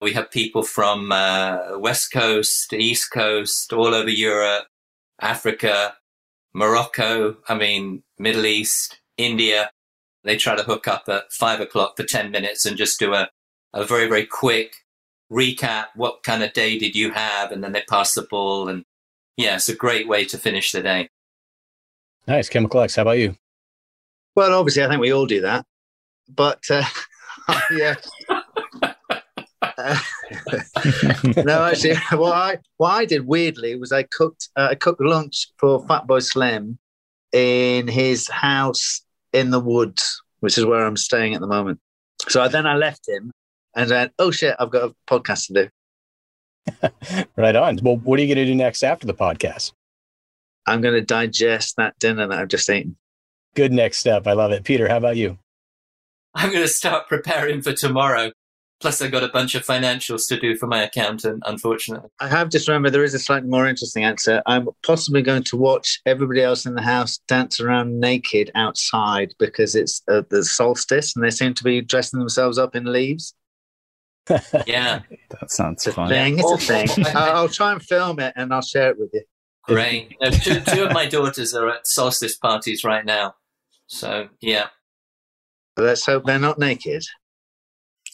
We 0.00 0.12
have 0.12 0.30
people 0.30 0.62
from 0.62 1.10
uh, 1.10 1.78
West 1.78 2.12
Coast, 2.12 2.72
East 2.72 3.10
Coast, 3.10 3.72
all 3.72 3.94
over 3.94 4.10
Europe, 4.10 4.66
Africa, 5.20 5.96
Morocco, 6.54 7.38
I 7.48 7.54
mean, 7.56 8.02
Middle 8.18 8.46
East, 8.46 9.00
India. 9.16 9.70
They 10.24 10.36
try 10.36 10.56
to 10.56 10.62
hook 10.62 10.86
up 10.86 11.04
at 11.08 11.32
five 11.32 11.60
o'clock 11.60 11.96
for 11.96 12.04
10 12.04 12.30
minutes 12.30 12.66
and 12.66 12.76
just 12.76 12.98
do 12.98 13.14
a, 13.14 13.28
a 13.72 13.84
very, 13.84 14.08
very 14.08 14.26
quick 14.26 14.74
recap. 15.32 15.86
What 15.94 16.22
kind 16.22 16.42
of 16.42 16.52
day 16.52 16.78
did 16.78 16.94
you 16.94 17.12
have? 17.12 17.52
And 17.52 17.62
then 17.62 17.72
they 17.72 17.82
pass 17.88 18.14
the 18.14 18.22
ball. 18.22 18.68
And 18.68 18.84
yeah, 19.36 19.56
it's 19.56 19.68
a 19.68 19.74
great 19.74 20.08
way 20.08 20.24
to 20.26 20.38
finish 20.38 20.72
the 20.72 20.82
day. 20.82 21.08
Nice. 22.26 22.48
Chemical 22.48 22.80
X, 22.80 22.96
how 22.96 23.02
about 23.02 23.18
you? 23.18 23.36
Well, 24.38 24.54
obviously, 24.54 24.84
I 24.84 24.88
think 24.88 25.00
we 25.00 25.12
all 25.12 25.26
do 25.26 25.40
that, 25.40 25.66
but 26.28 26.62
uh, 26.70 26.84
yeah. 27.72 27.96
Uh, 28.30 29.98
no, 31.44 31.64
actually, 31.64 31.96
what 32.12 32.32
I 32.32 32.58
what 32.76 32.90
I 32.90 33.04
did 33.04 33.26
weirdly 33.26 33.74
was 33.74 33.90
I 33.90 34.04
cooked 34.04 34.48
uh, 34.54 34.68
I 34.70 34.74
cooked 34.76 35.00
lunch 35.00 35.48
for 35.56 35.84
Fatboy 35.86 36.22
Slim 36.22 36.78
in 37.32 37.88
his 37.88 38.28
house 38.28 39.00
in 39.32 39.50
the 39.50 39.58
woods, 39.58 40.22
which 40.38 40.56
is 40.56 40.64
where 40.64 40.86
I'm 40.86 40.96
staying 40.96 41.34
at 41.34 41.40
the 41.40 41.48
moment. 41.48 41.80
So 42.28 42.46
then 42.46 42.64
I 42.64 42.76
left 42.76 43.08
him 43.08 43.32
and 43.74 43.90
then, 43.90 44.10
oh 44.18 44.30
shit, 44.30 44.56
I've 44.58 44.70
got 44.70 44.90
a 44.90 44.94
podcast 45.06 45.46
to 45.46 45.52
do. 45.54 45.68
right 47.36 47.56
on. 47.56 47.78
Well, 47.82 47.96
what 47.96 48.18
are 48.18 48.22
you 48.22 48.34
going 48.34 48.46
to 48.46 48.50
do 48.50 48.54
next 48.54 48.82
after 48.82 49.06
the 49.06 49.14
podcast? 49.14 49.72
I'm 50.66 50.80
going 50.80 50.94
to 50.94 51.00
digest 51.00 51.76
that 51.76 51.98
dinner 51.98 52.26
that 52.26 52.38
I've 52.38 52.48
just 52.48 52.68
eaten. 52.68 52.96
Good 53.54 53.72
next 53.72 53.98
step. 53.98 54.26
I 54.26 54.32
love 54.32 54.52
it. 54.52 54.64
Peter, 54.64 54.88
how 54.88 54.98
about 54.98 55.16
you? 55.16 55.38
I'm 56.34 56.50
going 56.50 56.62
to 56.62 56.68
start 56.68 57.08
preparing 57.08 57.62
for 57.62 57.72
tomorrow. 57.72 58.32
Plus, 58.80 59.02
I've 59.02 59.10
got 59.10 59.24
a 59.24 59.28
bunch 59.28 59.56
of 59.56 59.66
financials 59.66 60.28
to 60.28 60.38
do 60.38 60.54
for 60.54 60.68
my 60.68 60.82
accountant, 60.82 61.42
unfortunately. 61.46 62.10
I 62.20 62.28
have 62.28 62.48
just 62.48 62.68
remembered 62.68 62.92
there 62.92 63.02
is 63.02 63.14
a 63.14 63.18
slightly 63.18 63.48
more 63.48 63.66
interesting 63.66 64.04
answer. 64.04 64.40
I'm 64.46 64.68
possibly 64.84 65.20
going 65.20 65.42
to 65.44 65.56
watch 65.56 66.00
everybody 66.06 66.42
else 66.42 66.64
in 66.64 66.74
the 66.74 66.82
house 66.82 67.18
dance 67.26 67.58
around 67.58 67.98
naked 67.98 68.52
outside 68.54 69.34
because 69.40 69.74
it's 69.74 70.02
uh, 70.06 70.22
the 70.30 70.44
solstice 70.44 71.16
and 71.16 71.24
they 71.24 71.30
seem 71.30 71.54
to 71.54 71.64
be 71.64 71.80
dressing 71.80 72.20
themselves 72.20 72.56
up 72.56 72.76
in 72.76 72.84
leaves. 72.84 73.34
Yeah, 74.66 75.00
That 75.40 75.50
sounds 75.50 75.86
It's 75.86 75.88
a 75.88 75.92
fun. 75.92 76.08
thing. 76.08 76.38
It's 76.38 76.52
a 76.52 76.58
thing. 76.86 77.06
I'll, 77.16 77.36
I'll 77.36 77.48
try 77.48 77.72
and 77.72 77.82
film 77.82 78.20
it 78.20 78.32
and 78.36 78.52
I'll 78.52 78.62
share 78.62 78.90
it 78.90 78.98
with 78.98 79.10
you. 79.12 79.22
great. 79.64 80.16
No, 80.20 80.30
two, 80.30 80.60
two 80.60 80.84
of 80.84 80.92
my 80.92 81.06
daughters 81.06 81.54
are 81.54 81.68
at 81.68 81.86
solstice 81.86 82.36
parties 82.36 82.84
right 82.84 83.04
now. 83.04 83.34
So, 83.86 84.28
yeah. 84.40 84.68
Let's 85.76 86.04
hope 86.04 86.24
they're 86.24 86.38
not 86.38 86.58
naked. 86.58 87.02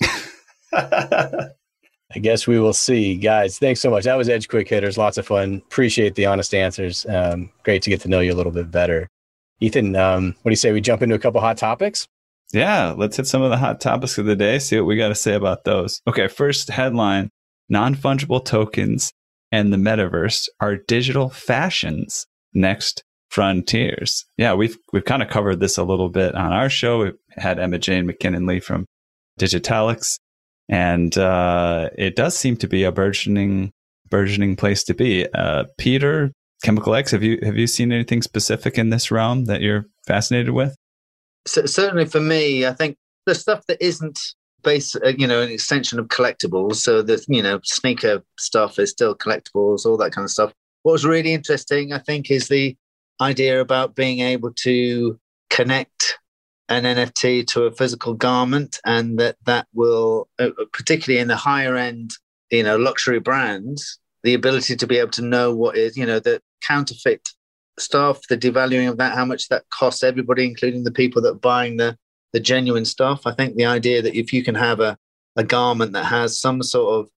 I 0.73 2.19
guess 2.21 2.47
we 2.47 2.61
will 2.61 2.73
see. 2.73 3.17
Guys, 3.17 3.59
thanks 3.59 3.81
so 3.81 3.91
much. 3.91 4.05
That 4.05 4.15
was 4.17 4.29
Edge 4.29 4.49
Quick 4.49 4.69
Hitters. 4.69 4.99
Lots 4.99 5.19
of 5.19 5.27
fun. 5.27 5.62
Appreciate 5.67 6.15
the 6.15 6.27
honest 6.27 6.55
answers. 6.55 7.07
Um, 7.07 7.51
great 7.65 7.83
to 7.83 7.91
get 7.91 8.01
to 8.03 8.09
know 8.09 8.21
you 8.21 8.33
a 8.33 8.37
little 8.37 8.53
bit 8.53 8.71
better. 8.71 9.09
Ethan, 9.61 9.97
um, 9.97 10.35
what 10.43 10.51
do 10.51 10.53
you 10.53 10.57
say? 10.57 10.73
We 10.73 10.81
jump 10.81 11.03
into 11.03 11.15
a 11.15 11.19
couple 11.19 11.41
hot 11.41 11.57
topics? 11.57 12.07
Yeah, 12.55 12.94
let's 12.96 13.16
hit 13.16 13.26
some 13.26 13.42
of 13.42 13.50
the 13.50 13.59
hot 13.59 13.80
topics 13.80 14.16
of 14.16 14.26
the 14.26 14.36
day, 14.36 14.59
see 14.59 14.76
what 14.76 14.86
we 14.86 14.96
got 14.96 15.09
to 15.09 15.14
say 15.14 15.34
about 15.34 15.64
those. 15.64 16.00
Okay, 16.07 16.28
first 16.28 16.70
headline 16.70 17.30
Non 17.68 17.94
fungible 17.94 18.44
tokens 18.44 19.11
and 19.50 19.72
the 19.72 19.76
metaverse 19.76 20.48
are 20.61 20.76
digital 20.76 21.30
fashion's 21.30 22.26
next 22.52 23.02
frontiers. 23.30 24.24
Yeah, 24.36 24.55
we've 24.55 24.76
we've 24.92 25.05
kind 25.05 25.22
of 25.22 25.28
covered 25.28 25.61
this 25.61 25.78
a 25.78 25.84
little 25.84 26.09
bit 26.09 26.34
on 26.34 26.52
our 26.52 26.68
show. 26.68 26.98
We 27.05 27.12
had 27.30 27.59
Emma 27.59 27.78
Jane 27.78 28.07
MacKinnon 28.07 28.46
Lee 28.46 28.61
from 28.61 28.84
DIGITALAX, 29.40 30.18
and 30.68 31.16
uh, 31.16 31.90
it 31.96 32.16
does 32.16 32.36
seem 32.36 32.57
to 32.59 32.68
be 32.68 32.84
a 32.84 32.92
burgeoning 32.92 33.70
burgeoning 34.11 34.57
place 34.57 34.84
to 34.84 34.94
be. 34.94 35.26
Uh, 35.32 35.64
Peter, 35.78 36.32
Chemical 36.62 36.94
X, 36.94 37.12
have 37.12 37.22
you 37.22 37.38
have 37.42 37.57
you 37.57 37.66
seen 37.66 37.92
anything 37.92 38.22
specific 38.22 38.78
in 38.78 38.90
this 38.90 39.11
realm 39.11 39.46
that 39.46 39.62
you're 39.62 39.86
fascinated 40.07 40.50
with? 40.50 40.76
So, 41.47 41.66
certainly 41.66 42.07
for 42.07 42.20
me, 42.20 42.66
I 42.66 42.72
think 42.72 42.97
the 43.26 43.34
stuff 43.34 43.66
that 43.66 43.84
isn't 43.84 44.18
base, 44.64 44.97
uh, 44.97 45.12
you 45.16 45.26
know, 45.26 45.42
an 45.42 45.51
extension 45.51 46.01
of 46.01 46.09
collectibles. 46.09 46.76
So 46.76 47.03
the 47.03 47.24
you 47.28 47.42
know 47.42 47.61
sneaker 47.62 48.24
stuff 48.38 48.78
is 48.78 48.90
still 48.90 49.14
collectibles, 49.14 49.86
all 49.86 49.97
that 49.99 50.12
kind 50.12 50.24
of 50.24 50.30
stuff. 50.30 50.53
What 50.82 50.92
was 50.92 51.07
really 51.07 51.32
interesting, 51.32 51.92
I 51.92 51.99
think, 51.99 52.30
is 52.30 52.49
the 52.49 52.76
idea 53.20 53.61
about 53.61 53.95
being 53.95 54.20
able 54.20 54.53
to 54.53 55.18
connect 55.51 56.18
an 56.68 56.84
NFT 56.84 57.47
to 57.49 57.64
a 57.64 57.72
physical 57.72 58.14
garment, 58.14 58.80
and 58.84 59.18
that 59.20 59.36
that 59.45 59.68
will, 59.72 60.28
uh, 60.38 60.51
particularly 60.72 61.20
in 61.20 61.28
the 61.28 61.36
higher 61.36 61.76
end, 61.76 62.11
you 62.51 62.62
know, 62.62 62.76
luxury 62.76 63.20
brands, 63.20 63.99
the 64.24 64.34
ability 64.34 64.74
to 64.76 64.86
be 64.86 64.99
able 64.99 65.11
to 65.11 65.22
know 65.22 65.55
what 65.55 65.76
is, 65.76 65.97
you 65.97 66.07
know, 66.07 66.18
the 66.18 66.40
counterfeit 66.62 67.28
stuff, 67.79 68.20
the 68.29 68.39
devaluing 68.39 68.89
of 68.89 68.99
that, 68.99 69.14
how 69.14 69.25
much 69.25 69.49
that 69.49 69.68
costs 69.70 70.03
everybody, 70.03 70.47
including 70.47 70.85
the 70.85 70.93
people 70.93 71.22
that 71.22 71.33
are 71.33 71.35
buying 71.35 71.77
the 71.77 71.97
the 72.33 72.41
genuine 72.41 72.85
stuff. 72.85 73.22
I 73.27 73.33
think 73.33 73.55
the 73.55 73.64
idea 73.64 74.03
that 74.03 74.18
if 74.18 74.33
you 74.33 74.43
can 74.43 74.57
have 74.57 74.81
a, 74.81 74.99
a 75.37 75.45
garment 75.45 75.93
that 75.93 76.07
has 76.07 76.39
some 76.39 76.64
sort 76.64 76.99
of 76.99 77.09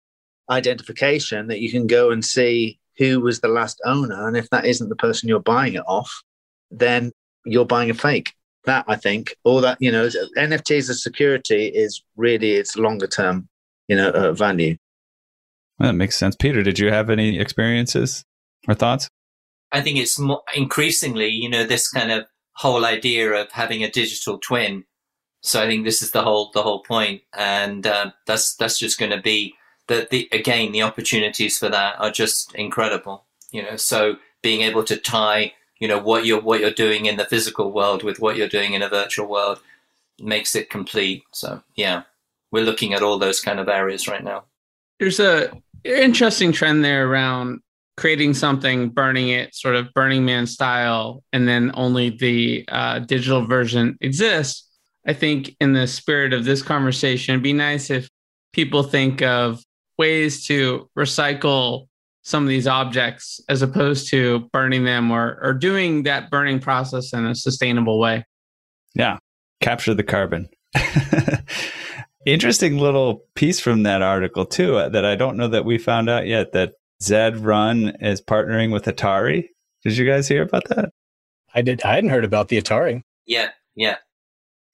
identification 0.49 1.47
that 1.47 1.59
you 1.59 1.71
can 1.71 1.87
go 1.87 2.11
and 2.11 2.23
see 2.23 2.79
who 2.99 3.19
was 3.19 3.41
the 3.41 3.47
last 3.47 3.81
owner, 3.83 4.27
and 4.27 4.37
if 4.37 4.47
that 4.51 4.65
isn't 4.65 4.89
the 4.89 4.95
person 4.95 5.27
you're 5.27 5.39
buying 5.39 5.73
it 5.73 5.83
off, 5.87 6.23
then 6.69 7.11
you're 7.45 7.65
buying 7.65 7.89
a 7.89 7.95
fake. 7.95 8.33
That 8.65 8.85
I 8.87 8.95
think, 8.95 9.35
all 9.43 9.61
that 9.61 9.77
you 9.81 9.91
know, 9.91 10.07
NFTs 10.37 10.89
as 10.89 11.01
security 11.01 11.67
is 11.67 12.03
really 12.15 12.51
its 12.51 12.77
longer 12.77 13.07
term, 13.07 13.49
you 13.87 13.95
know, 13.95 14.09
uh, 14.09 14.33
value. 14.33 14.77
That 15.79 15.93
makes 15.93 16.15
sense. 16.15 16.35
Peter, 16.35 16.61
did 16.63 16.77
you 16.77 16.91
have 16.91 17.09
any 17.09 17.39
experiences 17.39 18.23
or 18.67 18.75
thoughts? 18.75 19.09
I 19.71 19.81
think 19.81 19.97
it's 19.97 20.19
more 20.19 20.41
increasingly, 20.55 21.29
you 21.29 21.49
know, 21.49 21.65
this 21.65 21.89
kind 21.89 22.11
of 22.11 22.25
whole 22.53 22.85
idea 22.85 23.31
of 23.33 23.51
having 23.51 23.83
a 23.83 23.91
digital 23.91 24.39
twin. 24.39 24.85
So 25.41 25.61
I 25.61 25.67
think 25.67 25.85
this 25.85 26.01
is 26.01 26.11
the 26.11 26.23
whole 26.23 26.51
the 26.53 26.63
whole 26.63 26.81
point, 26.81 27.21
and 27.37 27.85
uh, 27.85 28.11
that's 28.25 28.55
that's 28.55 28.79
just 28.79 28.99
going 28.99 29.11
to 29.11 29.21
be 29.21 29.53
the 29.87 30.07
the 30.09 30.27
again 30.31 30.71
the 30.71 30.81
opportunities 30.81 31.57
for 31.57 31.69
that 31.69 31.99
are 31.99 32.11
just 32.11 32.53
incredible. 32.55 33.25
You 33.51 33.63
know, 33.63 33.75
so 33.75 34.17
being 34.41 34.61
able 34.61 34.83
to 34.85 34.97
tie 34.97 35.53
you 35.79 35.87
know 35.87 35.99
what 35.99 36.25
you're 36.25 36.41
what 36.41 36.59
you're 36.59 36.71
doing 36.71 37.05
in 37.05 37.17
the 37.17 37.25
physical 37.25 37.71
world 37.71 38.03
with 38.03 38.19
what 38.19 38.35
you're 38.35 38.47
doing 38.47 38.73
in 38.73 38.81
a 38.81 38.89
virtual 38.89 39.27
world 39.27 39.59
makes 40.19 40.55
it 40.55 40.69
complete. 40.69 41.23
So 41.33 41.61
yeah, 41.75 42.03
we're 42.51 42.65
looking 42.65 42.93
at 42.93 43.03
all 43.03 43.19
those 43.19 43.39
kind 43.39 43.59
of 43.59 43.69
areas 43.69 44.07
right 44.07 44.23
now. 44.23 44.45
There's 44.99 45.19
a 45.19 45.51
interesting 45.83 46.51
trend 46.51 46.83
there 46.83 47.07
around 47.07 47.61
creating 47.97 48.35
something, 48.35 48.89
burning 48.89 49.29
it, 49.29 49.53
sort 49.55 49.75
of 49.75 49.91
Burning 49.93 50.23
Man 50.23 50.45
style, 50.45 51.23
and 51.33 51.47
then 51.47 51.71
only 51.73 52.11
the 52.11 52.63
uh, 52.69 52.99
digital 52.99 53.45
version 53.45 53.97
exists. 54.01 54.69
I 55.05 55.13
think 55.13 55.55
in 55.59 55.73
the 55.73 55.87
spirit 55.87 56.31
of 56.31 56.45
this 56.45 56.61
conversation, 56.61 57.33
it'd 57.33 57.43
be 57.43 57.53
nice 57.53 57.89
if 57.89 58.07
people 58.53 58.83
think 58.83 59.21
of 59.21 59.63
ways 59.97 60.45
to 60.45 60.89
recycle 60.97 61.87
some 62.21 62.43
of 62.43 62.49
these 62.49 62.67
objects 62.67 63.39
as 63.49 63.61
opposed 63.61 64.09
to 64.09 64.39
burning 64.51 64.83
them 64.83 65.11
or, 65.11 65.39
or 65.41 65.53
doing 65.53 66.03
that 66.03 66.29
burning 66.29 66.59
process 66.59 67.13
in 67.13 67.25
a 67.25 67.33
sustainable 67.33 67.99
way. 67.99 68.23
Yeah, 68.93 69.17
capture 69.61 69.93
the 69.93 70.03
carbon. 70.03 70.49
Interesting 72.25 72.77
little 72.77 73.23
piece 73.33 73.61
from 73.61 73.83
that 73.83 74.01
article, 74.01 74.45
too, 74.45 74.75
uh, 74.75 74.89
that 74.89 75.05
I 75.05 75.15
don't 75.15 75.37
know 75.37 75.47
that 75.47 75.63
we 75.63 75.77
found 75.77 76.09
out 76.09 76.27
yet 76.27 76.51
that 76.51 76.73
Zed 77.01 77.37
Run 77.37 77.89
is 78.01 78.21
partnering 78.21 78.71
with 78.71 78.85
Atari. 78.85 79.49
Did 79.83 79.97
you 79.97 80.05
guys 80.05 80.27
hear 80.27 80.43
about 80.43 80.67
that? 80.69 80.91
I 81.53 81.61
did. 81.61 81.83
I 81.83 81.95
hadn't 81.95 82.09
heard 82.09 82.25
about 82.25 82.49
the 82.49 82.61
Atari. 82.61 83.01
Yeah, 83.25 83.49
yeah. 83.75 83.97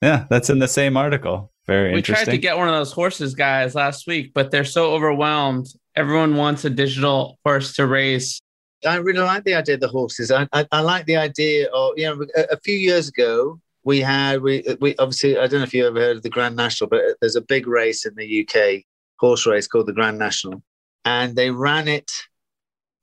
Yeah, 0.02 0.26
that's 0.30 0.50
in 0.50 0.60
the 0.60 0.68
same 0.68 0.98
article. 0.98 1.52
Very 1.66 1.92
we 1.92 1.98
interesting. 2.00 2.26
tried 2.26 2.32
to 2.34 2.38
get 2.38 2.58
one 2.58 2.68
of 2.68 2.74
those 2.74 2.92
horses 2.92 3.36
guys 3.36 3.74
last 3.74 4.06
week, 4.06 4.34
but 4.34 4.52
they're 4.52 4.66
so 4.66 4.94
overwhelmed. 4.94 5.68
Everyone 5.96 6.36
wants 6.36 6.66
a 6.66 6.70
digital 6.70 7.40
horse 7.46 7.74
to 7.76 7.88
race. 7.88 8.42
I 8.86 8.98
really 8.98 9.22
like 9.22 9.46
the 9.46 9.54
idea 9.54 9.76
of 9.76 9.82
the 9.82 9.88
horses. 9.88 10.30
I, 10.30 10.48
I, 10.52 10.68
I 10.74 10.82
like 10.82 11.06
the 11.06 11.16
idea 11.16 11.70
of, 11.70 11.94
you 11.96 12.06
know, 12.06 12.26
a, 12.36 12.54
a, 12.54 12.58
few 12.58 12.76
years 12.76 13.08
ago, 13.08 13.62
we 13.86 14.02
had, 14.02 14.42
we, 14.42 14.66
we 14.82 14.94
obviously, 14.98 15.38
I 15.38 15.48
don't 15.48 15.60
know 15.60 15.64
if 15.64 15.74
you 15.74 15.88
ever 15.88 16.02
heard 16.02 16.18
of 16.18 16.24
the 16.24 16.30
Grand 16.30 16.58
National, 16.58 16.90
but 16.90 17.02
there's 17.22 17.38
a 17.38 17.42
big 17.42 17.66
race 17.66 18.06
in 18.06 18.14
the 18.16 18.46
UK, 18.46 18.84
horse 19.20 19.48
race 19.48 19.68
called 19.68 19.88
the 19.88 19.94
Grand 19.94 20.20
National. 20.20 20.62
And 21.06 21.36
they 21.36 21.52
ran 21.52 21.88
it, 21.88 22.12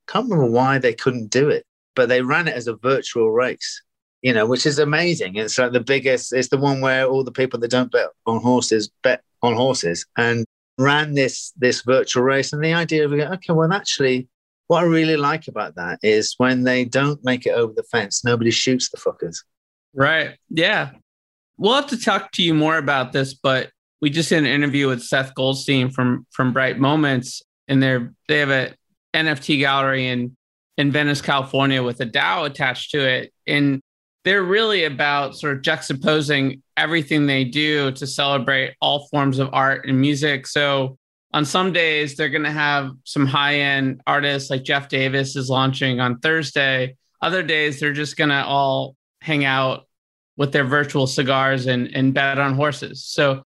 can't 0.07 0.29
remember 0.29 0.51
why 0.51 0.79
they 0.79 0.93
couldn't 0.93 1.29
do 1.29 1.49
it, 1.49 1.65
but 1.95 2.09
they 2.09 2.21
ran 2.21 2.47
it 2.47 2.55
as 2.55 2.67
a 2.67 2.75
virtual 2.75 3.31
race 3.31 3.81
you 4.21 4.33
know, 4.33 4.45
which 4.45 4.65
is 4.65 4.79
amazing. 4.79 5.35
It's 5.35 5.57
like 5.57 5.71
the 5.71 5.79
biggest, 5.79 6.31
it's 6.33 6.49
the 6.49 6.57
one 6.57 6.81
where 6.81 7.05
all 7.05 7.23
the 7.23 7.31
people 7.31 7.59
that 7.59 7.71
don't 7.71 7.91
bet 7.91 8.09
on 8.25 8.41
horses 8.41 8.89
bet 9.03 9.23
on 9.41 9.55
horses 9.55 10.05
and 10.17 10.45
ran 10.77 11.13
this 11.13 11.51
this 11.57 11.81
virtual 11.81 12.23
race. 12.23 12.53
And 12.53 12.63
the 12.63 12.73
idea 12.73 13.05
of 13.05 13.13
okay, 13.13 13.53
well, 13.53 13.73
actually, 13.73 14.27
what 14.67 14.83
I 14.83 14.87
really 14.87 15.17
like 15.17 15.47
about 15.47 15.75
that 15.75 15.99
is 16.03 16.35
when 16.37 16.63
they 16.63 16.85
don't 16.85 17.23
make 17.23 17.45
it 17.45 17.51
over 17.51 17.73
the 17.75 17.83
fence, 17.83 18.23
nobody 18.23 18.51
shoots 18.51 18.89
the 18.89 18.97
fuckers. 18.97 19.37
Right. 19.93 20.37
Yeah. 20.49 20.91
We'll 21.57 21.75
have 21.75 21.87
to 21.87 21.99
talk 21.99 22.31
to 22.33 22.43
you 22.43 22.53
more 22.53 22.77
about 22.77 23.11
this, 23.11 23.33
but 23.33 23.71
we 24.01 24.09
just 24.09 24.29
did 24.29 24.39
an 24.39 24.45
interview 24.45 24.87
with 24.87 25.03
Seth 25.03 25.33
Goldstein 25.33 25.89
from 25.89 26.27
from 26.31 26.53
Bright 26.53 26.77
Moments, 26.77 27.41
and 27.71 27.81
they're 27.81 28.13
they 28.27 28.39
have 28.39 28.49
a 28.49 28.75
NFT 29.15 29.59
gallery 29.59 30.07
in 30.07 30.35
in 30.77 30.91
Venice, 30.91 31.21
California, 31.21 31.81
with 31.81 32.01
a 32.01 32.05
DAO 32.05 32.45
attached 32.45 32.91
to 32.91 32.99
it. 32.99 33.33
And 33.47 33.81
they're 34.23 34.43
really 34.43 34.83
about 34.83 35.35
sort 35.35 35.55
of 35.55 35.61
juxtaposing 35.61 36.61
everything 36.77 37.25
they 37.25 37.43
do 37.43 37.91
to 37.93 38.05
celebrate 38.05 38.75
all 38.81 39.07
forms 39.07 39.39
of 39.39 39.49
art 39.53 39.87
and 39.87 39.99
music. 39.99 40.47
So 40.47 40.97
on 41.33 41.45
some 41.45 41.71
days 41.71 42.15
they're 42.15 42.29
going 42.29 42.43
to 42.43 42.51
have 42.51 42.91
some 43.05 43.25
high-end 43.25 44.01
artists 44.05 44.49
like 44.49 44.63
Jeff 44.63 44.89
Davis 44.89 45.35
is 45.35 45.49
launching 45.49 45.99
on 45.99 46.19
Thursday. 46.19 46.95
Other 47.21 47.41
days 47.41 47.79
they're 47.79 47.93
just 47.93 48.17
going 48.17 48.29
to 48.29 48.43
all 48.43 48.95
hang 49.21 49.45
out 49.45 49.87
with 50.37 50.51
their 50.51 50.65
virtual 50.65 51.07
cigars 51.07 51.67
and 51.67 51.95
and 51.95 52.13
bet 52.13 52.37
on 52.37 52.55
horses. 52.55 53.05
So 53.05 53.43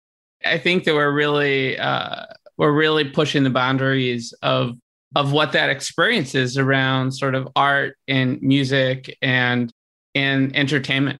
I 0.45 0.57
think 0.57 0.83
that 0.85 0.93
we're 0.93 1.11
really 1.11 1.77
uh, 1.77 2.25
we're 2.63 2.71
really 2.71 3.03
pushing 3.03 3.43
the 3.43 3.49
boundaries 3.49 4.33
of 4.41 4.77
of 5.17 5.33
what 5.33 5.51
that 5.51 5.69
experience 5.69 6.33
is 6.33 6.57
around 6.57 7.11
sort 7.11 7.35
of 7.35 7.45
art 7.57 7.97
and 8.07 8.41
music 8.41 9.17
and 9.21 9.69
and 10.15 10.55
entertainment. 10.55 11.19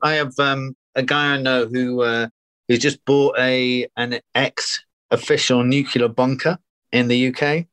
I 0.00 0.12
have 0.12 0.32
um, 0.38 0.76
a 0.94 1.02
guy 1.02 1.34
I 1.34 1.42
know 1.42 1.66
who 1.66 2.02
uh, 2.02 2.28
who 2.68 2.76
just 2.76 3.04
bought 3.04 3.36
a 3.36 3.88
an 3.96 4.20
ex 4.36 4.80
official 5.10 5.64
nuclear 5.64 6.06
bunker 6.06 6.56
in 6.92 7.08
the 7.08 7.34
UK, 7.34 7.66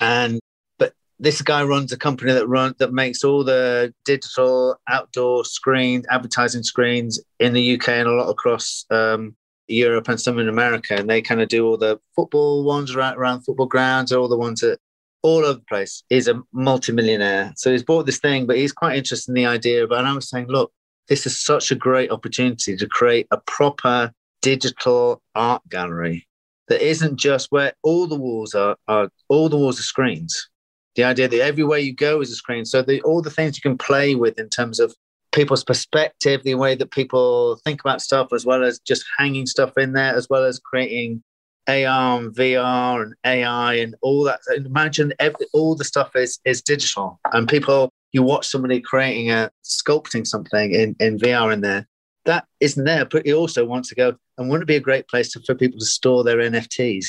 and 0.00 0.40
but 0.78 0.94
this 1.18 1.42
guy 1.42 1.62
runs 1.62 1.92
a 1.92 1.98
company 1.98 2.32
that 2.32 2.48
run 2.48 2.74
that 2.78 2.94
makes 2.94 3.24
all 3.24 3.44
the 3.44 3.92
digital 4.06 4.80
outdoor 4.88 5.44
screens, 5.44 6.06
advertising 6.08 6.62
screens 6.62 7.20
in 7.38 7.52
the 7.52 7.74
UK 7.74 7.90
and 7.90 8.08
a 8.08 8.12
lot 8.12 8.30
across 8.30 8.86
um, 8.90 9.36
Europe 9.68 10.08
and 10.08 10.20
some 10.20 10.38
in 10.38 10.48
America, 10.48 10.94
and 10.94 11.08
they 11.08 11.22
kind 11.22 11.40
of 11.40 11.48
do 11.48 11.66
all 11.66 11.76
the 11.76 11.98
football 12.14 12.64
ones 12.64 12.94
around, 12.94 13.16
around 13.16 13.42
football 13.42 13.66
grounds, 13.66 14.12
all 14.12 14.28
the 14.28 14.36
ones 14.36 14.60
that 14.60 14.78
all 15.22 15.44
over 15.44 15.58
the 15.58 15.64
place. 15.66 16.02
He's 16.08 16.28
a 16.28 16.42
multimillionaire. 16.52 17.52
So 17.56 17.70
he's 17.70 17.84
bought 17.84 18.06
this 18.06 18.18
thing, 18.18 18.46
but 18.46 18.56
he's 18.56 18.72
quite 18.72 18.96
interested 18.96 19.30
in 19.30 19.34
the 19.34 19.46
idea. 19.46 19.86
But 19.86 20.04
I 20.04 20.12
was 20.12 20.28
saying, 20.28 20.48
look, 20.48 20.72
this 21.08 21.26
is 21.26 21.40
such 21.40 21.70
a 21.70 21.76
great 21.76 22.10
opportunity 22.10 22.76
to 22.76 22.86
create 22.86 23.26
a 23.30 23.38
proper 23.38 24.12
digital 24.40 25.22
art 25.34 25.62
gallery 25.68 26.26
that 26.68 26.86
isn't 26.86 27.18
just 27.18 27.48
where 27.50 27.72
all 27.82 28.06
the 28.06 28.16
walls 28.16 28.54
are, 28.54 28.76
are 28.88 29.10
all 29.28 29.48
the 29.48 29.56
walls 29.56 29.78
are 29.78 29.84
screens. 29.84 30.48
The 30.96 31.04
idea 31.04 31.28
that 31.28 31.40
everywhere 31.40 31.78
you 31.78 31.94
go 31.94 32.20
is 32.20 32.30
a 32.30 32.36
screen. 32.36 32.64
So 32.64 32.82
the, 32.82 33.00
all 33.02 33.22
the 33.22 33.30
things 33.30 33.56
you 33.56 33.62
can 33.62 33.78
play 33.78 34.14
with 34.14 34.38
in 34.38 34.48
terms 34.48 34.78
of 34.78 34.94
people's 35.32 35.64
perspective, 35.64 36.42
the 36.44 36.54
way 36.54 36.74
that 36.74 36.90
people 36.90 37.56
think 37.64 37.80
about 37.80 38.02
stuff, 38.02 38.28
as 38.32 38.46
well 38.46 38.62
as 38.62 38.78
just 38.80 39.04
hanging 39.18 39.46
stuff 39.46 39.76
in 39.76 39.92
there, 39.92 40.14
as 40.14 40.28
well 40.28 40.44
as 40.44 40.58
creating 40.58 41.22
AR 41.68 42.18
and 42.18 42.34
VR 42.34 43.02
and 43.02 43.14
AI 43.24 43.74
and 43.74 43.94
all 44.02 44.24
that. 44.24 44.40
Imagine 44.54 45.12
every, 45.18 45.46
all 45.52 45.74
the 45.74 45.84
stuff 45.84 46.14
is 46.14 46.38
is 46.44 46.62
digital, 46.62 47.18
and 47.32 47.48
people 47.48 47.92
you 48.12 48.22
watch 48.22 48.46
somebody 48.46 48.80
creating 48.80 49.30
a 49.30 49.50
sculpting 49.64 50.26
something 50.26 50.72
in 50.72 50.96
in 51.00 51.18
VR 51.18 51.52
in 51.52 51.60
there. 51.60 51.86
That 52.24 52.46
isn't 52.60 52.84
there, 52.84 53.04
but 53.04 53.26
you 53.26 53.36
also 53.36 53.64
want 53.64 53.86
to 53.86 53.94
go 53.94 54.14
and 54.38 54.48
wouldn't 54.48 54.64
it 54.64 54.72
be 54.72 54.76
a 54.76 54.80
great 54.80 55.08
place 55.08 55.32
to, 55.32 55.40
for 55.44 55.54
people 55.54 55.78
to 55.78 55.84
store 55.84 56.22
their 56.22 56.38
NFTs 56.38 57.06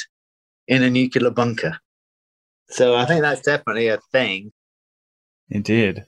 in 0.68 0.82
a 0.82 0.90
nuclear 0.90 1.30
bunker? 1.30 1.78
So 2.70 2.96
I 2.96 3.06
think 3.06 3.22
that's 3.22 3.42
definitely 3.42 3.90
a 3.90 4.00
thing. 4.12 4.52
Indeed. 5.50 6.06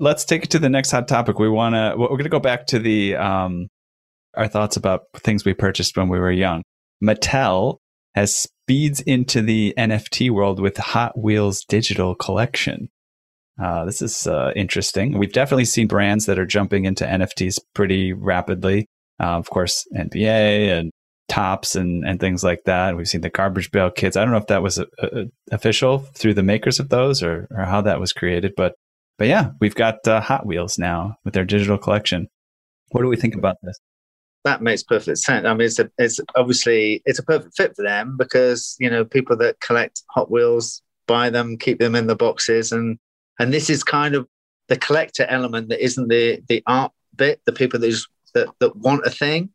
Let's 0.00 0.24
take 0.24 0.44
it 0.44 0.50
to 0.50 0.58
the 0.58 0.68
next 0.68 0.90
hot 0.90 1.08
topic. 1.08 1.38
We 1.38 1.48
want 1.48 1.74
to. 1.74 1.94
We're 1.96 2.08
going 2.08 2.24
to 2.24 2.28
go 2.28 2.40
back 2.40 2.66
to 2.68 2.78
the 2.78 3.16
um, 3.16 3.68
our 4.34 4.48
thoughts 4.48 4.76
about 4.76 5.02
things 5.16 5.44
we 5.44 5.54
purchased 5.54 5.96
when 5.96 6.08
we 6.08 6.18
were 6.18 6.30
young. 6.30 6.62
Mattel 7.02 7.78
has 8.14 8.34
speeds 8.34 9.00
into 9.00 9.42
the 9.42 9.74
NFT 9.76 10.30
world 10.30 10.60
with 10.60 10.76
Hot 10.76 11.18
Wheels 11.18 11.64
digital 11.64 12.14
collection. 12.14 12.88
Uh, 13.60 13.84
this 13.84 14.00
is 14.00 14.26
uh, 14.26 14.52
interesting. 14.54 15.18
We've 15.18 15.32
definitely 15.32 15.64
seen 15.64 15.88
brands 15.88 16.26
that 16.26 16.38
are 16.38 16.46
jumping 16.46 16.84
into 16.84 17.04
NFTs 17.04 17.58
pretty 17.74 18.12
rapidly. 18.12 18.86
Uh, 19.20 19.36
of 19.36 19.50
course, 19.50 19.84
NBA 19.96 20.78
and 20.78 20.92
Topps 21.28 21.74
and, 21.74 22.06
and 22.06 22.20
things 22.20 22.44
like 22.44 22.60
that. 22.66 22.96
We've 22.96 23.08
seen 23.08 23.20
the 23.20 23.30
Garbage 23.30 23.70
Pail 23.70 23.90
Kids. 23.90 24.16
I 24.16 24.22
don't 24.22 24.30
know 24.30 24.38
if 24.38 24.46
that 24.46 24.62
was 24.62 24.78
a, 24.78 24.86
a, 25.02 25.24
official 25.50 25.98
through 25.98 26.34
the 26.34 26.42
makers 26.42 26.78
of 26.78 26.88
those 26.88 27.22
or, 27.22 27.48
or 27.50 27.64
how 27.64 27.80
that 27.82 28.00
was 28.00 28.12
created, 28.12 28.52
but 28.56 28.74
but 29.18 29.26
yeah, 29.26 29.50
we've 29.60 29.74
got 29.74 30.06
uh, 30.06 30.20
Hot 30.20 30.46
Wheels 30.46 30.78
now 30.78 31.18
with 31.24 31.34
their 31.34 31.44
digital 31.44 31.78
collection. 31.78 32.28
What 32.90 33.02
do 33.02 33.08
we 33.08 33.16
think 33.16 33.34
about 33.34 33.56
this? 33.62 33.78
that 34.44 34.62
makes 34.62 34.82
perfect 34.82 35.18
sense. 35.18 35.46
I 35.46 35.52
mean, 35.52 35.66
it's 35.66 35.78
a, 35.78 35.90
it's 35.98 36.20
obviously 36.36 37.02
it's 37.04 37.18
a 37.18 37.22
perfect 37.22 37.56
fit 37.56 37.76
for 37.76 37.82
them 37.82 38.16
because 38.16 38.76
you 38.78 38.88
know 38.88 39.04
people 39.04 39.36
that 39.38 39.60
collect 39.60 40.02
Hot 40.10 40.30
Wheels 40.30 40.82
buy 41.06 41.30
them, 41.30 41.58
keep 41.58 41.78
them 41.78 41.94
in 41.94 42.06
the 42.06 42.16
boxes, 42.16 42.72
and 42.72 42.98
and 43.38 43.52
this 43.52 43.68
is 43.68 43.84
kind 43.84 44.14
of 44.14 44.26
the 44.68 44.76
collector 44.76 45.26
element 45.28 45.68
that 45.68 45.84
isn't 45.84 46.08
the 46.08 46.40
the 46.48 46.62
art 46.66 46.92
bit. 47.14 47.40
The 47.44 47.52
people 47.52 47.80
that 47.80 48.48
that 48.60 48.76
want 48.76 49.06
a 49.06 49.10
thing 49.10 49.50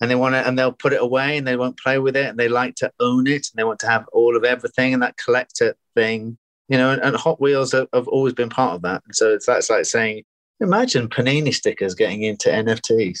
and 0.00 0.10
they 0.10 0.14
want 0.14 0.34
to 0.34 0.46
and 0.46 0.58
they'll 0.58 0.72
put 0.72 0.92
it 0.92 1.02
away 1.02 1.36
and 1.36 1.46
they 1.46 1.56
won't 1.56 1.78
play 1.78 1.98
with 1.98 2.16
it 2.16 2.26
and 2.26 2.38
they 2.38 2.48
like 2.48 2.74
to 2.76 2.90
own 3.00 3.26
it 3.26 3.46
and 3.48 3.56
they 3.56 3.64
want 3.64 3.80
to 3.80 3.88
have 3.88 4.06
all 4.12 4.36
of 4.36 4.44
everything 4.44 4.94
and 4.94 5.02
that 5.02 5.16
collector 5.16 5.74
thing, 5.94 6.38
you 6.70 6.78
know. 6.78 6.92
And, 6.92 7.02
and 7.02 7.16
Hot 7.16 7.38
Wheels 7.40 7.72
have, 7.72 7.88
have 7.92 8.08
always 8.08 8.32
been 8.32 8.48
part 8.48 8.74
of 8.74 8.82
that. 8.82 9.02
So 9.12 9.34
it's 9.34 9.44
that's 9.44 9.68
like 9.68 9.84
saying, 9.84 10.22
imagine 10.60 11.08
Panini 11.08 11.52
stickers 11.52 11.94
getting 11.94 12.22
into 12.22 12.48
NFTs. 12.48 13.18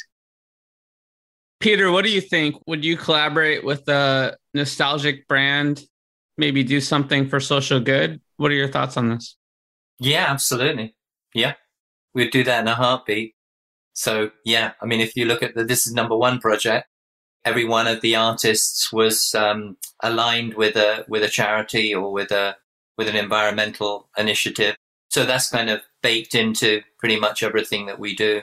Peter, 1.60 1.92
what 1.92 2.06
do 2.06 2.10
you 2.10 2.22
think? 2.22 2.56
Would 2.66 2.86
you 2.86 2.96
collaborate 2.96 3.62
with 3.64 3.86
a 3.88 4.38
nostalgic 4.54 5.28
brand? 5.28 5.84
maybe 6.40 6.64
do 6.64 6.80
something 6.80 7.28
for 7.28 7.38
social 7.38 7.78
good. 7.78 8.20
What 8.38 8.50
are 8.50 8.54
your 8.54 8.72
thoughts 8.72 8.96
on 8.96 9.10
this? 9.10 9.36
Yeah, 10.00 10.26
absolutely. 10.28 10.96
Yeah, 11.34 11.52
we'd 12.14 12.32
do 12.32 12.42
that 12.44 12.60
in 12.60 12.68
a 12.68 12.74
heartbeat. 12.74 13.34
So 13.92 14.30
yeah, 14.44 14.72
I 14.80 14.86
mean, 14.86 15.00
if 15.00 15.14
you 15.14 15.26
look 15.26 15.42
at 15.42 15.54
the 15.54 15.62
This 15.62 15.86
is 15.86 15.92
Number 15.92 16.16
One 16.16 16.40
project, 16.40 16.88
every 17.44 17.66
one 17.66 17.86
of 17.86 18.00
the 18.00 18.16
artists 18.16 18.92
was 18.92 19.34
um, 19.34 19.76
aligned 20.02 20.54
with 20.54 20.74
a 20.76 21.04
with 21.06 21.22
a 21.22 21.28
charity 21.28 21.94
or 21.94 22.10
with 22.10 22.32
a 22.32 22.56
with 23.00 23.08
an 23.08 23.16
environmental 23.16 24.10
initiative. 24.18 24.76
So 25.08 25.24
that's 25.24 25.48
kind 25.48 25.70
of 25.70 25.80
baked 26.02 26.34
into 26.34 26.82
pretty 26.98 27.18
much 27.18 27.42
everything 27.42 27.86
that 27.86 27.98
we 27.98 28.14
do. 28.14 28.42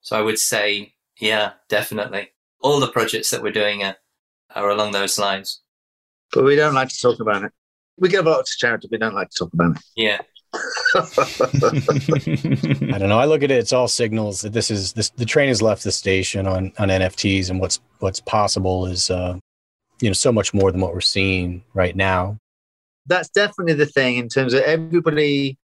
So 0.00 0.16
I 0.16 0.22
would 0.22 0.38
say, 0.38 0.94
yeah, 1.18 1.54
definitely. 1.68 2.28
All 2.60 2.78
the 2.78 2.86
projects 2.86 3.30
that 3.30 3.42
we're 3.42 3.50
doing 3.50 3.82
are, 3.82 3.96
are 4.54 4.70
along 4.70 4.92
those 4.92 5.18
lines. 5.18 5.60
But 6.32 6.44
we 6.44 6.54
don't 6.54 6.72
like 6.72 6.88
to 6.90 7.00
talk 7.00 7.18
about 7.18 7.42
it. 7.42 7.50
We 7.98 8.08
give 8.08 8.28
a 8.28 8.30
lot 8.30 8.46
to 8.46 8.52
charity, 8.56 8.86
but 8.88 8.92
we 8.94 8.98
don't 8.98 9.16
like 9.16 9.30
to 9.30 9.38
talk 9.40 9.52
about 9.52 9.74
it. 9.74 9.82
Yeah. 9.96 10.20
I 12.94 12.98
don't 12.98 13.08
know. 13.08 13.18
I 13.18 13.24
look 13.24 13.42
at 13.42 13.50
it; 13.50 13.58
it's 13.58 13.72
all 13.72 13.88
signals 13.88 14.42
that 14.42 14.52
this 14.52 14.70
is 14.70 14.92
this. 14.92 15.10
The 15.10 15.24
train 15.24 15.48
has 15.48 15.60
left 15.60 15.82
the 15.82 15.90
station 15.90 16.46
on 16.46 16.72
on 16.78 16.88
NFTs, 16.88 17.50
and 17.50 17.58
what's 17.60 17.80
what's 17.98 18.20
possible 18.20 18.86
is, 18.86 19.10
uh, 19.10 19.38
you 20.00 20.08
know, 20.08 20.14
so 20.14 20.30
much 20.30 20.54
more 20.54 20.70
than 20.70 20.80
what 20.80 20.94
we're 20.94 21.00
seeing 21.00 21.64
right 21.74 21.96
now. 21.96 22.38
That's 23.06 23.28
definitely 23.28 23.74
the 23.74 23.86
thing 23.86 24.16
in 24.16 24.28
terms 24.28 24.54
of 24.54 24.62
everybody. 24.62 25.58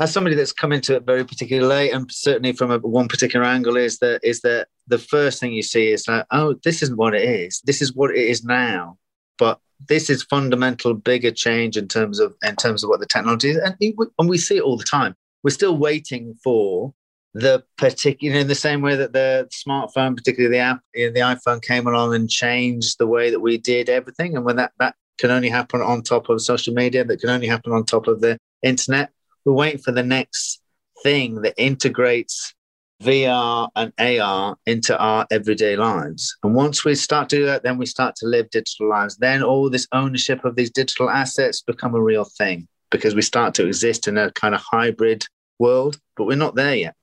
As 0.00 0.12
somebody 0.12 0.34
that's 0.34 0.52
come 0.52 0.72
into 0.72 0.96
it 0.96 1.04
very 1.04 1.24
particularly 1.24 1.68
late, 1.68 1.92
and 1.92 2.10
certainly 2.10 2.52
from 2.52 2.70
a, 2.70 2.78
one 2.78 3.06
particular 3.06 3.44
angle, 3.44 3.76
is 3.76 3.98
that 3.98 4.20
is 4.22 4.40
that 4.40 4.68
the 4.88 4.98
first 4.98 5.40
thing 5.40 5.52
you 5.52 5.62
see 5.62 5.88
is 5.88 6.08
like 6.08 6.26
oh, 6.30 6.54
this 6.64 6.82
isn't 6.82 6.96
what 6.96 7.14
it 7.14 7.22
is. 7.22 7.60
This 7.64 7.82
is 7.82 7.94
what 7.94 8.10
it 8.10 8.16
is 8.16 8.42
now. 8.44 8.96
But 9.38 9.58
this 9.88 10.10
is 10.10 10.22
fundamental, 10.24 10.94
bigger 10.94 11.30
change 11.30 11.76
in 11.76 11.88
terms 11.88 12.18
of 12.18 12.34
in 12.42 12.56
terms 12.56 12.82
of 12.82 12.88
what 12.88 13.00
the 13.00 13.06
technology 13.06 13.50
is, 13.50 13.56
and, 13.56 13.76
and 14.18 14.28
we 14.28 14.38
see 14.38 14.56
it 14.56 14.62
all 14.62 14.76
the 14.76 14.84
time. 14.84 15.14
We're 15.42 15.50
still 15.50 15.76
waiting 15.76 16.34
for 16.42 16.94
the 17.32 17.62
particular 17.78 18.38
in 18.38 18.48
the 18.48 18.54
same 18.54 18.82
way 18.82 18.96
that 18.96 19.12
the 19.12 19.48
smartphone, 19.52 20.16
particularly 20.16 20.56
the 20.56 20.62
app, 20.62 20.80
the 20.94 21.12
iPhone 21.14 21.62
came 21.62 21.86
along 21.86 22.14
and 22.14 22.28
changed 22.28 22.96
the 22.98 23.06
way 23.06 23.30
that 23.30 23.40
we 23.40 23.56
did 23.56 23.88
everything, 23.88 24.36
and 24.36 24.44
when 24.44 24.56
that 24.56 24.72
that 24.78 24.94
can 25.20 25.30
only 25.30 25.48
happen 25.48 25.80
on 25.80 26.02
top 26.02 26.28
of 26.28 26.40
social 26.40 26.74
media, 26.74 27.04
that 27.04 27.20
can 27.20 27.30
only 27.30 27.46
happen 27.46 27.72
on 27.72 27.84
top 27.84 28.08
of 28.08 28.20
the 28.20 28.38
internet. 28.62 29.10
We're 29.44 29.52
waiting 29.52 29.80
for 29.80 29.92
the 29.92 30.02
next 30.02 30.60
thing 31.02 31.42
that 31.42 31.54
integrates 31.56 32.54
VR 33.02 33.68
and 33.76 33.92
AR 33.98 34.56
into 34.66 34.98
our 34.98 35.26
everyday 35.30 35.76
lives. 35.76 36.36
And 36.42 36.54
once 36.54 36.84
we 36.84 36.94
start 36.94 37.28
to 37.30 37.36
do 37.36 37.46
that, 37.46 37.62
then 37.62 37.78
we 37.78 37.86
start 37.86 38.14
to 38.16 38.26
live 38.26 38.50
digital 38.50 38.88
lives. 38.88 39.16
Then 39.16 39.42
all 39.42 39.70
this 39.70 39.86
ownership 39.92 40.44
of 40.44 40.56
these 40.56 40.70
digital 40.70 41.08
assets 41.08 41.62
become 41.62 41.94
a 41.94 42.02
real 42.02 42.24
thing 42.24 42.68
because 42.90 43.14
we 43.14 43.22
start 43.22 43.54
to 43.54 43.66
exist 43.66 44.08
in 44.08 44.18
a 44.18 44.32
kind 44.32 44.54
of 44.54 44.60
hybrid 44.60 45.24
world, 45.58 45.98
but 46.16 46.26
we're 46.26 46.36
not 46.36 46.56
there 46.56 46.74
yet. 46.74 46.94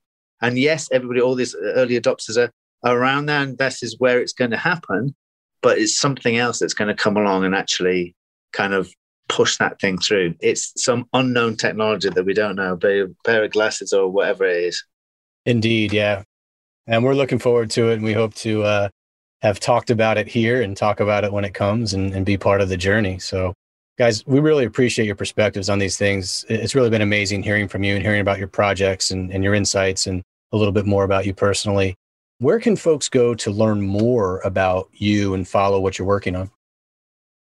And 0.42 0.58
yes, 0.58 0.90
everybody, 0.92 1.22
all 1.22 1.36
these 1.36 1.56
early 1.56 2.00
adopters 2.00 2.38
are 2.38 2.52
around 2.84 3.26
there, 3.26 3.42
and 3.42 3.58
this 3.58 3.82
is 3.82 4.00
where 4.00 4.22
it's 4.22 4.34
going 4.34 4.52
to 4.52 4.58
happen. 4.58 5.16
But 5.62 5.78
it's 5.78 5.98
something 5.98 6.38
else 6.38 6.60
that's 6.60 6.74
going 6.74 6.90
to 6.90 6.94
come 6.96 7.18
along 7.18 7.46
and 7.46 7.56
actually 7.56 8.16
kind 8.54 8.74
of 8.74 8.92
push 9.28 9.58
that 9.58 9.80
thing 9.80 9.98
through. 9.98 10.36
It's 10.40 10.74
some 10.78 11.08
unknown 11.14 11.58
technology 11.58 12.10
that 12.10 12.26
we 12.26 12.34
don't 12.34 12.56
know, 12.56 12.76
be 12.76 13.02
a 13.02 13.08
pair 13.26 13.44
of 13.44 13.52
glasses 13.52 13.94
or 13.94 14.10
whatever 14.10 14.46
it 14.46 14.64
is. 14.64 14.84
Indeed, 15.46 15.94
yeah. 15.94 16.24
And 16.88 17.04
we're 17.04 17.14
looking 17.14 17.40
forward 17.40 17.70
to 17.72 17.90
it. 17.90 17.96
And 17.96 18.04
we 18.04 18.14
hope 18.14 18.34
to 18.36 18.64
uh, 18.64 18.90
have 19.42 19.60
talked 19.60 19.90
about 19.90 20.18
it 20.18 20.28
here 20.28 20.62
and 20.62 20.76
talk 20.76 21.00
about 21.00 21.24
it 21.24 21.32
when 21.32 21.46
it 21.46 21.54
comes 21.54 21.94
and, 21.94 22.14
and 22.14 22.26
be 22.26 22.38
part 22.38 22.62
of 22.62 22.70
the 22.70 22.78
journey. 22.78 23.20
So, 23.20 23.54
guys, 23.98 24.26
we 24.26 24.40
really 24.40 24.66
appreciate 24.66 25.06
your 25.06 25.16
perspectives 25.16 25.70
on 25.70 25.80
these 25.80 25.98
things. 25.98 26.46
It's 26.50 26.76
really 26.76 26.90
been 26.90 27.02
amazing 27.02 27.44
hearing 27.44 27.68
from 27.68 27.84
you 27.84 27.96
and 27.96 28.04
hearing 28.04 28.22
about 28.22 28.40
your 28.40 28.48
projects 28.48 29.12
and, 29.12 29.32
and 29.32 29.44
your 29.44 29.54
insights 29.54 30.08
and 30.08 30.22
a 30.52 30.58
little 30.58 30.72
bit 30.72 30.86
more 30.86 31.04
about 31.04 31.26
you 31.26 31.34
personally. 31.34 31.96
Where 32.40 32.60
can 32.60 32.76
folks 32.76 33.10
go 33.10 33.34
to 33.36 33.52
learn 33.52 33.82
more 33.82 34.40
about 34.42 34.90
you 34.94 35.34
and 35.34 35.48
follow 35.48 35.80
what 35.80 35.98
you're 35.98 36.08
working 36.08 36.36
on? 36.36 36.52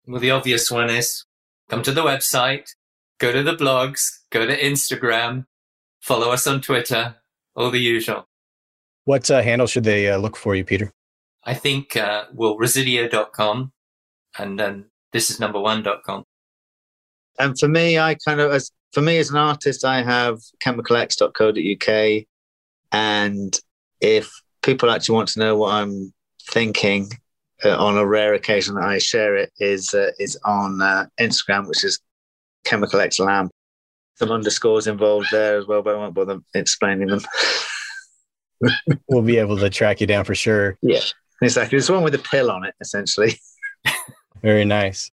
Well, 0.06 0.20
the 0.20 0.30
obvious 0.30 0.70
one 0.70 0.88
is 0.88 1.24
come 1.68 1.82
to 1.82 1.92
the 1.92 2.02
website, 2.02 2.70
go 3.18 3.32
to 3.32 3.42
the 3.42 3.54
blogs, 3.54 4.08
go 4.30 4.46
to 4.46 4.58
Instagram, 4.58 5.44
follow 6.00 6.30
us 6.30 6.46
on 6.46 6.62
Twitter, 6.62 7.16
all 7.54 7.70
the 7.70 7.78
usual. 7.78 8.26
What 9.04 9.30
uh, 9.30 9.42
handle 9.42 9.66
should 9.66 9.84
they 9.84 10.08
uh, 10.08 10.16
look 10.16 10.36
for 10.36 10.54
you, 10.54 10.64
Peter? 10.64 10.92
I 11.44 11.54
think, 11.54 11.96
uh, 11.96 12.24
well, 12.32 12.56
residio.com 12.56 13.72
and 14.38 14.58
then 14.58 14.86
this 15.12 15.30
is 15.30 15.40
number 15.40 15.60
one.com. 15.60 16.24
And 17.38 17.58
for 17.58 17.68
me, 17.68 17.98
I 17.98 18.14
kind 18.14 18.40
of, 18.40 18.52
as 18.52 18.70
for 18.92 19.00
me 19.00 19.18
as 19.18 19.30
an 19.30 19.36
artist, 19.36 19.84
I 19.84 20.02
have 20.02 20.38
chemicalx.co.uk. 20.64 22.24
And 22.92 23.58
if 24.00 24.30
people 24.62 24.90
actually 24.90 25.16
want 25.16 25.28
to 25.30 25.40
know 25.40 25.56
what 25.56 25.74
I'm 25.74 26.12
thinking 26.50 27.10
uh, 27.64 27.76
on 27.76 27.96
a 27.96 28.06
rare 28.06 28.34
occasion 28.34 28.74
that 28.76 28.84
I 28.84 28.98
share 28.98 29.36
it, 29.36 29.52
is 29.58 29.94
uh, 29.94 30.10
is 30.18 30.38
on 30.44 30.80
uh, 30.80 31.06
Instagram, 31.20 31.66
which 31.68 31.84
is 31.84 32.00
chemicalxlamp 32.66 33.50
some 34.20 34.30
underscores 34.30 34.86
involved 34.86 35.28
there 35.32 35.56
as 35.56 35.66
well, 35.66 35.82
but 35.82 35.94
I 35.94 35.98
won't 35.98 36.14
bother 36.14 36.40
explaining 36.54 37.08
them. 37.08 37.22
we'll 39.08 39.22
be 39.22 39.38
able 39.38 39.56
to 39.56 39.70
track 39.70 40.02
you 40.02 40.06
down 40.06 40.26
for 40.26 40.34
sure. 40.34 40.76
Yeah, 40.82 41.00
exactly. 41.40 41.78
It's 41.78 41.88
one 41.88 42.04
with 42.04 42.14
a 42.14 42.18
pill 42.18 42.50
on 42.50 42.66
it, 42.66 42.74
essentially. 42.82 43.32
Very 44.42 44.66
nice. 44.66 45.10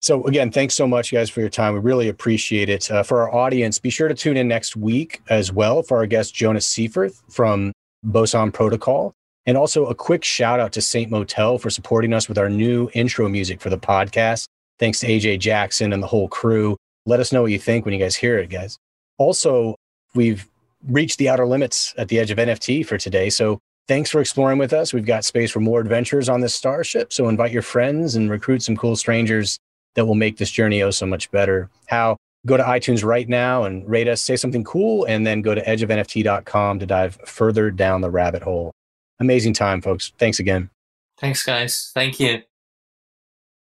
So 0.00 0.24
again, 0.24 0.50
thanks 0.50 0.74
so 0.74 0.88
much, 0.88 1.12
guys, 1.12 1.30
for 1.30 1.38
your 1.38 1.48
time. 1.48 1.74
We 1.74 1.80
really 1.80 2.08
appreciate 2.08 2.68
it. 2.68 2.90
Uh, 2.90 3.04
for 3.04 3.22
our 3.22 3.32
audience, 3.32 3.78
be 3.78 3.90
sure 3.90 4.08
to 4.08 4.14
tune 4.14 4.36
in 4.36 4.48
next 4.48 4.74
week 4.76 5.22
as 5.30 5.52
well 5.52 5.84
for 5.84 5.96
our 5.98 6.06
guest 6.06 6.34
Jonas 6.34 6.66
Seifert 6.66 7.12
from 7.30 7.72
Boson 8.02 8.52
Protocol. 8.52 9.12
And 9.46 9.56
also 9.56 9.86
a 9.86 9.94
quick 9.94 10.24
shout 10.24 10.60
out 10.60 10.72
to 10.72 10.82
Saint 10.82 11.10
Motel 11.10 11.58
for 11.58 11.70
supporting 11.70 12.12
us 12.12 12.28
with 12.28 12.36
our 12.36 12.50
new 12.50 12.90
intro 12.92 13.28
music 13.28 13.60
for 13.60 13.70
the 13.70 13.78
podcast. 13.78 14.46
Thanks 14.78 15.00
to 15.00 15.06
AJ 15.06 15.40
Jackson 15.40 15.92
and 15.92 16.02
the 16.02 16.06
whole 16.06 16.28
crew. 16.28 16.76
Let 17.06 17.20
us 17.20 17.32
know 17.32 17.42
what 17.42 17.52
you 17.52 17.58
think 17.58 17.84
when 17.84 17.94
you 17.94 18.00
guys 18.00 18.14
hear 18.14 18.38
it, 18.38 18.50
guys. 18.50 18.78
Also, 19.16 19.74
we've 20.14 20.46
reached 20.86 21.18
the 21.18 21.28
outer 21.28 21.46
limits 21.46 21.94
at 21.96 22.08
the 22.08 22.18
edge 22.18 22.30
of 22.30 22.38
NFT 22.38 22.84
for 22.86 22.98
today. 22.98 23.30
So 23.30 23.58
thanks 23.88 24.10
for 24.10 24.20
exploring 24.20 24.58
with 24.58 24.72
us. 24.72 24.92
We've 24.92 25.06
got 25.06 25.24
space 25.24 25.50
for 25.50 25.60
more 25.60 25.80
adventures 25.80 26.28
on 26.28 26.40
this 26.40 26.54
starship. 26.54 27.12
So 27.12 27.28
invite 27.28 27.52
your 27.52 27.62
friends 27.62 28.14
and 28.14 28.30
recruit 28.30 28.62
some 28.62 28.76
cool 28.76 28.96
strangers 28.96 29.58
that 29.94 30.06
will 30.06 30.14
make 30.14 30.36
this 30.36 30.50
journey 30.50 30.82
oh 30.82 30.90
so 30.90 31.06
much 31.06 31.30
better. 31.30 31.70
How? 31.86 32.16
Go 32.48 32.56
to 32.56 32.62
iTunes 32.62 33.04
right 33.04 33.28
now 33.28 33.64
and 33.64 33.88
rate 33.88 34.08
us, 34.08 34.22
say 34.22 34.36
something 34.36 34.64
cool, 34.64 35.04
and 35.04 35.26
then 35.26 35.42
go 35.42 35.54
to 35.54 35.62
edgeofnft.com 35.62 36.78
to 36.78 36.86
dive 36.86 37.18
further 37.26 37.70
down 37.70 38.00
the 38.00 38.10
rabbit 38.10 38.42
hole. 38.42 38.72
Amazing 39.20 39.52
time, 39.52 39.82
folks. 39.82 40.12
Thanks 40.18 40.38
again. 40.38 40.70
Thanks, 41.18 41.42
guys. 41.42 41.90
Thank 41.94 42.18
you. 42.18 42.42